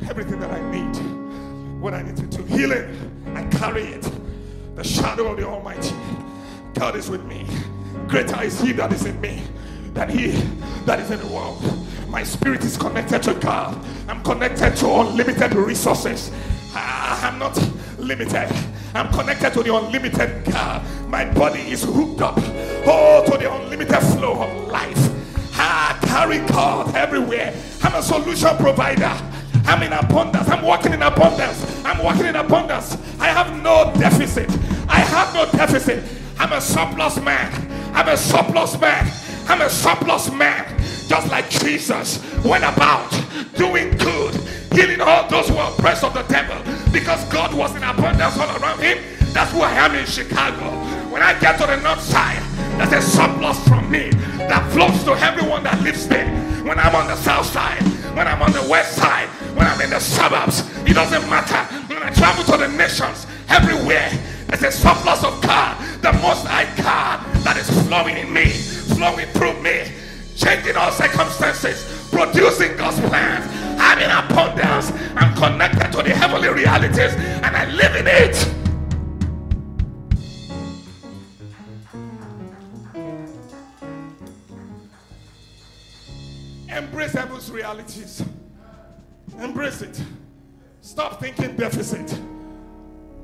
everything 0.09 0.41
that 0.41 0.51
I 0.51 0.71
need. 0.71 0.97
What 1.81 1.95
I 1.95 2.03
need 2.03 2.17
to 2.17 2.27
do. 2.27 2.45
Healing, 2.45 3.35
I 3.35 3.45
carry 3.57 3.83
it. 3.83 4.11
The 4.77 4.85
shadow 4.85 5.33
of 5.33 5.37
the 5.37 5.47
Almighty. 5.47 5.95
God 6.75 6.97
is 6.97 7.11
with 7.11 7.25
me. 7.25 7.47
Greater 8.09 8.43
is 8.43 8.61
He 8.61 8.73
that 8.73 8.93
is 8.93 9.05
in 9.05 9.21
me 9.21 9.43
than 9.95 10.09
He 10.09 10.29
that 10.87 11.01
is 11.01 11.11
in 11.11 11.19
the 11.19 11.27
world. 11.27 11.61
My 12.09 12.23
spirit 12.23 12.65
is 12.65 12.77
connected 12.77 13.23
to 13.25 13.35
God. 13.35 13.79
I'm 14.09 14.23
connected 14.23 14.77
to 14.77 14.87
unlimited 15.01 15.55
resources. 15.55 16.31
Ah, 16.75 17.29
I'm 17.29 17.39
not 17.39 17.57
limited. 17.99 18.49
I'm 18.95 19.09
connected 19.13 19.53
to 19.55 19.63
the 19.63 19.75
unlimited 19.75 20.45
God. 20.45 20.83
My 21.09 21.25
body 21.33 21.61
is 21.61 21.83
hooked 21.83 22.21
up, 22.21 22.35
oh, 22.87 23.23
to 23.27 23.39
the 23.39 23.53
unlimited 23.53 24.01
flow 24.01 24.43
of 24.43 24.69
life. 24.69 24.99
I 25.55 25.99
carry 26.03 26.39
God 26.49 26.95
everywhere. 26.95 27.55
I'm 27.83 27.95
a 27.95 28.03
solution 28.03 28.57
provider. 28.57 29.13
I'm 29.65 29.83
in 29.83 29.93
abundance. 29.93 30.49
I'm 30.49 30.63
walking 30.63 30.93
in 30.93 31.03
abundance. 31.03 31.85
I'm 31.85 32.03
walking 32.03 32.27
in 32.27 32.37
abundance. 32.37 32.97
I 33.21 33.29
have 33.29 33.63
no 33.63 33.93
deficit. 33.99 34.51
I 34.89 35.01
have 35.01 35.33
no 35.35 35.51
deficit. 35.53 36.03
I'm 36.39 36.53
a 36.53 36.61
surplus 36.61 37.21
man. 37.21 37.51
I'm 37.95 38.09
a 38.09 38.17
surplus 38.17 38.81
man. 38.81 39.11
I'm 39.49 39.61
a 39.61 39.71
surplus 39.71 40.31
man. 40.33 40.67
Just 41.09 41.31
like 41.31 41.49
Jesus 41.51 42.21
went 42.45 42.65
about 42.65 43.11
doing 43.57 43.97
good, 43.99 44.35
healing 44.75 45.01
all 45.01 45.29
those 45.29 45.49
who 45.49 45.57
are 45.57 45.73
oppressed 45.73 46.05
of 46.05 46.15
the 46.15 46.23
devil 46.25 46.57
because 46.93 47.25
God 47.27 47.55
was 47.55 47.75
in 47.77 47.83
abundance 47.83 48.39
all 48.39 48.57
around 48.57 48.81
him. 48.81 48.99
That's 49.33 49.53
who 49.53 49.61
I 49.61 49.73
am 49.73 49.95
in 49.95 50.07
Chicago. 50.07 50.71
When 51.11 51.23
I 51.23 51.39
get 51.39 51.59
to 51.61 51.67
the 51.67 51.77
north 51.77 52.01
side, 52.01 52.43
there's 52.79 52.93
a 52.93 53.03
surplus 53.03 53.59
from 53.69 53.91
me 53.91 54.11
that 54.49 54.71
flows 54.73 55.05
to 55.05 55.13
everyone 55.13 55.63
that 55.65 55.81
lives 55.83 56.09
there. 56.09 56.29
When 56.65 56.79
I'm 56.79 56.95
on 56.95 57.07
the 57.07 57.17
south 57.17 57.47
side, 57.47 57.83
when 58.17 58.27
I'm 58.27 58.43
on 58.43 58.53
the 58.53 58.67
west 58.69 58.97
side, 58.97 59.29
when 59.57 59.67
I'm 59.67 59.81
in 59.81 59.91
the 59.91 60.01
suburbs, 60.01 60.61
it 60.87 60.95
doesn't 60.95 61.29
matter. 61.29 61.63
When 61.93 62.03
I 62.03 62.11
travel 62.11 62.45
to 62.45 62.57
the 62.57 62.69
nations, 62.69 63.27
everywhere, 63.49 64.11
there's 64.49 64.63
a 64.63 64.73
surplus 64.73 65.25
of 65.25 65.41
God, 65.43 65.77
the 66.03 66.13
most 66.15 66.47
high 66.47 66.69
God 66.77 67.25
that 67.45 67.57
is 67.57 67.69
flowing 67.87 68.17
in 68.17 68.33
me, 68.33 68.47
flowing 68.97 69.27
through 69.29 69.61
me, 69.61 69.91
changing 70.37 70.77
all 70.77 70.91
circumstances, 70.91 72.09
producing 72.11 72.77
God's 72.77 73.01
plans. 73.09 73.62
I'm 73.83 73.99
in 73.99 74.11
abundance. 74.11 74.93
I'm 75.17 75.35
connected 75.35 75.91
to 75.93 76.03
the 76.03 76.15
heavenly 76.15 76.49
realities 76.49 77.15
and 77.15 77.57
I 77.57 77.67
live 77.67 77.97
in 77.97 78.07
it. 78.07 78.37
Embrace 86.69 87.13
heaven's 87.13 87.51
realities. 87.51 88.23
Embrace 89.39 89.83
it. 89.83 90.01
Stop 90.81 91.21
thinking 91.21 91.57
deficit. 91.57 92.19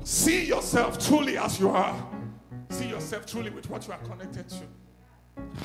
See 0.03 0.45
yourself 0.45 1.03
truly 1.07 1.37
as 1.37 1.59
you 1.59 1.69
are. 1.69 1.95
See 2.69 2.89
yourself 2.89 3.25
truly 3.25 3.49
with 3.49 3.69
what 3.69 3.87
you 3.87 3.93
are 3.93 3.99
connected 3.99 4.47
to. 4.49 4.63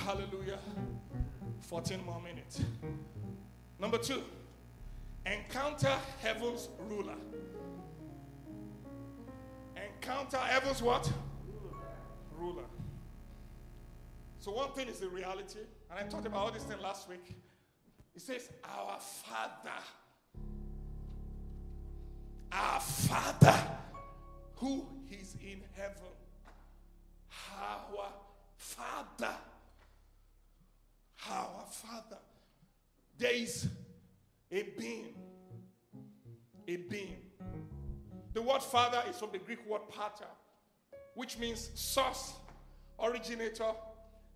Hallelujah. 0.04 0.58
14 1.60 2.04
more 2.04 2.20
minutes. 2.20 2.60
Number 3.78 3.98
two, 3.98 4.22
encounter 5.26 5.94
heaven's 6.20 6.68
ruler. 6.78 7.16
Encounter 9.76 10.36
heaven's 10.38 10.82
what? 10.82 11.10
Ruler. 12.36 12.64
So 14.38 14.52
one 14.52 14.72
thing 14.72 14.88
is 14.88 15.00
the 15.00 15.08
reality, 15.08 15.60
and 15.90 15.98
I 15.98 16.02
talked 16.02 16.26
about 16.26 16.40
all 16.40 16.50
this 16.50 16.64
thing 16.64 16.80
last 16.80 17.08
week. 17.08 17.34
It 18.14 18.20
says, 18.20 18.50
Our 18.62 18.98
Father. 19.00 19.70
Our 22.52 22.80
Father 22.80 23.54
who 24.56 24.86
is 25.10 25.36
in 25.42 25.60
heaven. 25.72 25.96
Our 27.60 28.08
Father. 28.56 29.34
Our 31.28 31.64
Father. 31.70 32.18
There 33.18 33.32
is 33.32 33.68
a 34.50 34.62
being. 34.78 35.14
A 36.68 36.76
being. 36.76 37.16
The 38.32 38.42
word 38.42 38.62
Father 38.62 39.02
is 39.08 39.16
from 39.16 39.30
the 39.32 39.38
Greek 39.38 39.66
word 39.68 39.82
pater, 39.88 40.30
which 41.14 41.38
means 41.38 41.70
source, 41.74 42.32
originator, 42.98 43.72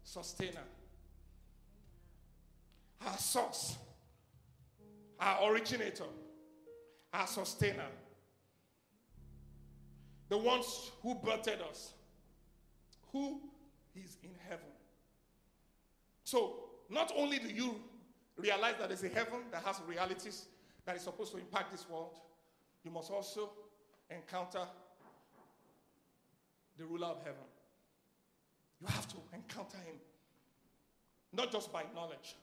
sustainer 0.05 0.61
our 3.07 3.19
source, 3.19 3.77
our 5.21 5.53
originator, 5.53 6.05
our 7.13 7.27
sustainer, 7.27 7.87
the 10.29 10.39
ones 10.39 10.91
who 11.03 11.15
birthed 11.15 11.61
us, 11.71 11.93
who 13.13 13.41
is 13.95 14.17
in 14.23 14.31
heaven. 14.49 14.67
So, 16.25 16.65
not 16.91 17.13
only 17.17 17.39
do 17.39 17.49
you 17.49 17.77
realize 18.39 18.75
that 18.79 18.89
there's 18.89 19.05
a 19.05 19.09
heaven 19.09 19.41
that 19.53 19.63
has 19.65 19.81
realities 19.87 20.47
that 20.87 20.97
is 20.97 21.03
supposed 21.03 21.33
to 21.33 21.39
impact 21.39 21.73
this 21.73 21.89
world, 21.89 22.15
you 22.85 22.91
must 22.91 23.11
also 23.11 23.51
encounter 24.11 24.67
the 26.79 26.85
ruler 26.85 27.09
of 27.09 27.19
heaven. 27.19 27.45
You 28.81 28.87
have 28.87 29.09
to 29.09 29.17
encounter 29.35 29.77
him, 29.79 29.97
not 31.33 31.51
just 31.51 31.73
by 31.73 31.85
knowledge, 31.95 32.37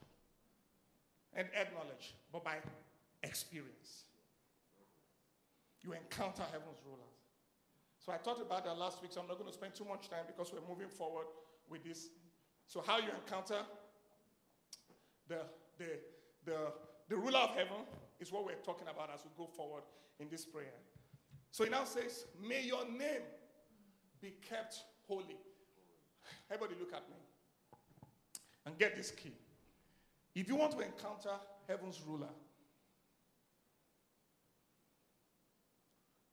and 1.34 1.48
add 1.56 1.70
knowledge, 1.74 2.14
but 2.32 2.44
by 2.44 2.58
experience. 3.24 4.04
You 5.82 5.94
encounter 5.94 6.44
heaven's 6.52 6.82
rulers. 6.86 7.06
So 8.06 8.12
I 8.12 8.18
talked 8.18 8.42
about 8.42 8.66
that 8.66 8.78
last 8.78 9.02
week, 9.02 9.12
so 9.14 9.22
I'm 9.22 9.28
not 9.28 9.38
going 9.38 9.50
to 9.50 9.54
spend 9.54 9.74
too 9.74 9.86
much 9.86 10.10
time 10.10 10.26
because 10.28 10.52
we're 10.54 10.68
moving 10.68 10.90
forward 10.90 11.26
with 11.70 11.84
this. 11.84 12.10
So, 12.68 12.84
how 12.86 12.98
you 12.98 13.10
encounter 13.24 13.62
the, 15.28 15.40
the, 15.78 16.00
the, 16.46 16.58
the 17.10 17.16
ruler 17.16 17.40
of 17.40 17.50
heaven 17.52 17.86
is 18.20 18.32
what 18.32 18.46
we're 18.46 18.56
talking 18.64 18.88
about 18.88 19.10
as 19.14 19.22
we 19.24 19.32
go 19.38 19.48
forward 19.48 19.84
in 20.20 20.30
this 20.30 20.46
prayer. 20.46 20.80
So 21.52 21.64
he 21.64 21.70
now 21.70 21.84
says, 21.86 22.26
May 22.42 22.64
your 22.64 22.86
name 22.86 23.24
be 24.22 24.34
kept 24.48 24.84
holy. 25.08 25.38
Everybody 26.50 26.80
look 26.80 26.94
at 26.94 27.08
me 27.10 27.16
and 28.66 28.78
get 28.78 28.96
this 28.96 29.12
key. 29.12 29.34
If 30.34 30.48
you 30.48 30.56
want 30.56 30.72
to 30.74 30.80
encounter 30.80 31.32
heaven's 31.68 32.02
ruler, 32.06 32.30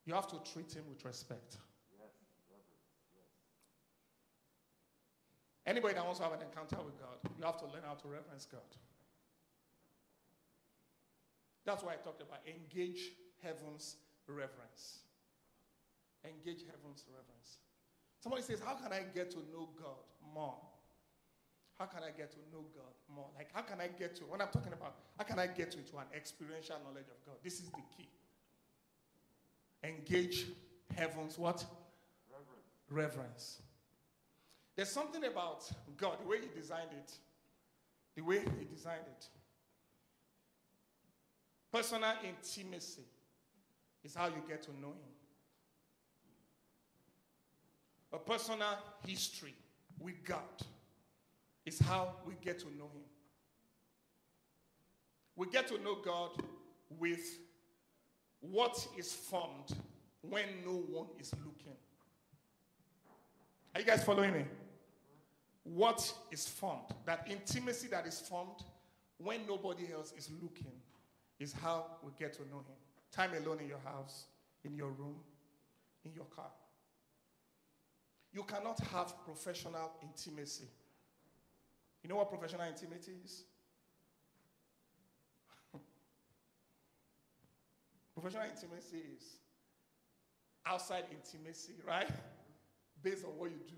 you 0.04 0.14
have 0.14 0.26
to 0.28 0.36
treat 0.52 0.72
him 0.72 0.84
with 0.88 1.04
respect. 1.04 1.58
Anybody 5.64 5.94
that 5.94 6.04
wants 6.04 6.18
to 6.18 6.24
have 6.24 6.32
an 6.32 6.40
encounter 6.42 6.82
with 6.84 6.98
God, 6.98 7.30
you 7.38 7.44
have 7.44 7.58
to 7.58 7.66
learn 7.66 7.82
how 7.86 7.94
to 7.94 8.08
reverence 8.08 8.46
God. 8.50 8.60
That's 11.64 11.82
why 11.82 11.92
I 11.92 11.96
talked 11.96 12.22
about 12.22 12.40
engage 12.46 13.12
heaven's 13.42 13.96
reverence. 14.26 14.98
Engage 16.24 16.64
heaven's 16.66 17.04
reverence. 17.08 17.58
Somebody 18.20 18.42
says, 18.42 18.60
How 18.64 18.74
can 18.74 18.92
I 18.92 19.02
get 19.14 19.30
to 19.32 19.38
know 19.52 19.68
God 19.80 20.06
more? 20.34 20.56
How 21.78 21.86
can 21.86 22.02
I 22.04 22.10
get 22.16 22.30
to 22.32 22.38
know 22.52 22.64
God 22.74 22.94
more? 23.12 23.28
Like, 23.34 23.48
how 23.52 23.62
can 23.62 23.80
I 23.80 23.88
get 23.88 24.14
to, 24.16 24.22
when 24.24 24.40
I'm 24.40 24.48
talking 24.48 24.72
about, 24.72 24.94
how 25.18 25.24
can 25.24 25.38
I 25.38 25.46
get 25.48 25.72
to, 25.72 25.78
to 25.78 25.98
an 25.98 26.04
experiential 26.14 26.76
knowledge 26.84 27.08
of 27.08 27.26
God? 27.26 27.36
This 27.42 27.54
is 27.54 27.70
the 27.70 27.82
key. 27.96 28.08
Engage 29.82 30.46
heaven's 30.94 31.38
what? 31.38 31.64
Reverence. 32.30 32.78
Reverence. 32.88 33.62
There's 34.76 34.90
something 34.90 35.24
about 35.24 35.68
God, 35.96 36.18
the 36.22 36.28
way 36.28 36.38
He 36.40 36.48
designed 36.56 36.90
it, 36.92 37.12
the 38.14 38.22
way 38.22 38.38
He 38.38 38.64
designed 38.72 39.06
it. 39.06 39.26
Personal 41.72 42.12
intimacy 42.22 43.06
is 44.04 44.14
how 44.14 44.26
you 44.26 44.42
get 44.46 44.62
to 44.64 44.70
know 44.72 44.88
Him. 44.88 45.12
A 48.12 48.18
personal 48.18 48.76
history 49.06 49.54
with 49.98 50.22
God 50.24 50.38
is 51.64 51.78
how 51.78 52.16
we 52.26 52.34
get 52.42 52.58
to 52.58 52.66
know 52.76 52.90
Him. 52.92 53.04
We 55.34 55.46
get 55.46 55.66
to 55.68 55.82
know 55.82 55.96
God 56.04 56.30
with 56.98 57.38
what 58.40 58.86
is 58.98 59.14
formed 59.14 59.74
when 60.20 60.44
no 60.66 60.72
one 60.72 61.06
is 61.18 61.32
looking. 61.42 61.76
Are 63.74 63.80
you 63.80 63.86
guys 63.86 64.04
following 64.04 64.34
me? 64.34 64.44
What 65.64 66.12
is 66.30 66.46
formed, 66.46 66.92
that 67.06 67.26
intimacy 67.30 67.88
that 67.88 68.06
is 68.06 68.20
formed 68.20 68.62
when 69.16 69.46
nobody 69.46 69.92
else 69.92 70.12
is 70.18 70.28
looking, 70.42 70.72
is 71.42 71.52
how 71.52 71.86
we 72.02 72.10
get 72.18 72.32
to 72.34 72.42
know 72.42 72.58
Him. 72.58 72.76
Time 73.10 73.30
alone 73.34 73.58
in 73.60 73.68
your 73.68 73.80
house, 73.84 74.26
in 74.64 74.74
your 74.74 74.90
room, 74.90 75.16
in 76.04 76.12
your 76.14 76.24
car. 76.26 76.50
You 78.32 78.44
cannot 78.44 78.80
have 78.92 79.14
professional 79.24 79.92
intimacy 80.02 80.68
you 82.02 82.08
know 82.08 82.16
what 82.16 82.30
professional 82.30 82.66
intimacy 82.66 83.12
is? 83.24 83.44
professional 88.14 88.44
intimacy 88.44 89.02
is 89.16 89.36
outside 90.66 91.04
intimacy, 91.12 91.74
right? 91.86 92.10
Based 93.02 93.24
on 93.24 93.30
what 93.38 93.50
you 93.50 93.58
do. 93.68 93.76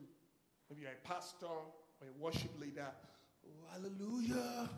Maybe 0.71 0.83
you're 0.83 0.93
a 0.93 1.07
pastor 1.07 1.47
or 1.47 1.67
a 2.03 2.23
worship 2.23 2.59
leader. 2.59 2.89
Oh, 3.47 3.67
hallelujah. 3.73 4.71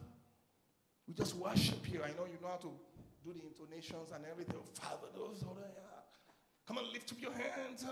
We 1.07 1.15
just 1.15 1.35
worship 1.37 1.91
you. 1.91 2.03
I 2.03 2.09
know 2.09 2.27
you 2.27 2.39
know 2.43 2.49
how 2.49 2.57
to 2.57 2.71
do 3.25 3.33
the 3.33 3.43
intonations 3.43 4.11
and 4.15 4.25
everything. 4.31 4.57
Father, 4.75 5.09
those, 5.15 5.45
come 6.67 6.79
on, 6.79 6.93
lift 6.93 7.13
up 7.13 7.21
your 7.21 7.33
hands. 7.33 7.85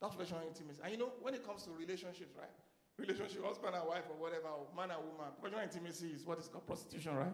That's 0.00 0.14
relational 0.14 0.42
intimacy. 0.48 0.80
And 0.82 0.92
you 0.92 0.98
know, 0.98 1.12
when 1.20 1.34
it 1.34 1.46
comes 1.46 1.64
to 1.64 1.70
relationships, 1.78 2.34
right? 2.38 2.48
Relationship, 2.96 3.44
husband 3.44 3.74
and 3.74 3.86
wife, 3.86 4.04
or 4.10 4.16
whatever, 4.16 4.48
or 4.48 4.66
man 4.76 4.90
and 4.90 5.00
woman, 5.00 5.32
professional 5.40 5.62
intimacy 5.62 6.08
is 6.08 6.24
what 6.24 6.38
is 6.38 6.48
called 6.48 6.66
prostitution, 6.66 7.14
right? 7.16 7.32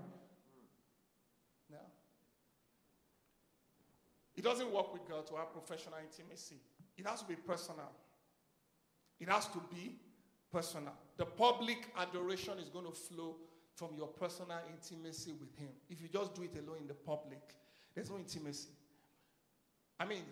No. 1.70 1.78
It 4.36 4.44
doesn't 4.44 4.70
work 4.72 4.92
with 4.92 5.08
God 5.08 5.26
to 5.28 5.36
have 5.36 5.52
professional 5.52 5.98
intimacy. 6.02 6.56
It 6.96 7.06
has 7.06 7.22
to 7.22 7.28
be 7.28 7.36
personal. 7.36 7.90
It 9.18 9.28
has 9.28 9.46
to 9.48 9.58
be 9.72 9.96
personal. 10.52 10.92
The 11.16 11.24
public 11.24 11.88
adoration 11.96 12.58
is 12.58 12.68
going 12.68 12.84
to 12.86 12.92
flow 12.92 13.36
from 13.76 13.90
your 13.96 14.08
personal 14.08 14.58
intimacy 14.72 15.32
with 15.38 15.54
Him. 15.56 15.68
If 15.88 16.00
you 16.00 16.08
just 16.08 16.34
do 16.34 16.42
it 16.42 16.56
alone 16.56 16.78
in 16.80 16.88
the 16.88 16.94
public, 16.94 17.54
there's 17.94 18.10
no 18.10 18.16
intimacy. 18.16 18.70
I 20.00 20.06
mean, 20.06 20.24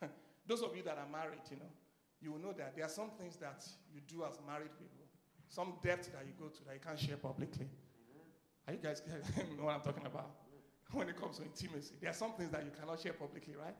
those 0.46 0.62
of 0.62 0.76
you 0.76 0.82
that 0.84 0.98
are 0.98 1.10
married, 1.10 1.40
you 1.50 1.56
know, 1.56 1.72
you 2.20 2.32
will 2.32 2.38
know 2.38 2.52
that 2.52 2.76
there 2.76 2.84
are 2.84 2.90
some 2.90 3.10
things 3.18 3.36
that 3.36 3.66
you 3.92 4.00
do 4.06 4.24
as 4.24 4.38
married 4.46 4.70
people, 4.78 5.06
some 5.48 5.74
depth 5.82 6.12
that 6.12 6.22
you 6.26 6.34
go 6.38 6.48
to 6.48 6.64
that 6.66 6.74
you 6.74 6.80
can't 6.80 6.98
share 6.98 7.16
publicly. 7.16 7.66
Are 8.68 8.74
you 8.74 8.78
guys 8.78 9.02
know 9.58 9.64
what 9.64 9.74
I'm 9.74 9.80
talking 9.80 10.06
about? 10.06 10.30
When 10.92 11.08
it 11.08 11.16
comes 11.20 11.38
to 11.38 11.44
intimacy, 11.44 11.94
there 12.00 12.10
are 12.10 12.14
some 12.14 12.32
things 12.32 12.50
that 12.50 12.64
you 12.64 12.72
cannot 12.78 13.00
share 13.00 13.12
publicly, 13.12 13.54
right? 13.54 13.76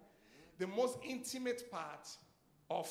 The 0.59 0.69
most 0.69 0.99
intimate 1.03 1.69
part 1.69 2.09
of 2.71 2.89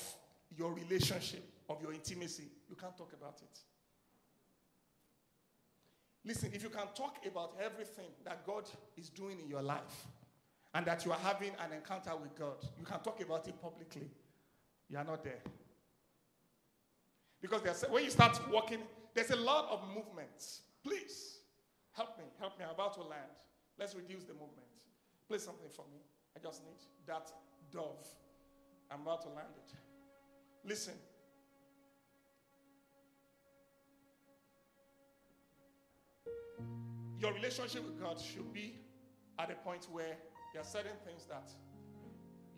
your 0.58 0.74
relationship, 0.74 1.44
of 1.70 1.82
your 1.82 1.94
intimacy, 1.94 2.50
you 2.70 2.76
can't 2.76 2.98
talk 2.98 3.14
about 3.14 3.40
it. 3.42 3.60
Listen, 6.26 6.52
if 6.54 6.64
you 6.64 6.70
can 6.70 6.88
talk 6.96 7.18
about 7.26 7.56
everything 7.64 8.12
that 8.26 8.46
God 8.46 8.70
is 8.98 9.10
doing 9.10 9.40
in 9.40 9.48
your 9.48 9.62
life 9.62 10.08
and 10.74 10.86
that 10.86 11.06
you 11.06 11.12
are 11.12 11.20
having 11.20 11.52
an 11.66 11.74
encounter 11.74 12.12
with 12.22 12.38
God, 12.38 12.58
you 12.78 12.86
can 12.86 13.00
talk 13.00 13.22
about 13.22 13.48
it 13.48 13.60
publicly. 13.62 14.10
You 14.90 14.98
are 14.98 15.04
not 15.04 15.24
there. 15.24 15.42
Because 17.42 17.86
when 17.90 18.04
you 18.04 18.10
start 18.10 18.40
walking, 18.52 18.80
there's 19.14 19.32
a 19.32 19.36
lot 19.38 19.70
of 19.72 19.82
movements. 19.96 20.62
Please, 20.84 21.38
help 21.94 22.18
me, 22.18 22.26
help 22.40 22.60
me. 22.60 22.66
I'm 22.66 22.76
about 22.76 22.96
to 22.96 23.02
land. 23.02 23.32
Let's 23.78 23.96
reduce 23.96 24.26
the 24.26 24.34
movement. 24.34 24.68
Play 25.28 25.38
something 25.38 25.70
for 25.70 25.86
me. 25.92 26.00
I 26.36 26.40
just 26.46 26.64
need 26.66 26.76
that 27.08 27.32
dove. 27.72 28.06
I'm 28.92 29.02
about 29.02 29.22
to 29.22 29.30
land 29.30 29.54
it. 29.56 29.74
Listen. 30.68 30.94
Your 37.20 37.34
relationship 37.34 37.84
with 37.84 38.00
God 38.00 38.20
should 38.20 38.54
be 38.54 38.76
at 39.38 39.52
a 39.52 39.56
point 39.56 39.88
where 39.92 40.16
there 40.54 40.62
are 40.62 40.66
certain 40.66 40.96
things 41.06 41.26
that 41.26 41.52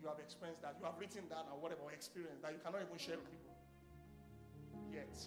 you 0.02 0.08
have 0.08 0.20
experienced, 0.20 0.62
that 0.62 0.76
you 0.80 0.86
have 0.86 0.96
written 1.00 1.28
down, 1.28 1.46
or 1.52 1.60
whatever, 1.60 1.82
or 1.84 1.92
experienced, 1.92 2.42
that 2.44 2.52
you 2.52 2.60
cannot 2.64 2.82
even 2.82 2.98
share 2.98 3.18
with 3.18 3.30
people 3.30 3.56
yet. 4.94 5.18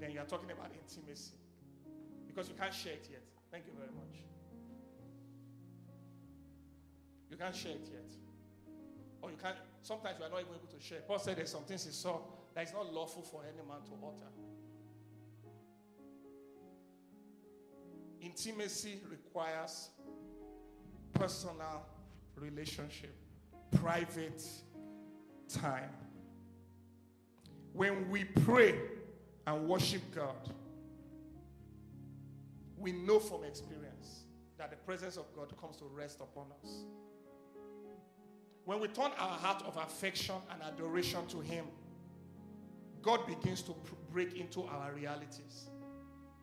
Then 0.00 0.10
you 0.10 0.20
are 0.20 0.26
talking 0.26 0.50
about 0.50 0.70
intimacy 0.72 1.34
because 2.26 2.48
you 2.48 2.54
can't 2.54 2.74
share 2.74 2.94
it 2.94 3.08
yet. 3.10 3.22
Thank 3.50 3.66
you 3.66 3.72
very 3.76 3.92
much. 3.92 4.16
You 7.30 7.36
can't 7.36 7.54
share 7.54 7.72
it 7.72 7.88
yet. 7.90 8.10
Or 9.22 9.30
you 9.30 9.36
can't, 9.40 9.56
sometimes 9.82 10.18
you 10.18 10.26
are 10.26 10.30
not 10.30 10.40
even 10.40 10.52
able 10.52 10.68
to 10.68 10.80
share. 10.84 11.00
Paul 11.06 11.18
said 11.18 11.36
there's 11.36 11.50
some 11.50 11.62
things 11.62 11.84
he 11.84 11.92
saw 11.92 12.20
that 12.54 12.66
is 12.66 12.72
not 12.72 12.92
lawful 12.92 13.22
for 13.22 13.42
any 13.44 13.66
man 13.66 13.80
to 13.86 13.92
utter. 14.04 14.28
Intimacy 18.22 19.00
requires 19.10 19.88
personal 21.12 21.84
relationship, 22.36 23.14
private 23.72 24.42
time. 25.48 25.90
When 27.72 28.08
we 28.10 28.24
pray 28.24 28.78
and 29.46 29.68
worship 29.68 30.02
God, 30.14 30.50
we 32.78 32.92
know 32.92 33.18
from 33.18 33.42
experience 33.44 34.24
that 34.56 34.70
the 34.70 34.76
presence 34.76 35.16
of 35.16 35.26
God 35.34 35.52
comes 35.60 35.76
to 35.78 35.84
rest 35.92 36.20
upon 36.20 36.46
us. 36.62 36.84
When 38.64 38.78
we 38.78 38.86
turn 38.86 39.10
our 39.18 39.38
heart 39.38 39.64
of 39.66 39.76
affection 39.76 40.36
and 40.52 40.62
adoration 40.62 41.26
to 41.28 41.40
Him, 41.40 41.64
God 43.02 43.26
begins 43.26 43.62
to 43.62 43.74
break 44.12 44.36
into 44.36 44.62
our 44.62 44.92
realities. 44.92 45.70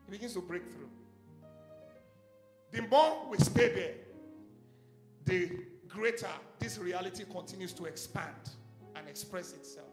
He 0.04 0.10
begins 0.10 0.34
to 0.34 0.42
break 0.42 0.70
through. 0.70 0.90
The 2.72 2.82
more 2.82 3.26
we 3.28 3.38
stay 3.38 3.74
there, 3.74 3.94
the 5.24 5.64
greater 5.88 6.28
this 6.58 6.78
reality 6.78 7.24
continues 7.24 7.72
to 7.72 7.86
expand 7.86 8.50
and 8.94 9.08
express 9.08 9.52
itself. 9.52 9.86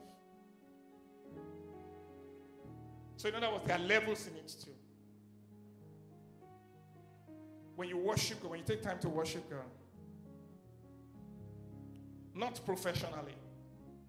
So, 3.15 3.29
in 3.29 3.35
other 3.35 3.49
words, 3.51 3.63
there 3.65 3.77
are 3.77 3.81
levels 3.81 4.27
in 4.27 4.35
it 4.35 4.55
too. 4.63 4.71
When 7.75 7.89
you 7.89 7.97
worship 7.97 8.41
God, 8.41 8.51
when 8.51 8.59
you 8.59 8.65
take 8.65 8.83
time 8.83 8.99
to 8.99 9.09
worship 9.09 9.49
God, 9.49 9.59
not 12.35 12.63
professionally, 12.65 13.33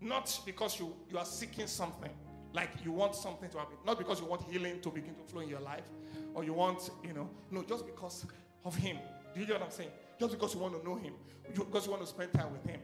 not 0.01 0.39
because 0.45 0.79
you, 0.79 0.95
you 1.11 1.19
are 1.19 1.25
seeking 1.25 1.67
something, 1.67 2.11
like 2.53 2.71
you 2.85 2.93
want 2.93 3.15
something 3.15 3.49
to 3.51 3.59
happen, 3.59 3.77
not 3.87 3.99
because 3.99 4.21
you 4.21 4.27
want 4.27 4.43
healing 4.51 4.81
to 4.81 4.91
begin 4.91 5.15
to 5.15 5.23
flow 5.23 5.41
in 5.41 5.49
your 5.49 5.61
life, 5.61 5.89
or 6.35 6.45
you 6.45 6.53
want, 6.53 6.91
you 7.03 7.13
know, 7.13 7.29
no, 7.51 7.63
just 7.63 7.87
because 7.87 8.27
of 8.65 8.77
Him. 8.77 8.99
Do 9.35 9.41
you 9.41 9.47
get 9.47 9.59
what 9.59 9.67
I'm 9.67 9.71
saying? 9.71 9.91
Just 10.19 10.33
because 10.33 10.55
you 10.55 10.61
want 10.61 10.81
to 10.81 10.89
know 10.89 10.97
Him, 10.97 11.15
because 11.55 11.87
you 11.87 11.93
want 11.93 12.03
to 12.03 12.09
spend 12.09 12.33
time 12.33 12.53
with 12.53 12.65
Him, 12.65 12.81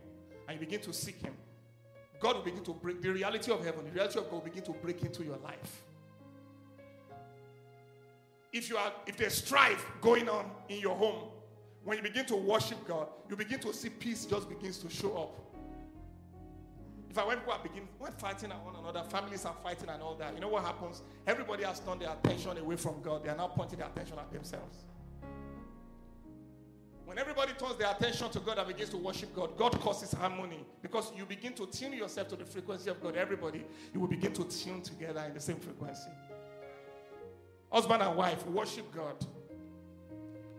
and 0.48 0.58
you 0.58 0.66
begin 0.66 0.80
to 0.82 0.92
seek 0.92 1.20
Him, 1.22 1.34
God 2.20 2.36
will 2.36 2.42
begin 2.42 2.64
to 2.64 2.72
break 2.72 3.02
the 3.02 3.10
reality 3.10 3.50
of 3.52 3.64
heaven, 3.64 3.84
the 3.84 3.90
reality 3.90 4.18
of 4.18 4.24
God 4.24 4.32
will 4.34 4.40
begin 4.40 4.62
to 4.64 4.72
break 4.72 5.02
into 5.02 5.24
your 5.24 5.36
life. 5.38 5.82
If 8.52 8.68
you 8.68 8.76
are, 8.76 8.92
if 9.06 9.16
there's 9.16 9.34
strife 9.34 9.84
going 10.00 10.28
on 10.28 10.48
in 10.68 10.78
your 10.78 10.94
home, 10.94 11.30
when 11.82 11.98
you 11.98 12.02
begin 12.02 12.24
to 12.26 12.36
worship 12.36 12.86
God, 12.86 13.08
you 13.28 13.36
begin 13.36 13.58
to 13.60 13.74
see 13.74 13.90
peace 13.90 14.24
just 14.24 14.48
begins 14.48 14.78
to 14.78 14.88
show 14.88 15.16
up. 15.16 15.40
If 17.10 17.18
I 17.18 17.26
when 17.26 17.38
people 17.38 17.52
are 17.52 17.62
begin 17.62 17.86
when 17.98 18.12
fighting 18.12 18.50
at 18.50 18.64
one 18.64 18.74
another, 18.76 19.02
families 19.08 19.44
are 19.44 19.54
fighting 19.62 19.88
and 19.88 20.02
all 20.02 20.14
that, 20.14 20.34
you 20.34 20.40
know 20.40 20.48
what 20.48 20.64
happens? 20.64 21.02
Everybody 21.26 21.64
has 21.64 21.80
turned 21.80 22.00
their 22.00 22.10
attention 22.10 22.56
away 22.58 22.76
from 22.76 23.02
God. 23.02 23.24
They 23.24 23.30
are 23.30 23.36
now 23.36 23.48
pointing 23.48 23.78
their 23.78 23.88
attention 23.88 24.18
at 24.18 24.32
themselves. 24.32 24.84
When 27.04 27.18
everybody 27.18 27.52
turns 27.52 27.76
their 27.76 27.90
attention 27.90 28.30
to 28.30 28.40
God 28.40 28.58
and 28.58 28.66
begins 28.66 28.90
to 28.90 28.96
worship 28.96 29.34
God, 29.34 29.56
God 29.56 29.78
causes 29.80 30.12
harmony 30.12 30.64
because 30.80 31.12
you 31.16 31.26
begin 31.26 31.52
to 31.54 31.66
tune 31.66 31.92
yourself 31.92 32.28
to 32.28 32.36
the 32.36 32.44
frequency 32.44 32.88
of 32.90 33.00
God. 33.02 33.16
Everybody, 33.16 33.64
you 33.92 34.00
will 34.00 34.08
begin 34.08 34.32
to 34.32 34.44
tune 34.44 34.80
together 34.80 35.22
in 35.26 35.34
the 35.34 35.40
same 35.40 35.56
frequency. 35.56 36.08
Husband 37.70 38.02
and 38.02 38.16
wife, 38.16 38.46
worship 38.46 38.90
God. 38.94 39.16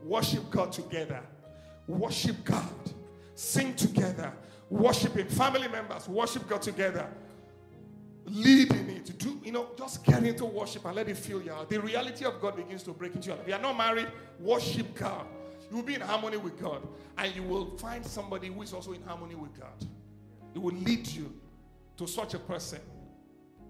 Worship 0.03 0.49
God 0.51 0.71
together. 0.71 1.21
Worship 1.87 2.43
God. 2.43 2.73
Sing 3.33 3.75
together. 3.75 4.31
Worship 4.69 5.15
Him. 5.15 5.27
Family 5.27 5.67
members, 5.67 6.07
worship 6.07 6.47
God 6.47 6.61
together. 6.61 7.07
Lead 8.25 8.71
in 8.71 8.89
it. 8.89 9.17
Do, 9.17 9.39
you 9.43 9.51
know, 9.51 9.67
just 9.77 10.03
get 10.03 10.23
into 10.23 10.45
worship 10.45 10.85
and 10.85 10.95
let 10.95 11.07
it 11.07 11.17
fill 11.17 11.41
you 11.41 11.51
out. 11.51 11.69
The 11.69 11.79
reality 11.79 12.25
of 12.25 12.39
God 12.41 12.55
begins 12.55 12.83
to 12.83 12.91
break 12.91 13.15
into 13.15 13.27
your 13.27 13.35
life. 13.37 13.45
If 13.45 13.49
you 13.49 13.55
are 13.55 13.61
not 13.61 13.77
married, 13.77 14.07
worship 14.39 14.93
God. 14.95 15.27
You 15.70 15.78
will 15.78 15.84
be 15.84 15.95
in 15.95 16.01
harmony 16.01 16.38
with 16.38 16.59
God. 16.59 16.82
And 17.18 17.36
you 17.36 17.43
will 17.43 17.78
find 17.78 18.05
somebody 18.05 18.47
who 18.47 18.61
is 18.61 18.74
also 18.74 18.93
in 18.93 19.01
harmony 19.03 19.36
with 19.36 19.59
God. 19.59 19.86
It 20.53 20.61
will 20.61 20.76
lead 20.76 21.07
you 21.07 21.34
to 21.97 22.07
such 22.07 22.34
a 22.34 22.39
person. 22.39 22.80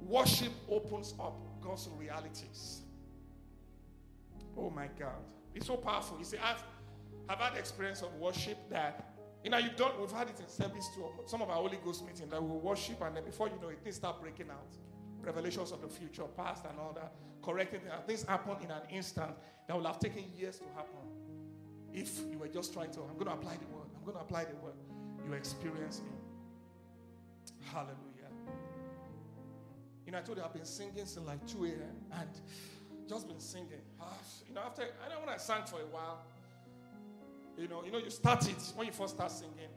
Worship 0.01 0.51
opens 0.69 1.13
up 1.19 1.35
God's 1.61 1.89
realities. 1.97 2.81
Oh 4.57 4.69
my 4.69 4.87
God. 4.99 5.15
It's 5.53 5.67
so 5.67 5.77
powerful. 5.77 6.17
You 6.19 6.25
see, 6.25 6.37
I've, 6.37 6.63
I've 7.29 7.39
had 7.39 7.57
experience 7.57 8.01
of 8.01 8.13
worship 8.15 8.57
that, 8.69 9.13
you 9.43 9.49
know, 9.49 9.57
you've 9.57 9.75
done, 9.75 9.91
we've 9.99 10.11
had 10.11 10.27
it 10.29 10.39
in 10.39 10.47
service 10.47 10.89
to 10.95 11.09
some 11.27 11.41
of 11.41 11.49
our 11.49 11.55
Holy 11.55 11.77
Ghost 11.83 12.05
meetings 12.05 12.29
that 12.29 12.43
we 12.43 12.57
worship 12.57 13.01
and 13.01 13.15
then 13.15 13.23
before 13.23 13.47
you 13.47 13.55
know 13.61 13.69
it, 13.69 13.79
things 13.83 13.95
start 13.95 14.21
breaking 14.21 14.49
out. 14.49 14.75
Revelations 15.21 15.71
of 15.71 15.81
the 15.81 15.87
future, 15.87 16.23
past, 16.37 16.65
and 16.69 16.77
all 16.79 16.93
that, 16.93 17.13
correcting 17.41 17.79
things. 17.79 17.93
Things 18.05 18.23
happen 18.23 18.57
in 18.63 18.69
an 18.69 18.81
instant 18.91 19.31
that 19.67 19.75
will 19.75 19.85
have 19.85 19.99
taken 19.99 20.23
years 20.37 20.57
to 20.57 20.65
happen. 20.75 21.24
If 21.95 22.19
you 22.29 22.37
were 22.37 22.49
just 22.49 22.73
trying 22.73 22.91
to, 22.91 22.99
I'm 23.01 23.13
going 23.13 23.27
to 23.27 23.33
apply 23.33 23.55
the 23.55 23.67
word, 23.73 23.87
I'm 23.95 24.03
going 24.03 24.17
to 24.17 24.21
apply 24.21 24.43
the 24.43 24.55
word, 24.55 24.73
you 25.25 25.33
experience 25.33 26.01
it. 26.05 27.53
Hallelujah. 27.71 27.95
You 30.05 30.11
know, 30.11 30.17
I 30.17 30.21
told 30.21 30.37
you 30.37 30.43
I've 30.43 30.53
been 30.53 30.65
singing 30.65 31.05
since 31.05 31.25
like 31.25 31.47
2 31.47 31.65
a.m. 31.65 31.95
and 32.19 32.29
just 33.07 33.27
been 33.27 33.39
singing. 33.39 33.81
Ah, 34.01 34.07
you 34.45 34.53
know, 34.53 34.61
after 34.61 34.83
I 34.83 35.09
know 35.09 35.21
when 35.21 35.29
I 35.29 35.37
sang 35.37 35.63
for 35.65 35.77
a 35.79 35.85
while, 35.85 36.21
you 37.57 37.69
know, 37.69 37.83
you 37.85 37.91
know, 37.91 37.99
you 37.99 38.09
start 38.09 38.47
it 38.49 38.61
when 38.75 38.87
you 38.87 38.93
first 38.93 39.15
start 39.15 39.31
singing. 39.31 39.71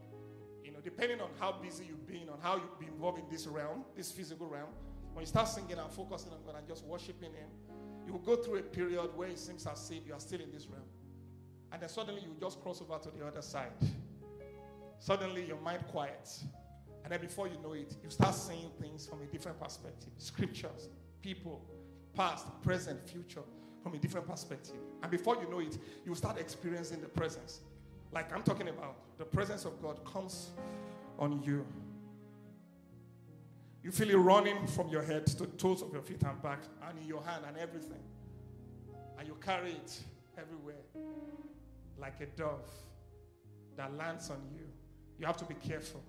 You 0.64 0.72
know, 0.72 0.80
depending 0.82 1.20
on 1.20 1.30
how 1.38 1.52
busy 1.52 1.84
you've 1.86 2.06
been, 2.06 2.28
on 2.28 2.40
how 2.42 2.56
you've 2.56 2.78
been 2.80 2.88
involved 2.88 3.20
in 3.20 3.28
this 3.30 3.46
realm, 3.46 3.84
this 3.96 4.10
physical 4.10 4.48
realm. 4.48 4.70
When 5.12 5.22
you 5.22 5.26
start 5.26 5.48
singing 5.48 5.78
and 5.78 5.90
focusing 5.92 6.32
on 6.32 6.38
God 6.44 6.56
and 6.58 6.66
just 6.66 6.84
worshiping 6.84 7.32
Him, 7.32 7.48
you 8.06 8.12
will 8.12 8.20
go 8.20 8.36
through 8.36 8.58
a 8.58 8.62
period 8.62 9.10
where 9.14 9.28
it 9.28 9.38
seems 9.38 9.66
as 9.66 9.90
if 9.90 10.06
you 10.06 10.14
are 10.14 10.20
still 10.20 10.40
in 10.40 10.50
this 10.50 10.66
realm, 10.66 10.84
and 11.72 11.82
then 11.82 11.88
suddenly 11.88 12.20
you 12.22 12.34
just 12.40 12.60
cross 12.62 12.80
over 12.80 12.98
to 12.98 13.10
the 13.16 13.26
other 13.26 13.42
side. 13.42 13.72
Suddenly 14.98 15.46
your 15.46 15.60
mind 15.60 15.84
quiets. 15.88 16.44
And 17.04 17.12
then 17.12 17.20
before 17.20 17.48
you 17.48 17.56
know 17.62 17.72
it, 17.72 17.94
you 18.02 18.10
start 18.10 18.34
seeing 18.34 18.70
things 18.80 19.06
from 19.06 19.22
a 19.22 19.26
different 19.26 19.60
perspective. 19.60 20.10
Scriptures, 20.18 20.88
people, 21.22 21.62
past, 22.14 22.46
present, 22.62 23.08
future, 23.08 23.42
from 23.82 23.94
a 23.94 23.98
different 23.98 24.26
perspective. 24.28 24.76
And 25.02 25.10
before 25.10 25.36
you 25.36 25.48
know 25.48 25.60
it, 25.60 25.78
you 26.04 26.14
start 26.14 26.38
experiencing 26.38 27.00
the 27.00 27.08
presence. 27.08 27.60
Like 28.12 28.34
I'm 28.34 28.42
talking 28.42 28.68
about, 28.68 28.96
the 29.18 29.24
presence 29.24 29.64
of 29.64 29.80
God 29.82 30.04
comes 30.04 30.50
on 31.18 31.42
you. 31.42 31.66
You 33.82 33.92
feel 33.92 34.10
it 34.10 34.16
running 34.16 34.66
from 34.66 34.88
your 34.88 35.02
head 35.02 35.26
to 35.26 35.36
the 35.38 35.46
toes 35.46 35.82
of 35.82 35.92
your 35.92 36.02
feet 36.02 36.22
and 36.24 36.42
back, 36.42 36.60
and 36.88 36.98
in 36.98 37.06
your 37.06 37.22
hand 37.22 37.44
and 37.46 37.56
everything. 37.56 38.02
And 39.18 39.26
you 39.28 39.36
carry 39.40 39.70
it 39.70 40.00
everywhere 40.36 40.82
like 41.98 42.20
a 42.20 42.26
dove 42.26 42.70
that 43.76 43.96
lands 43.96 44.30
on 44.30 44.38
you. 44.52 44.66
You 45.18 45.26
have 45.26 45.36
to 45.38 45.44
be 45.44 45.54
careful 45.54 46.02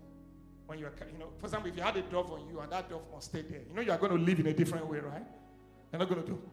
when 0.70 0.78
you're, 0.78 0.92
you 1.12 1.18
know, 1.18 1.30
for 1.40 1.48
example, 1.48 1.70
if 1.70 1.76
you 1.76 1.82
had 1.82 1.98
a 1.98 2.02
dove 2.04 2.32
on 2.32 2.48
you 2.48 2.60
and 2.60 2.72
that 2.72 2.90
dove 2.90 3.02
must 3.12 3.30
stay 3.30 3.42
there, 3.42 3.62
you 3.68 3.74
know 3.74 3.82
you 3.82 3.92
are 3.92 3.98
going 3.98 4.12
to 4.12 4.20
live 4.20 4.40
in 4.40 4.48
a 4.48 4.54
different 4.54 4.88
way, 4.88 5.00
right? 5.00 5.24
You're 5.92 6.00
not 6.00 6.10
going 6.10 6.22
to 6.22 6.28
do. 6.28 6.42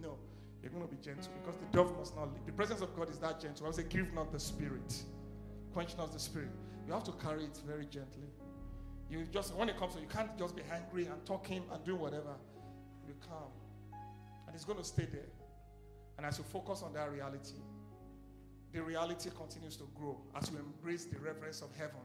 No, 0.00 0.16
you're 0.60 0.72
going 0.72 0.86
to 0.86 0.92
be 0.92 1.00
gentle 1.00 1.30
because 1.40 1.58
the 1.60 1.76
dove 1.76 1.96
must 1.96 2.16
not 2.16 2.32
leave. 2.32 2.46
The 2.46 2.52
presence 2.52 2.80
of 2.80 2.96
God 2.96 3.10
is 3.10 3.18
that 3.18 3.40
gentle. 3.40 3.66
I 3.66 3.70
say, 3.70 3.84
give 3.88 4.12
not 4.12 4.32
the 4.32 4.40
spirit, 4.40 5.02
quench 5.72 5.96
not 5.96 6.12
the 6.12 6.18
spirit. 6.18 6.50
You 6.86 6.92
have 6.94 7.04
to 7.04 7.12
carry 7.12 7.44
it 7.44 7.60
very 7.66 7.84
gently. 7.84 8.28
You 9.10 9.24
just, 9.32 9.54
when 9.54 9.68
it 9.68 9.78
comes 9.78 9.94
you 9.94 10.08
can't 10.08 10.36
just 10.36 10.56
be 10.56 10.62
angry 10.72 11.06
and 11.06 11.24
talking 11.24 11.62
and 11.72 11.84
doing 11.84 12.00
whatever. 12.00 12.34
You 13.06 13.14
calm. 13.28 13.50
And 14.46 14.54
it's 14.54 14.64
going 14.64 14.78
to 14.78 14.84
stay 14.84 15.06
there. 15.10 15.30
And 16.18 16.26
as 16.26 16.36
you 16.36 16.44
focus 16.44 16.82
on 16.82 16.92
that 16.94 17.10
reality, 17.12 17.54
the 18.72 18.82
reality 18.82 19.30
continues 19.36 19.76
to 19.76 19.88
grow 19.94 20.20
as 20.36 20.50
you 20.50 20.58
embrace 20.58 21.04
the 21.04 21.18
reverence 21.20 21.62
of 21.62 21.70
heaven, 21.76 22.00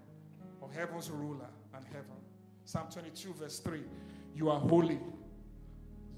of 0.61 0.71
heaven's 0.71 1.09
ruler 1.09 1.49
and 1.75 1.83
heaven. 1.85 2.15
Psalm 2.63 2.87
22, 2.91 3.33
verse 3.33 3.59
3 3.59 3.81
You 4.35 4.49
are 4.49 4.59
holy, 4.59 4.99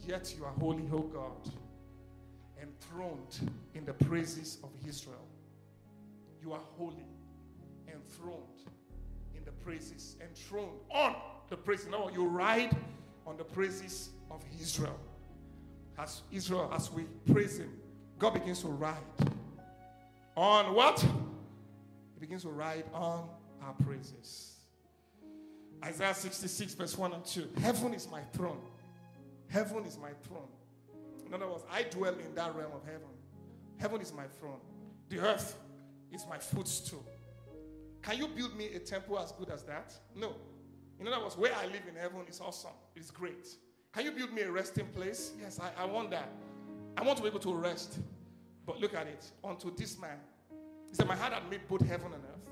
yet 0.05 0.35
you 0.37 0.43
are 0.43 0.51
holy, 0.51 0.87
O 0.91 0.99
God, 0.99 1.51
enthroned 2.61 3.49
in 3.73 3.85
the 3.85 3.93
praises 3.93 4.57
of 4.61 4.69
Israel. 4.87 5.25
You 6.41 6.51
are 6.51 6.61
holy, 6.77 7.07
enthroned 7.87 8.61
in 9.35 9.43
the 9.45 9.51
praises, 9.51 10.17
enthroned 10.21 10.79
on 10.91 11.15
the 11.49 11.57
praises. 11.57 11.87
No, 11.87 12.09
you 12.09 12.27
ride 12.27 12.75
on 13.25 13.37
the 13.37 13.43
praises 13.45 14.09
of 14.29 14.43
Israel. 14.61 14.99
As 15.97 16.23
Israel, 16.31 16.69
as 16.75 16.91
we 16.91 17.03
praise 17.31 17.57
Him, 17.57 17.71
God 18.17 18.33
begins 18.33 18.61
to 18.61 18.67
ride 18.67 18.97
on 20.35 20.73
what? 20.73 20.99
He 21.01 22.19
begins 22.19 22.43
to 22.43 22.49
ride 22.49 22.85
on 22.93 23.27
our 23.61 23.73
praises. 23.85 24.53
Isaiah 25.83 26.13
66, 26.13 26.73
verse 26.73 26.97
1 26.97 27.13
and 27.13 27.25
2. 27.25 27.49
Heaven 27.61 27.93
is 27.93 28.09
my 28.09 28.21
throne. 28.33 28.61
Heaven 29.47 29.85
is 29.85 29.97
my 29.97 30.11
throne. 30.27 30.47
In 31.25 31.33
other 31.33 31.47
words, 31.47 31.63
I 31.71 31.83
dwell 31.83 32.13
in 32.13 32.33
that 32.35 32.55
realm 32.55 32.71
of 32.73 32.83
heaven. 32.85 33.07
Heaven 33.77 34.01
is 34.01 34.13
my 34.13 34.25
throne. 34.39 34.59
The 35.09 35.19
earth 35.19 35.57
is 36.11 36.25
my 36.29 36.37
footstool. 36.37 37.05
Can 38.01 38.17
you 38.17 38.27
build 38.27 38.55
me 38.55 38.69
a 38.75 38.79
temple 38.79 39.19
as 39.19 39.31
good 39.33 39.49
as 39.49 39.63
that? 39.63 39.93
No. 40.15 40.35
In 40.99 41.07
other 41.07 41.21
words, 41.21 41.37
where 41.37 41.53
I 41.55 41.65
live 41.65 41.81
in 41.89 41.95
heaven 41.95 42.21
is 42.29 42.39
awesome. 42.39 42.71
It's 42.95 43.11
great. 43.11 43.47
Can 43.93 44.05
you 44.05 44.11
build 44.11 44.33
me 44.33 44.43
a 44.43 44.51
resting 44.51 44.87
place? 44.87 45.31
Yes, 45.39 45.59
I, 45.59 45.83
I 45.83 45.85
want 45.85 46.11
that. 46.11 46.29
I 46.97 47.03
want 47.03 47.17
to 47.17 47.23
be 47.23 47.29
able 47.29 47.39
to 47.39 47.53
rest. 47.53 47.99
But 48.65 48.79
look 48.79 48.93
at 48.93 49.07
it. 49.07 49.25
Unto 49.43 49.75
this 49.75 49.99
man, 49.99 50.17
he 50.89 50.95
said, 50.95 51.07
My 51.07 51.15
heart 51.15 51.33
had 51.33 51.49
made 51.49 51.67
both 51.67 51.81
heaven 51.87 52.07
and 52.13 52.23
earth. 52.23 52.49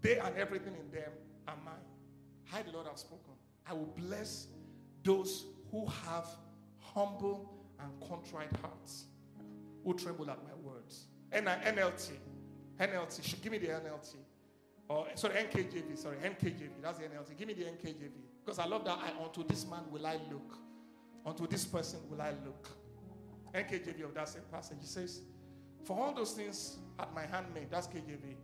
They 0.00 0.18
and 0.18 0.36
everything 0.36 0.74
in 0.74 0.90
them 0.90 1.10
are 1.46 1.56
mine. 1.64 1.74
I, 2.52 2.62
the 2.62 2.72
Lord, 2.72 2.86
have 2.86 2.98
spoken. 2.98 3.32
I 3.68 3.72
will 3.72 3.92
bless 3.96 4.48
those 5.04 5.46
who 5.70 5.86
have 6.06 6.26
humble 6.78 7.52
and 7.80 7.90
contrite 8.08 8.50
hearts, 8.60 9.04
who 9.84 9.94
tremble 9.94 10.30
at 10.30 10.38
my 10.42 10.54
words. 10.62 11.06
And 11.30 11.46
NLT. 11.46 12.10
NLT. 12.78 13.42
Give 13.42 13.52
me 13.52 13.58
the 13.58 13.68
NLT. 13.68 14.16
Or, 14.88 15.06
sorry, 15.14 15.34
NKJV. 15.34 15.96
Sorry, 15.96 16.16
NKJV. 16.18 16.82
That's 16.82 16.98
the 16.98 17.04
NLT. 17.04 17.36
Give 17.38 17.48
me 17.48 17.54
the 17.54 17.64
NKJV. 17.64 18.10
Because 18.44 18.58
I 18.58 18.66
love 18.66 18.84
that. 18.84 18.98
I, 18.98 19.24
unto 19.24 19.44
this 19.44 19.66
man 19.66 19.82
will 19.90 20.06
I 20.06 20.14
look. 20.30 20.58
Unto 21.24 21.46
this 21.46 21.64
person 21.64 22.00
will 22.10 22.20
I 22.20 22.30
look. 22.44 22.68
NKJV 23.54 24.04
of 24.04 24.14
that 24.14 24.28
same 24.28 24.42
passage. 24.50 24.78
He 24.80 24.86
says, 24.86 25.20
For 25.84 25.98
all 25.98 26.14
those 26.14 26.32
things 26.32 26.78
at 26.98 27.12
my 27.14 27.26
handmaid, 27.26 27.68
that's 27.70 27.86
KJV, 27.86 28.36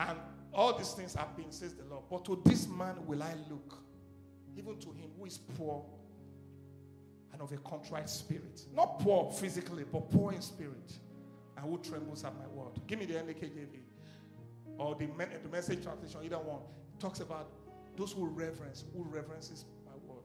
and 0.00 0.18
all 0.52 0.76
these 0.76 0.92
things 0.92 1.14
have 1.14 1.36
been, 1.36 1.52
says 1.52 1.74
the 1.74 1.84
Lord. 1.84 2.04
But 2.10 2.24
to 2.26 2.40
this 2.44 2.66
man 2.66 2.94
will 3.06 3.22
I 3.22 3.34
look, 3.50 3.78
even 4.56 4.78
to 4.78 4.88
him 4.88 5.10
who 5.18 5.26
is 5.26 5.38
poor 5.38 5.84
and 7.32 7.42
of 7.42 7.52
a 7.52 7.58
contrite 7.58 8.08
spirit. 8.08 8.62
Not 8.74 8.98
poor 9.00 9.30
physically, 9.30 9.84
but 9.90 10.10
poor 10.10 10.32
in 10.32 10.40
spirit, 10.40 10.92
and 11.56 11.66
who 11.66 11.78
trembles 11.78 12.24
at 12.24 12.34
my 12.38 12.46
word. 12.48 12.72
Give 12.86 12.98
me 12.98 13.04
the 13.04 13.14
NKJV 13.14 13.80
or 14.78 14.94
the, 14.94 15.06
the 15.06 15.48
message 15.50 15.82
translation, 15.82 16.20
either 16.24 16.38
one. 16.38 16.60
It 16.94 17.00
talks 17.00 17.20
about 17.20 17.50
those 17.96 18.12
who 18.12 18.26
reverence, 18.26 18.84
who 18.94 19.04
reverences 19.04 19.64
my 19.84 19.92
word. 20.06 20.24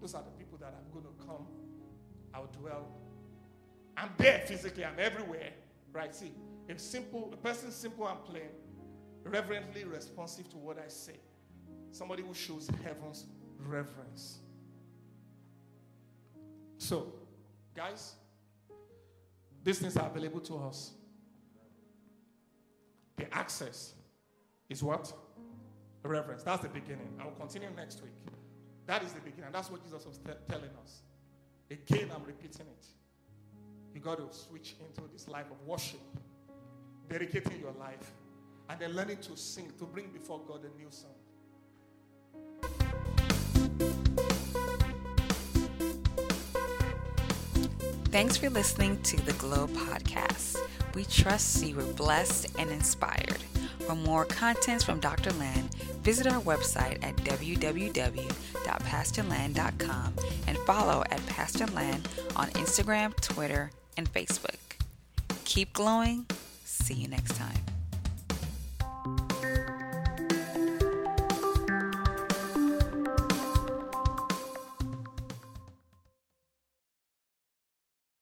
Those 0.00 0.14
are 0.14 0.22
the 0.22 0.30
people 0.30 0.58
that 0.58 0.74
I'm 0.76 0.92
going 0.92 1.04
to 1.04 1.26
come. 1.26 1.46
I'll 2.32 2.50
dwell 2.60 2.88
I'm 3.96 4.10
there 4.18 4.42
physically, 4.46 4.84
I'm 4.84 4.98
everywhere. 4.98 5.50
Right? 5.92 6.14
See, 6.14 6.32
if 6.68 6.80
simple, 6.80 7.30
a 7.32 7.36
person 7.36 7.70
simple 7.70 8.08
and 8.08 8.22
plain, 8.24 8.50
reverently 9.22 9.84
responsive 9.84 10.48
to 10.50 10.56
what 10.56 10.78
I 10.78 10.88
say. 10.88 11.16
Somebody 11.90 12.22
who 12.22 12.34
shows 12.34 12.68
heaven's 12.82 13.26
reverence. 13.58 14.38
So, 16.78 17.12
guys, 17.74 18.14
these 19.62 19.78
things 19.78 19.96
are 19.96 20.06
available 20.06 20.40
to 20.40 20.56
us. 20.56 20.92
The 23.16 23.32
access 23.32 23.94
is 24.68 24.82
what? 24.82 25.12
Reverence. 26.02 26.42
That's 26.42 26.62
the 26.62 26.68
beginning. 26.68 27.08
I 27.20 27.24
will 27.24 27.32
continue 27.32 27.68
next 27.76 28.02
week. 28.02 28.12
That 28.86 29.02
is 29.02 29.12
the 29.12 29.20
beginning. 29.20 29.50
That's 29.52 29.70
what 29.70 29.82
Jesus 29.82 30.04
was 30.04 30.18
t- 30.18 30.32
telling 30.48 30.70
us. 30.82 31.02
Again, 31.70 32.10
I'm 32.14 32.24
repeating 32.24 32.66
it 32.66 32.86
you 33.94 34.00
got 34.00 34.18
to 34.18 34.26
switch 34.36 34.74
into 34.80 35.02
this 35.12 35.28
life 35.28 35.46
of 35.50 35.60
worship, 35.66 36.00
dedicating 37.08 37.60
your 37.60 37.72
life, 37.78 38.12
and 38.68 38.80
then 38.80 38.92
learning 38.94 39.18
to 39.18 39.36
sing, 39.36 39.70
to 39.78 39.84
bring 39.84 40.08
before 40.08 40.40
God 40.46 40.62
a 40.64 40.70
new 40.76 40.90
song. 40.90 41.12
Thanks 48.06 48.36
for 48.36 48.50
listening 48.50 49.00
to 49.02 49.16
the 49.24 49.32
Glow 49.34 49.68
Podcast. 49.68 50.56
We 50.94 51.04
trust 51.04 51.64
you 51.64 51.76
were 51.76 51.92
blessed 51.94 52.48
and 52.58 52.70
inspired. 52.70 53.38
For 53.80 53.94
more 53.96 54.24
contents 54.24 54.84
from 54.84 55.00
Dr. 55.00 55.32
Land, 55.32 55.74
visit 56.02 56.28
our 56.28 56.40
website 56.40 57.04
at 57.04 57.16
www.pastorland.com 57.16 60.14
and 60.46 60.58
follow 60.58 61.02
at 61.10 61.26
Pastor 61.26 61.66
Land 61.66 62.08
on 62.36 62.46
Instagram, 62.50 63.20
Twitter, 63.20 63.72
and 63.96 64.12
Facebook. 64.12 64.58
Keep 65.44 65.72
glowing. 65.72 66.26
See 66.64 66.94
you 66.94 67.08
next 67.08 67.36
time. 67.36 67.73